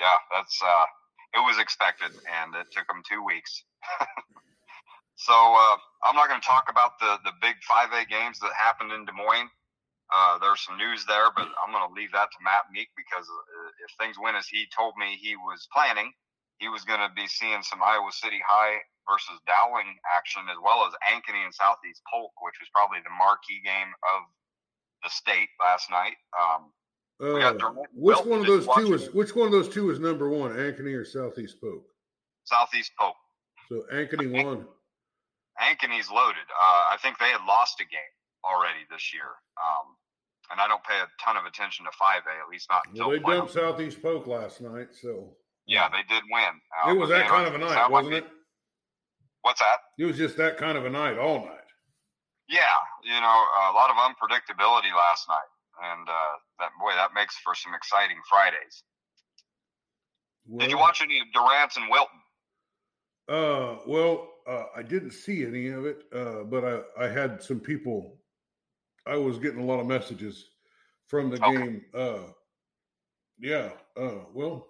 yeah, 0.00 0.16
that's 0.32 0.56
uh, 0.60 0.86
it 1.36 1.42
was 1.44 1.60
expected, 1.60 2.12
and 2.12 2.56
it 2.56 2.72
took 2.72 2.88
them 2.88 3.04
two 3.04 3.20
weeks. 3.24 3.64
so 5.16 5.32
uh, 5.32 5.76
I'm 6.04 6.16
not 6.16 6.28
going 6.28 6.40
to 6.40 6.46
talk 6.46 6.68
about 6.68 6.96
the 7.00 7.20
the 7.24 7.36
big 7.40 7.56
5A 7.64 8.08
games 8.08 8.40
that 8.40 8.52
happened 8.56 8.92
in 8.92 9.04
Des 9.04 9.16
Moines. 9.16 9.52
Uh, 10.06 10.38
there's 10.38 10.62
some 10.62 10.78
news 10.78 11.04
there, 11.06 11.34
but 11.34 11.50
I'm 11.58 11.74
going 11.74 11.82
to 11.82 11.94
leave 11.94 12.12
that 12.14 12.30
to 12.30 12.38
Matt 12.44 12.70
Meek 12.70 12.88
because 12.94 13.26
uh, 13.26 13.70
if 13.82 13.90
things 13.98 14.14
went 14.22 14.38
as 14.38 14.46
he 14.46 14.70
told 14.70 14.94
me 14.94 15.18
he 15.18 15.34
was 15.34 15.66
planning, 15.74 16.12
he 16.58 16.68
was 16.70 16.86
going 16.86 17.02
to 17.02 17.10
be 17.14 17.26
seeing 17.26 17.62
some 17.62 17.82
Iowa 17.82 18.10
City 18.14 18.38
High 18.46 18.78
versus 19.10 19.38
Dowling 19.46 19.98
action, 20.06 20.46
as 20.46 20.58
well 20.62 20.86
as 20.86 20.94
Ankeny 21.10 21.42
and 21.42 21.54
Southeast 21.54 22.02
Polk, 22.06 22.30
which 22.42 22.54
was 22.62 22.70
probably 22.70 23.02
the 23.02 23.14
marquee 23.18 23.58
game 23.66 23.90
of 24.14 24.20
the 25.02 25.10
state 25.10 25.50
last 25.58 25.90
night. 25.90 26.16
Um, 26.34 26.70
uh, 27.18 27.58
which 27.94 28.22
one 28.26 28.40
of 28.40 28.46
those 28.46 28.68
two 28.76 28.92
is 28.94 29.10
which 29.14 29.34
one 29.34 29.46
of 29.46 29.52
those 29.52 29.68
two 29.68 29.90
is 29.90 29.98
number 29.98 30.28
one, 30.28 30.52
Ankeny 30.52 30.94
or 30.94 31.04
Southeast 31.04 31.56
Polk? 31.60 31.82
Southeast 32.44 32.92
Polk. 32.98 33.16
So 33.68 33.82
Ankeny 33.92 34.30
won. 34.30 34.66
Ankeny's 35.58 36.10
loaded. 36.10 36.46
Uh, 36.52 36.92
I 36.92 36.98
think 37.02 37.18
they 37.18 37.30
had 37.30 37.42
lost 37.46 37.80
a 37.80 37.84
game 37.84 38.15
already 38.46 38.86
this 38.90 39.12
year. 39.12 39.34
Um, 39.58 39.96
and 40.50 40.60
I 40.60 40.68
don't 40.68 40.82
pay 40.84 40.94
a 41.02 41.08
ton 41.18 41.36
of 41.36 41.44
attention 41.44 41.84
to 41.86 41.90
5A, 41.90 42.30
at 42.30 42.48
least 42.50 42.68
not 42.70 42.82
until 42.86 43.10
well, 43.10 43.18
they 43.18 43.22
dumped 43.22 43.52
Southeast 43.52 44.00
Polk 44.00 44.26
last 44.26 44.60
night. 44.60 44.94
So 44.94 45.34
yeah, 45.66 45.88
they 45.90 46.06
did 46.08 46.22
win. 46.30 46.54
Uh, 46.70 46.90
it 46.90 46.98
was 46.98 47.10
that 47.10 47.26
kind 47.26 47.46
of 47.46 47.54
a 47.54 47.58
night, 47.58 47.90
wasn't 47.90 48.14
it? 48.14 48.26
What's 49.42 49.60
that? 49.60 49.78
It 49.98 50.04
was 50.04 50.16
just 50.16 50.36
that 50.36 50.56
kind 50.56 50.78
of 50.78 50.86
a 50.86 50.90
night 50.90 51.18
all 51.18 51.40
night. 51.40 51.66
Yeah, 52.48 52.78
you 53.02 53.20
know, 53.20 53.38
a 53.70 53.74
lot 53.74 53.90
of 53.90 53.96
unpredictability 53.96 54.94
last 54.94 55.26
night, 55.28 55.50
and 55.82 56.08
uh, 56.08 56.34
that 56.60 56.70
boy, 56.80 56.92
that 56.94 57.10
makes 57.14 57.36
for 57.38 57.54
some 57.56 57.74
exciting 57.74 58.18
Fridays. 58.28 58.84
Well, 60.46 60.60
Did 60.60 60.70
you 60.70 60.78
watch 60.78 61.02
any 61.02 61.18
of 61.18 61.26
Durant 61.34 61.76
and 61.76 61.90
Wilton? 61.90 62.20
Uh, 63.28 63.82
well, 63.86 64.28
uh, 64.46 64.64
I 64.76 64.82
didn't 64.82 65.10
see 65.10 65.44
any 65.44 65.68
of 65.68 65.86
it, 65.86 66.04
uh, 66.14 66.44
but 66.44 66.64
I, 66.64 67.04
I 67.04 67.08
had 67.08 67.42
some 67.42 67.58
people. 67.58 68.18
I 69.06 69.16
was 69.16 69.38
getting 69.38 69.60
a 69.60 69.64
lot 69.64 69.80
of 69.80 69.86
messages 69.86 70.50
from 71.06 71.30
the 71.30 71.42
okay. 71.44 71.56
game. 71.56 71.84
Uh, 71.94 72.30
yeah. 73.38 73.70
Uh, 73.96 74.24
well, 74.34 74.66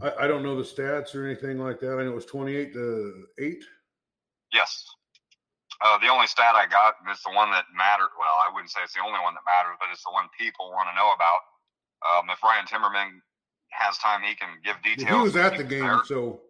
I, 0.00 0.12
I, 0.20 0.26
don't 0.26 0.42
know 0.42 0.56
the 0.56 0.62
stats 0.62 1.14
or 1.14 1.26
anything 1.26 1.58
like 1.58 1.80
that. 1.80 1.98
I 1.98 2.04
know 2.04 2.12
it 2.12 2.14
was 2.14 2.26
28 2.26 2.72
to 2.72 3.26
8. 3.38 3.64
Yes. 4.52 4.84
Uh, 5.84 5.98
the 5.98 6.08
only 6.08 6.26
stat 6.26 6.54
I 6.54 6.66
got 6.66 6.94
is 7.12 7.20
the 7.22 7.34
one 7.34 7.50
that 7.50 7.64
mattered. 7.76 8.10
Well, 8.18 8.36
I 8.40 8.52
wouldn't 8.52 8.70
say 8.70 8.80
it's 8.82 8.94
the 8.94 9.04
only 9.04 9.20
one 9.20 9.34
that 9.34 9.44
matters, 9.44 9.76
but 9.78 9.88
it's 9.92 10.04
the 10.04 10.12
one 10.12 10.24
people 10.38 10.72
want 10.72 10.88
to 10.88 10.96
know 10.96 11.12
about. 11.12 11.40
Um, 12.04 12.30
if 12.30 12.42
Ryan 12.42 12.64
Timmerman 12.64 13.20
has 13.70 13.98
time, 13.98 14.22
he 14.22 14.34
can 14.34 14.48
give 14.64 14.80
details. 14.82 15.08
He 15.08 15.22
was 15.22 15.36
at 15.36 15.58
the 15.58 15.64
game, 15.64 15.84
there. 15.84 16.00
so 16.04 16.40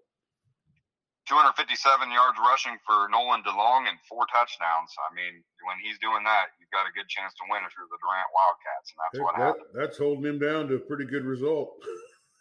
257 1.27 1.75
yards 2.15 2.39
rushing 2.39 2.79
for 2.87 3.11
Nolan 3.11 3.43
DeLong 3.43 3.91
and 3.91 3.99
four 4.07 4.31
touchdowns. 4.31 4.95
I 4.95 5.11
mean, 5.11 5.43
when 5.67 5.79
he's 5.83 5.99
doing 5.99 6.23
that, 6.23 6.55
you've 6.63 6.71
got 6.71 6.87
a 6.87 6.95
good 6.95 7.11
chance 7.11 7.35
to 7.43 7.45
win 7.51 7.67
if 7.67 7.75
you're 7.75 7.91
the 7.91 7.99
Durant 7.99 8.31
Wildcats, 8.31 8.87
and 8.95 8.99
that's 9.03 9.19
what 9.19 9.35
that, 9.35 9.43
happened. 9.43 9.71
That's 9.75 9.99
holding 9.99 10.23
him 10.23 10.39
down 10.39 10.71
to 10.71 10.79
a 10.79 10.83
pretty 10.83 11.05
good 11.05 11.27
result. 11.27 11.75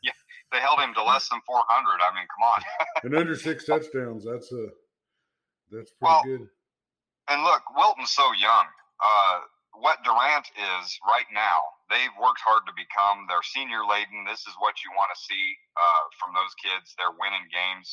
Yeah, 0.06 0.14
they 0.54 0.62
held 0.62 0.78
him 0.78 0.94
to 0.94 1.02
less 1.02 1.26
than 1.34 1.42
400. 1.50 1.66
I 1.66 2.14
mean, 2.14 2.30
come 2.30 2.46
on. 2.46 2.62
and 3.10 3.18
under 3.18 3.34
six 3.34 3.66
touchdowns. 3.66 4.22
That's 4.22 4.54
a 4.54 4.70
that's 5.74 5.90
pretty 5.98 6.06
well, 6.06 6.22
good. 6.22 6.46
And 7.26 7.42
look, 7.42 7.66
Wilton's 7.74 8.14
so 8.14 8.30
young. 8.38 8.70
Uh, 9.02 9.50
what 9.82 10.06
Durant 10.06 10.46
is 10.54 10.86
right 11.10 11.26
now, 11.34 11.58
they've 11.90 12.14
worked 12.22 12.38
hard 12.46 12.70
to 12.70 12.74
become. 12.78 13.26
They're 13.26 13.42
senior 13.42 13.82
laden. 13.82 14.30
This 14.30 14.46
is 14.46 14.54
what 14.62 14.78
you 14.86 14.94
want 14.94 15.10
to 15.10 15.18
see 15.18 15.46
uh, 15.74 16.06
from 16.22 16.38
those 16.38 16.54
kids. 16.62 16.94
They're 17.02 17.18
winning 17.18 17.50
games 17.50 17.90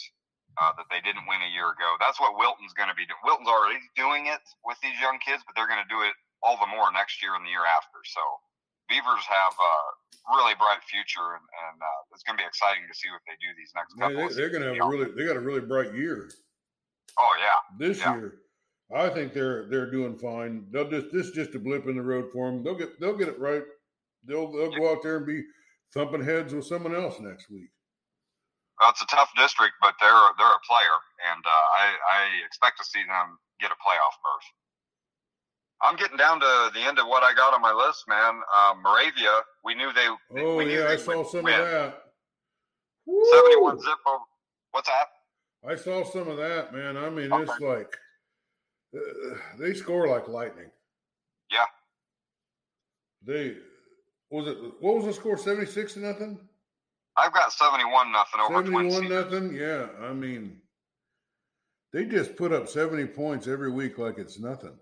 uh, 0.60 0.72
that 0.76 0.88
they 0.92 1.00
didn't 1.00 1.24
win 1.24 1.40
a 1.40 1.50
year 1.52 1.72
ago. 1.72 1.88
That's 2.00 2.20
what 2.20 2.36
Wilton's 2.36 2.76
going 2.76 2.92
to 2.92 2.98
be 2.98 3.08
doing. 3.08 3.22
Wilton's 3.24 3.48
already 3.48 3.80
doing 3.96 4.28
it 4.28 4.42
with 4.66 4.76
these 4.84 4.96
young 5.00 5.16
kids, 5.22 5.40
but 5.46 5.56
they're 5.56 5.70
going 5.70 5.82
to 5.82 5.88
do 5.92 6.04
it 6.04 6.12
all 6.42 6.58
the 6.60 6.68
more 6.68 6.90
next 6.92 7.22
year 7.22 7.32
and 7.38 7.46
the 7.46 7.52
year 7.54 7.64
after. 7.64 8.02
So 8.04 8.20
Beavers 8.88 9.24
have 9.24 9.54
a 9.56 9.74
really 10.36 10.54
bright 10.58 10.82
future, 10.84 11.38
and, 11.38 11.44
and 11.44 11.76
uh, 11.80 12.12
it's 12.12 12.22
going 12.22 12.36
to 12.36 12.42
be 12.42 12.46
exciting 12.46 12.84
to 12.84 12.94
see 12.94 13.08
what 13.08 13.22
they 13.24 13.36
do 13.40 13.48
these 13.56 13.72
next 13.72 13.96
couple. 13.96 14.20
Yeah, 14.20 14.28
they, 14.36 14.44
are 14.44 14.52
going 14.52 14.62
to 14.62 14.74
have 14.74 14.84
a 14.84 14.88
really 14.90 15.08
they 15.16 15.24
got 15.24 15.36
a 15.36 15.44
really 15.44 15.64
bright 15.64 15.94
year. 15.94 16.28
Oh 17.18 17.32
yeah, 17.40 17.58
this 17.78 17.98
yeah. 17.98 18.14
year, 18.16 18.34
I 18.94 19.08
think 19.08 19.32
they're 19.32 19.68
they're 19.68 19.90
doing 19.90 20.18
fine. 20.18 20.66
They'll 20.72 20.90
just 20.90 21.12
this 21.12 21.26
is 21.28 21.32
just 21.32 21.54
a 21.54 21.58
blip 21.58 21.86
in 21.86 21.96
the 21.96 22.02
road 22.02 22.30
for 22.32 22.50
them. 22.50 22.62
They'll 22.62 22.76
get 22.76 23.00
they'll 23.00 23.16
get 23.16 23.28
it 23.28 23.40
right. 23.40 23.62
They'll 24.26 24.50
they'll 24.52 24.76
go 24.76 24.92
out 24.92 25.02
there 25.02 25.16
and 25.16 25.26
be 25.26 25.42
thumping 25.94 26.24
heads 26.24 26.54
with 26.54 26.66
someone 26.66 26.94
else 26.94 27.20
next 27.20 27.50
week. 27.50 27.70
Well, 28.82 28.90
it's 28.90 29.00
a 29.00 29.06
tough 29.06 29.30
district, 29.38 29.74
but 29.80 29.94
they're 30.00 30.10
they're 30.10 30.58
a 30.58 30.66
player, 30.66 30.98
and 31.30 31.38
uh, 31.46 31.66
I 31.78 31.86
I 31.86 32.44
expect 32.44 32.78
to 32.78 32.84
see 32.84 32.98
them 33.06 33.38
get 33.60 33.70
a 33.70 33.78
playoff 33.78 34.18
berth. 34.18 34.48
I'm 35.82 35.94
getting 35.94 36.16
down 36.16 36.40
to 36.40 36.70
the 36.74 36.80
end 36.80 36.98
of 36.98 37.06
what 37.06 37.22
I 37.22 37.32
got 37.32 37.54
on 37.54 37.62
my 37.62 37.72
list, 37.72 38.02
man. 38.08 38.40
Um, 38.50 38.82
Moravia, 38.82 39.42
we 39.64 39.76
knew 39.76 39.92
they. 39.92 40.08
Oh 40.42 40.56
we 40.56 40.76
yeah, 40.76 40.88
I 40.88 40.96
saw 40.96 41.22
some 41.22 41.44
win. 41.44 41.60
of 41.60 41.70
that. 41.70 42.02
Woo! 43.06 43.24
Seventy-one 43.32 43.78
zip. 43.78 43.98
Over, 44.04 44.24
what's 44.72 44.88
that? 44.88 45.70
I 45.70 45.76
saw 45.76 46.02
some 46.02 46.26
of 46.26 46.36
that, 46.38 46.74
man. 46.74 46.96
I 46.96 47.08
mean, 47.08 47.32
okay. 47.32 47.42
it's 47.44 47.60
like 47.60 47.96
uh, 48.96 49.36
they 49.60 49.74
score 49.74 50.08
like 50.08 50.26
lightning. 50.26 50.72
Yeah. 51.52 51.66
They 53.24 53.58
was 54.28 54.48
it? 54.48 54.58
What 54.80 54.96
was 54.96 55.04
the 55.04 55.12
score? 55.12 55.38
Seventy-six 55.38 55.94
to 55.94 56.00
nothing. 56.00 56.48
I've 57.16 57.32
got 57.32 57.52
seventy-one 57.52 58.12
nothing 58.12 58.40
over 58.40 58.64
Seventy-one 58.64 59.08
nothing. 59.08 59.54
Yeah, 59.54 59.88
I 60.00 60.12
mean, 60.12 60.58
they 61.92 62.04
just 62.04 62.36
put 62.36 62.52
up 62.52 62.68
seventy 62.68 63.06
points 63.06 63.46
every 63.46 63.70
week 63.70 63.98
like 63.98 64.18
it's 64.18 64.38
nothing 64.38 64.78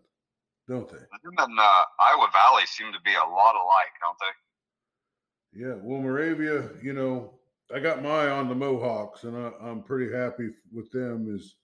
don't 0.71 0.89
they? 0.89 0.99
Them 0.99 1.35
and 1.37 1.59
uh, 1.59 1.85
Iowa 2.01 2.29
Valley 2.33 2.65
seem 2.67 2.93
to 2.93 3.01
be 3.05 3.13
a 3.13 3.29
lot 3.29 3.57
alike, 3.57 3.95
don't 4.01 4.17
they? 4.21 5.67
Yeah. 5.67 5.75
Well, 5.83 6.01
Moravia, 6.01 6.71
you 6.81 6.93
know, 6.93 7.35
I 7.75 7.81
got 7.81 8.03
my 8.03 8.09
eye 8.09 8.31
on 8.31 8.49
the 8.49 8.55
Mohawks, 8.55 9.25
and 9.25 9.37
I, 9.37 9.51
am 9.69 9.83
pretty 9.83 10.15
happy 10.15 10.51
with 10.73 10.91
them. 10.93 11.35
Is 11.35 11.57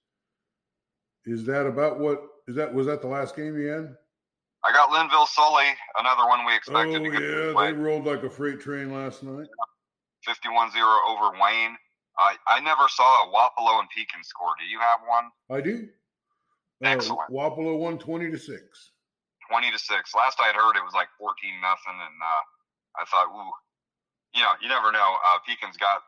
is 1.25 1.47
that 1.47 1.67
about 1.67 2.01
what 2.01 2.23
is 2.49 2.57
that? 2.57 2.75
Was 2.75 2.87
that 2.87 3.01
the 3.01 3.09
last 3.09 3.37
game 3.37 3.57
you 3.59 3.69
had? 3.69 3.95
I 4.65 4.73
got 4.73 4.91
Lynnville 4.91 5.29
Sully, 5.29 5.67
another 5.99 6.27
one 6.27 6.45
we 6.45 6.57
expected 6.57 7.01
oh, 7.01 7.05
to 7.05 7.11
get. 7.11 7.23
yeah, 7.23 7.67
they 7.67 7.73
rolled 7.73 8.07
like 8.07 8.25
a 8.25 8.31
freight 8.31 8.61
train 8.61 8.93
last 8.93 9.23
night. 9.23 9.47
51-0 10.27 10.75
over 11.09 11.39
Wayne. 11.39 11.77
I 12.19 12.37
I 12.49 12.61
never 12.61 12.89
saw 12.89 13.25
a 13.25 13.27
Wapello 13.29 13.81
and 13.81 13.89
Pekin 13.91 14.25
score. 14.25 14.57
Do 14.59 14.65
you 14.65 14.81
have 14.81 15.01
one? 15.07 15.29
I 15.53 15.61
do. 15.61 15.89
Uh, 16.85 16.89
Excellent. 16.89 17.31
Wapello 17.31 17.79
won 17.79 17.99
twenty 17.99 18.31
to 18.31 18.39
six. 18.39 18.93
Twenty 19.49 19.71
to 19.71 19.79
six. 19.79 20.15
Last 20.15 20.41
I 20.41 20.49
had 20.49 20.57
heard, 20.57 20.77
it 20.77 20.85
was 20.85 20.95
like 20.95 21.09
fourteen 21.19 21.61
nothing, 21.61 21.93
and 21.93 22.17
uh, 22.21 22.43
I 23.01 23.05
thought, 23.05 23.29
ooh, 23.29 23.53
you 24.35 24.43
know, 24.43 24.53
you 24.61 24.69
never 24.69 24.93
know. 24.93 25.17
Uh, 25.29 25.39
Pekin's 25.47 25.77
got 25.77 26.03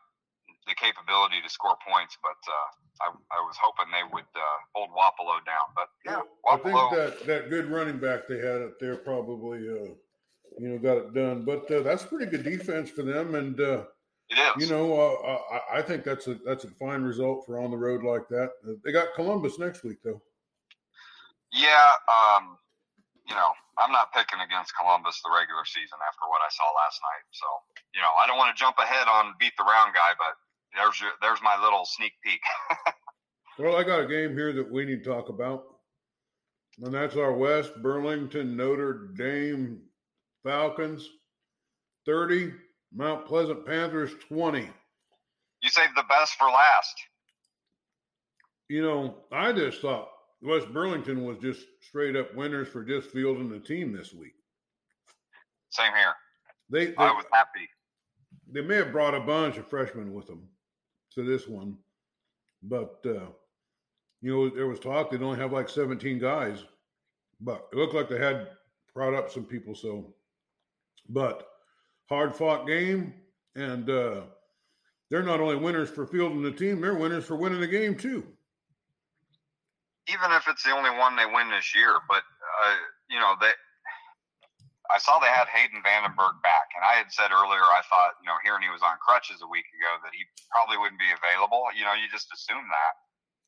the 0.67 0.75
capability 0.75 1.41
to 1.45 1.49
score 1.49 1.77
points, 1.85 2.17
but 2.23 2.41
uh, 2.49 2.69
I 3.05 3.07
I 3.13 3.41
was 3.45 3.57
hoping 3.61 3.93
they 3.93 4.09
would 4.09 4.29
uh, 4.33 4.59
hold 4.75 4.91
Wapello 4.97 5.45
down. 5.45 5.69
But 5.77 5.89
yeah, 6.05 6.25
I 6.49 6.57
think 6.57 6.77
that 6.97 7.27
that 7.27 7.51
good 7.51 7.67
running 7.67 7.99
back 7.99 8.27
they 8.29 8.39
had 8.39 8.63
up 8.63 8.81
there 8.81 8.97
probably 8.97 9.59
uh, 9.69 9.93
you 10.59 10.69
know 10.73 10.79
got 10.79 10.97
it 10.97 11.15
done. 11.15 11.45
But 11.45 11.71
uh, 11.71 11.83
that's 11.83 12.05
pretty 12.05 12.27
good 12.33 12.45
defense 12.45 12.89
for 12.89 13.03
them, 13.03 13.35
and 13.35 13.61
uh. 13.61 13.85
You 14.59 14.67
know 14.67 14.93
uh, 14.95 15.39
I, 15.73 15.79
I 15.79 15.83
think 15.83 16.05
that's 16.05 16.27
a 16.27 16.37
that's 16.45 16.65
a 16.65 16.71
fine 16.71 17.03
result 17.03 17.47
for 17.47 17.61
on 17.61 17.71
the 17.71 17.77
road 17.77 18.05
like 18.05 18.29
that. 18.29 18.51
Uh, 18.67 18.73
They 18.85 18.93
got 18.93 19.15
Columbus 19.15 19.59
next 19.59 19.85
week 19.85 19.99
though. 20.05 20.21
Yeah, 21.53 21.93
um, 22.13 22.59
you 23.27 23.35
know, 23.35 23.53
I'm 23.79 23.93
not 23.93 24.13
picking 24.13 24.41
against 24.41 24.77
Columbus 24.77 25.21
the 25.25 25.31
regular 25.33 25.65
season 25.65 25.97
after 26.05 26.29
what 26.29 26.41
I 26.45 26.51
saw 26.53 26.65
last 26.77 27.01
night. 27.01 27.25
So, 27.33 27.47
you 27.95 28.01
know, 28.01 28.13
I 28.21 28.27
don't 28.27 28.37
want 28.37 28.55
to 28.55 28.59
jump 28.59 28.77
ahead 28.79 29.09
on 29.09 29.33
beat 29.41 29.53
the 29.57 29.65
round 29.65 29.95
guy, 29.95 30.13
but 30.19 30.37
there's 30.77 31.01
your, 31.01 31.13
there's 31.23 31.41
my 31.43 31.57
little 31.63 31.85
sneak 31.85 32.13
peek. 32.25 32.41
Well, 33.59 33.75
I 33.77 33.83
got 33.83 34.01
a 34.01 34.07
game 34.07 34.35
here 34.35 34.53
that 34.53 34.71
we 34.71 34.85
need 34.85 35.03
to 35.03 35.11
talk 35.11 35.31
about, 35.31 35.65
and 36.81 36.95
that's 36.95 37.17
our 37.17 37.33
West 37.33 37.73
Burlington 37.83 38.57
Notre 38.57 39.09
Dame 39.17 39.81
Falcons 40.45 41.09
thirty, 42.07 42.53
Mount 42.95 43.27
Pleasant 43.27 43.67
Panthers 43.67 44.13
twenty. 44.29 44.69
You 45.63 45.69
saved 45.71 45.93
the 45.97 46.05
best 46.09 46.35
for 46.35 46.47
last. 46.47 46.95
You 48.69 48.83
know, 48.83 49.17
I 49.33 49.53
just 49.53 49.81
thought 49.81 50.09
West 50.43 50.69
Burlington 50.73 51.25
was 51.25 51.39
just 51.39 51.61
straight 51.81 52.17
up 52.17 52.35
winners 52.35 52.69
for 52.69 52.85
just 52.85 53.11
fielding 53.11 53.49
the 53.49 53.59
team 53.59 53.93
this 53.93 54.13
week. 54.13 54.35
Same 55.71 55.93
here. 55.97 56.15
They 56.71 56.87
they, 56.87 56.97
I 56.97 57.13
was 57.13 57.25
happy. 57.33 57.69
they 58.53 58.61
may 58.61 58.77
have 58.77 58.93
brought 58.93 59.15
a 59.15 59.21
bunch 59.21 59.57
of 59.57 59.67
freshmen 59.67 60.13
with 60.13 60.27
them 60.27 60.49
to 61.15 61.23
this 61.25 61.49
one, 61.49 61.77
but 62.63 63.01
uh, 63.07 63.27
you 64.21 64.31
know 64.33 64.49
there 64.51 64.67
was 64.67 64.79
talk 64.81 65.11
they'd 65.11 65.23
only 65.23 65.39
have 65.39 65.53
like 65.53 65.69
17 65.69 66.19
guys, 66.19 66.63
but 67.41 67.69
it 67.73 67.77
looked 67.77 67.95
like 67.95 68.09
they 68.09 68.19
had 68.19 68.49
brought 68.95 69.15
up 69.15 69.31
some 69.31 69.45
people. 69.45 69.75
So, 69.75 70.15
but 71.09 71.49
hard 72.09 72.35
fought 72.35 72.67
game, 72.67 73.15
and 73.55 73.89
uh, 73.89 74.23
they're 75.11 75.23
not 75.23 75.41
only 75.41 75.57
winners 75.57 75.91
for 75.91 76.07
fielding 76.07 76.43
the 76.43 76.53
team, 76.53 76.81
they're 76.81 76.95
winners 76.95 77.25
for 77.25 77.37
winning 77.37 77.61
the 77.61 77.67
game 77.67 77.97
too. 77.97 78.25
Even 80.09 80.33
if 80.33 80.49
it's 80.49 80.65
the 80.65 80.73
only 80.73 80.91
one 80.91 81.17
they 81.17 81.27
win 81.27 81.51
this 81.51 81.75
year, 81.77 81.93
but 82.09 82.25
uh, 82.65 82.77
you 83.11 83.19
know 83.21 83.35
they. 83.41 83.53
I 84.89 84.97
saw 84.97 85.21
they 85.21 85.29
had 85.29 85.53
Hayden 85.53 85.85
Vandenberg 85.85 86.41
back, 86.41 86.73
and 86.73 86.81
I 86.81 86.97
had 86.97 87.13
said 87.13 87.29
earlier 87.29 87.61
I 87.61 87.85
thought, 87.93 88.17
you 88.25 88.29
know, 88.33 88.41
hearing 88.41 88.65
he 88.65 88.73
was 88.73 88.81
on 88.81 88.97
crutches 89.05 89.45
a 89.45 89.53
week 89.53 89.69
ago, 89.77 90.01
that 90.01 90.17
he 90.17 90.25
probably 90.49 90.81
wouldn't 90.81 90.97
be 90.97 91.13
available. 91.13 91.69
You 91.77 91.85
know, 91.85 91.93
you 91.93 92.09
just 92.09 92.33
assume 92.33 92.65
that, 92.65 92.93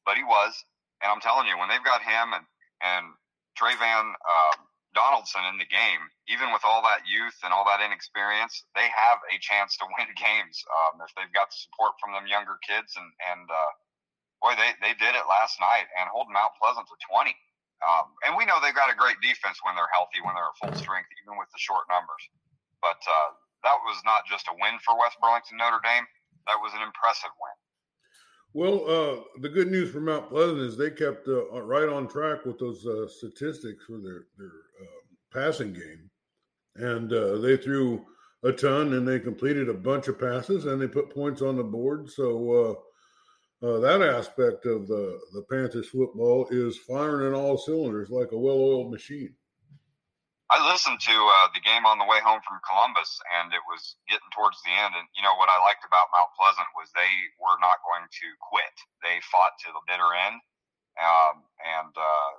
but 0.05 0.21
he 0.21 0.25
was. 0.25 0.53
And 1.01 1.09
I'm 1.09 1.25
telling 1.25 1.49
you, 1.49 1.57
when 1.57 1.73
they've 1.73 1.81
got 1.81 2.05
him 2.05 2.37
and 2.37 2.45
and 2.85 3.09
Trayvan 3.57 4.13
uh, 4.21 4.55
Donaldson 4.95 5.47
in 5.47 5.57
the 5.59 5.69
game, 5.71 6.03
even 6.27 6.51
with 6.51 6.67
all 6.67 6.83
that 6.83 7.07
youth 7.07 7.39
and 7.47 7.55
all 7.55 7.63
that 7.67 7.79
inexperience, 7.79 8.67
they 8.75 8.91
have 8.91 9.23
a 9.31 9.39
chance 9.39 9.79
to 9.79 9.87
win 9.99 10.11
games 10.19 10.63
um, 10.67 10.99
if 11.03 11.15
they've 11.15 11.33
got 11.35 11.55
support 11.55 11.95
from 12.03 12.15
them 12.15 12.27
younger 12.27 12.59
kids. 12.67 12.99
And 12.99 13.09
and 13.31 13.47
uh, 13.47 13.73
boy, 14.43 14.55
they 14.59 14.75
they 14.83 14.95
did 14.99 15.15
it 15.15 15.31
last 15.31 15.63
night 15.63 15.87
and 15.95 16.11
holding 16.11 16.35
Mount 16.35 16.55
Pleasant 16.59 16.87
to 16.91 16.97
20. 17.07 17.35
Um, 17.81 18.13
and 18.29 18.37
we 18.37 18.45
know 18.45 18.61
they've 18.61 18.77
got 18.77 18.93
a 18.93 18.99
great 18.99 19.17
defense 19.25 19.57
when 19.65 19.73
they're 19.73 19.89
healthy, 19.89 20.21
when 20.21 20.37
they're 20.37 20.53
at 20.53 20.61
full 20.61 20.77
strength, 20.77 21.09
even 21.25 21.41
with 21.41 21.49
the 21.49 21.63
short 21.63 21.89
numbers. 21.89 22.21
But 22.85 23.01
uh, 23.09 23.31
that 23.65 23.81
was 23.89 24.05
not 24.05 24.29
just 24.29 24.53
a 24.53 24.55
win 24.61 24.77
for 24.85 25.01
West 25.01 25.17
Burlington 25.17 25.57
Notre 25.57 25.81
Dame. 25.81 26.05
That 26.45 26.61
was 26.61 26.77
an 26.77 26.85
impressive 26.85 27.33
win. 27.41 27.57
Well, 28.53 28.85
uh, 28.89 29.23
the 29.41 29.49
good 29.49 29.71
news 29.71 29.93
for 29.93 30.01
Mount 30.01 30.29
Pleasant 30.29 30.59
is 30.59 30.77
they 30.77 30.91
kept 30.91 31.29
uh, 31.29 31.63
right 31.63 31.89
on 31.89 32.09
track 32.09 32.45
with 32.45 32.59
those 32.59 32.85
uh, 32.85 33.07
statistics 33.09 33.85
for 33.85 33.99
their 33.99 34.27
their 34.39 34.49
uh, 34.83 35.01
passing 35.33 35.73
game, 35.73 36.11
and 36.75 37.13
uh, 37.13 37.39
they 37.39 37.57
threw 37.57 38.05
a 38.43 38.53
ton 38.53 38.95
and 38.95 39.07
they 39.07 39.21
completed 39.21 39.69
a 39.69 39.75
bunch 39.75 40.09
of 40.09 40.19
passes 40.19 40.65
and 40.65 40.81
they 40.81 40.89
put 40.89 41.15
points 41.15 41.43
on 41.43 41.57
the 41.57 41.63
board. 41.63 42.11
So 42.11 42.87
uh, 43.63 43.67
uh, 43.67 43.79
that 43.81 44.03
aspect 44.03 44.67
of 44.67 44.89
the 44.89 45.21
the 45.33 45.45
Panthers 45.51 45.89
football 45.89 46.49
is 46.51 46.77
firing 46.79 47.29
in 47.29 47.35
all 47.35 47.57
cylinders 47.57 48.11
like 48.11 48.33
a 48.33 48.39
well-oiled 48.39 48.91
machine. 48.91 49.35
I 50.51 50.59
listened 50.67 50.99
to 50.99 51.15
uh, 51.15 51.47
the 51.55 51.63
game 51.63 51.87
on 51.87 52.03
the 52.03 52.11
way 52.11 52.19
home 52.19 52.43
from 52.43 52.59
Columbus, 52.67 53.23
and 53.39 53.55
it 53.55 53.63
was 53.71 53.95
getting 54.11 54.27
towards 54.35 54.59
the 54.67 54.75
end. 54.75 54.99
And 54.99 55.07
you 55.15 55.23
know 55.23 55.39
what 55.39 55.47
I 55.47 55.63
liked 55.63 55.87
about 55.87 56.11
Mount 56.11 56.35
Pleasant 56.35 56.67
was 56.75 56.91
they 56.91 57.15
were 57.39 57.55
not 57.63 57.79
going 57.87 58.03
to 58.03 58.27
quit. 58.43 58.75
They 58.99 59.23
fought 59.31 59.55
to 59.63 59.71
the 59.71 59.87
bitter 59.87 60.11
end, 60.11 60.43
um, 60.99 61.47
and 61.63 61.95
uh, 61.95 62.33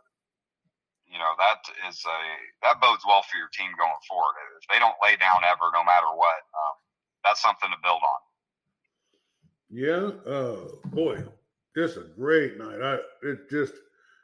you 1.07 1.23
know 1.23 1.31
that 1.39 1.63
is 1.87 2.03
a 2.03 2.19
that 2.67 2.83
bodes 2.83 3.07
well 3.07 3.23
for 3.23 3.39
your 3.39 3.47
team 3.55 3.71
going 3.79 4.03
forward. 4.03 4.35
If 4.59 4.67
they 4.67 4.83
don't 4.83 4.99
lay 4.99 5.15
down 5.15 5.47
ever, 5.47 5.71
no 5.71 5.87
matter 5.87 6.11
what, 6.11 6.43
um, 6.51 6.75
that's 7.23 7.39
something 7.39 7.71
to 7.71 7.79
build 7.79 8.03
on. 8.03 8.21
Yeah, 9.71 10.11
uh, 10.27 10.67
boy, 10.91 11.23
just 11.79 11.95
a 11.95 12.11
great 12.19 12.59
night. 12.59 12.83
I 12.83 12.99
it 13.23 13.47
just 13.47 13.71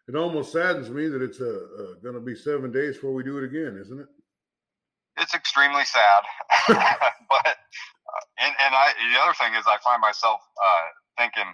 it 0.08 0.16
almost 0.16 0.54
saddens 0.54 0.90
me 0.90 1.08
that 1.08 1.22
it's 1.22 1.42
uh, 1.42 1.46
uh, 1.46 1.94
going 2.02 2.16
to 2.16 2.22
be 2.22 2.36
seven 2.36 2.72
days 2.72 2.96
before 2.96 3.14
we 3.14 3.24
do 3.24 3.38
it 3.38 3.44
again, 3.44 3.78
isn't 3.80 4.00
it? 4.00 4.08
It's 5.20 5.34
extremely 5.34 5.84
sad, 5.84 6.24
but 6.68 7.48
uh, 7.48 8.24
and 8.40 8.54
and 8.54 8.74
I 8.76 8.94
the 9.14 9.20
other 9.20 9.34
thing 9.34 9.54
is 9.58 9.66
I 9.68 9.78
find 9.84 10.00
myself 10.00 10.40
uh, 10.40 10.88
thinking, 11.18 11.50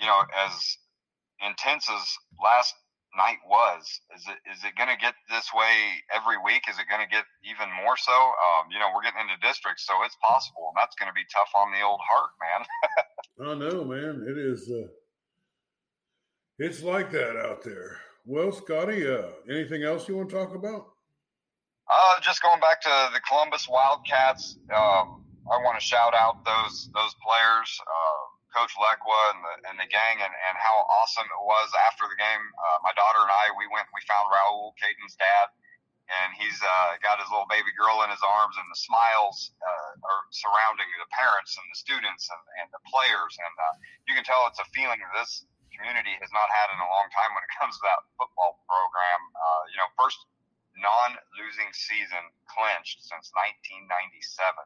you 0.00 0.06
know, 0.06 0.20
as 0.44 0.76
intense 1.40 1.88
as 1.88 2.02
last 2.42 2.74
night 3.16 3.38
was, 3.46 3.86
is 4.18 4.26
it 4.26 4.38
is 4.50 4.60
it 4.66 4.74
going 4.74 4.90
to 4.90 4.98
get 4.98 5.14
this 5.30 5.54
way 5.54 6.02
every 6.10 6.36
week? 6.42 6.66
Is 6.68 6.76
it 6.82 6.90
going 6.90 7.00
to 7.00 7.08
get 7.08 7.24
even 7.46 7.70
more 7.78 7.96
so? 7.96 8.12
Um, 8.12 8.74
you 8.74 8.82
know, 8.82 8.90
we're 8.90 9.06
getting 9.06 9.22
into 9.22 9.38
districts, 9.38 9.86
so 9.86 9.94
it's 10.02 10.18
possible, 10.18 10.74
and 10.74 10.76
that's 10.76 10.98
going 10.98 11.08
to 11.08 11.16
be 11.16 11.24
tough 11.30 11.54
on 11.54 11.70
the 11.70 11.80
old 11.80 12.02
heart, 12.02 12.34
man. 12.42 12.60
I 13.48 13.52
know, 13.54 13.86
man. 13.86 14.26
It 14.26 14.36
is. 14.36 14.66
Uh, 14.66 14.90
it's 16.58 16.82
like 16.82 17.10
that 17.12 17.36
out 17.36 17.62
there. 17.62 17.98
Well, 18.24 18.52
Scotty, 18.52 19.06
uh, 19.06 19.36
anything 19.50 19.82
else 19.82 20.08
you 20.08 20.16
want 20.16 20.30
to 20.30 20.36
talk 20.36 20.54
about? 20.54 20.94
Uh, 21.84 22.16
just 22.24 22.40
going 22.40 22.60
back 22.60 22.80
to 22.80 22.94
the 23.12 23.20
Columbus 23.28 23.68
Wildcats, 23.68 24.56
um, 24.72 25.20
I 25.44 25.60
want 25.60 25.76
to 25.76 25.84
shout 25.84 26.16
out 26.16 26.40
those 26.40 26.88
those 26.96 27.12
players, 27.20 27.68
uh, 27.84 28.22
Coach 28.56 28.72
Lequa 28.80 29.20
and 29.36 29.40
the 29.44 29.54
and 29.68 29.76
the 29.76 29.88
gang, 29.92 30.16
and, 30.24 30.32
and 30.32 30.56
how 30.56 30.88
awesome 30.88 31.28
it 31.28 31.42
was 31.44 31.68
after 31.84 32.08
the 32.08 32.16
game. 32.16 32.44
Uh, 32.56 32.78
my 32.80 32.96
daughter 32.96 33.20
and 33.20 33.28
I, 33.28 33.52
we 33.60 33.68
went, 33.68 33.84
we 33.92 34.00
found 34.08 34.32
Raul, 34.32 34.72
Caden's 34.80 35.20
dad, 35.20 35.52
and 36.08 36.32
he's 36.40 36.56
uh, 36.64 36.96
got 37.04 37.20
his 37.20 37.28
little 37.28 37.48
baby 37.52 37.68
girl 37.76 38.00
in 38.00 38.08
his 38.08 38.24
arms, 38.24 38.56
and 38.56 38.64
the 38.72 38.80
smiles 38.80 39.52
uh, 39.60 39.92
are 40.00 40.22
surrounding 40.32 40.88
the 40.96 41.10
parents 41.12 41.52
and 41.60 41.66
the 41.68 41.76
students 41.76 42.24
and, 42.32 42.44
and 42.64 42.68
the 42.72 42.80
players, 42.88 43.36
and 43.36 43.54
uh, 43.60 43.74
you 44.08 44.16
can 44.16 44.24
tell 44.24 44.48
it's 44.48 44.64
a 44.64 44.68
feeling 44.72 45.00
this 45.12 45.44
community 45.76 46.14
has 46.22 46.30
not 46.30 46.48
had 46.50 46.70
in 46.72 46.78
a 46.78 46.88
long 46.88 47.08
time 47.10 47.30
when 47.34 47.42
it 47.42 47.52
comes 47.58 47.76
to 47.78 47.84
that 47.86 48.00
football 48.16 48.62
program. 48.66 49.20
Uh, 49.34 49.62
you 49.70 49.78
know, 49.78 49.88
first 49.98 50.18
non-losing 50.78 51.70
season 51.70 52.22
clinched 52.50 53.02
since 53.02 53.30
1997. 53.34 54.18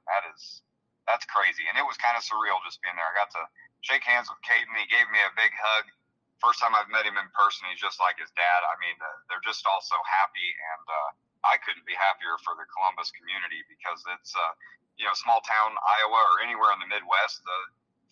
That 0.09 0.25
is 0.33 0.65
that's 1.09 1.25
crazy, 1.25 1.65
and 1.73 1.81
it 1.81 1.87
was 1.89 1.97
kind 1.97 2.21
of 2.21 2.23
surreal 2.25 2.61
just 2.69 2.85
being 2.85 2.93
there. 2.93 3.09
I 3.09 3.17
got 3.17 3.33
to 3.33 3.45
shake 3.81 4.05
hands 4.05 4.29
with 4.29 4.37
Caden. 4.45 4.69
He 4.77 4.85
gave 4.93 5.09
me 5.09 5.21
a 5.25 5.33
big 5.41 5.57
hug. 5.57 5.89
First 6.37 6.61
time 6.61 6.77
I've 6.77 6.93
met 6.93 7.09
him 7.09 7.17
in 7.17 7.27
person, 7.33 7.67
he's 7.73 7.81
just 7.81 7.99
like 7.99 8.21
his 8.21 8.31
dad. 8.37 8.61
I 8.69 8.77
mean, 8.79 8.95
they're 9.27 9.43
just 9.43 9.65
all 9.65 9.81
so 9.81 9.97
happy, 10.05 10.49
and 10.77 10.85
uh, 10.87 11.09
I 11.49 11.57
couldn't 11.65 11.89
be 11.89 11.97
happier 11.97 12.37
for 12.45 12.55
the 12.55 12.69
Columbus 12.71 13.11
community 13.17 13.65
because 13.67 14.05
it's 14.15 14.37
uh, 14.37 14.53
you 15.01 15.09
know 15.09 15.17
small 15.17 15.41
town 15.43 15.75
Iowa 15.81 16.21
or 16.37 16.45
anywhere 16.45 16.71
in 16.77 16.81
the 16.85 16.91
Midwest. 16.93 17.43
The 17.43 17.59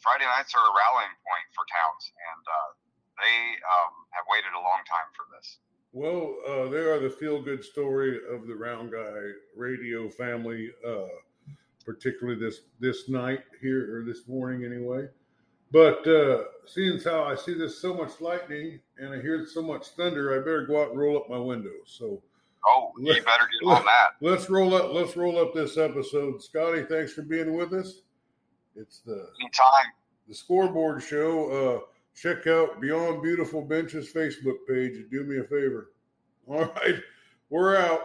Friday 0.01 0.27
nights 0.27 0.57
are 0.57 0.65
a 0.65 0.73
rallying 0.73 1.17
point 1.23 1.47
for 1.53 1.69
towns, 1.69 2.03
and 2.33 2.43
uh, 2.49 2.71
they 3.19 3.37
um, 3.65 3.93
have 4.11 4.25
waited 4.31 4.51
a 4.55 4.61
long 4.61 4.81
time 4.87 5.09
for 5.15 5.25
this. 5.37 5.59
Well, 5.93 6.37
uh, 6.47 6.69
they 6.71 6.79
are 6.85 6.99
the 7.01 7.11
feel 7.11 7.41
good 7.43 7.65
story 7.65 8.19
of 8.31 8.47
the 8.47 8.55
Round 8.55 8.93
Guy 8.93 9.31
radio 9.57 10.09
family, 10.11 10.71
uh, 10.87 11.07
particularly 11.85 12.39
this 12.39 12.61
this 12.81 13.09
night 13.09 13.41
here 13.61 13.97
or 13.99 14.05
this 14.05 14.29
morning 14.29 14.65
anyway. 14.65 15.09
But 15.73 16.07
uh, 16.07 16.45
seeing 16.67 16.97
as 16.97 17.05
how 17.05 17.25
I 17.25 17.35
see 17.35 17.55
this 17.55 17.81
so 17.81 17.93
much 17.95 18.21
lightning 18.21 18.79
and 18.99 19.13
I 19.15 19.21
hear 19.21 19.47
so 19.47 19.63
much 19.63 19.89
thunder, 19.89 20.35
I 20.35 20.39
better 20.39 20.67
go 20.67 20.83
out 20.83 20.91
and 20.91 20.99
roll 20.99 21.17
up 21.17 21.29
my 21.29 21.39
windows. 21.39 21.87
So 21.99 22.23
Oh, 22.69 22.91
you 22.99 23.07
better 23.13 23.49
get 23.63 23.69
on 23.69 23.85
that. 23.85 24.09
let's 24.21 24.51
roll 24.51 24.75
up. 24.75 24.93
Let's 24.93 25.17
roll 25.17 25.39
up 25.39 25.55
this 25.55 25.79
episode. 25.79 26.43
Scotty, 26.43 26.83
thanks 26.83 27.13
for 27.13 27.23
being 27.23 27.55
with 27.57 27.73
us. 27.73 28.01
It's 28.75 29.01
the 29.01 29.29
Anytime. 29.41 29.93
the 30.29 30.35
scoreboard 30.35 31.01
show. 31.03 31.51
Uh, 31.51 31.87
check 32.17 32.47
out 32.47 32.81
Beyond 32.81 33.23
Beautiful 33.23 33.63
Benches 33.63 34.13
Facebook 34.13 34.57
page 34.67 34.97
and 34.97 35.11
do 35.11 35.23
me 35.25 35.39
a 35.39 35.45
favor. 35.45 35.93
All 36.49 36.65
right, 36.65 37.01
we're 37.51 37.77
out. 37.77 38.01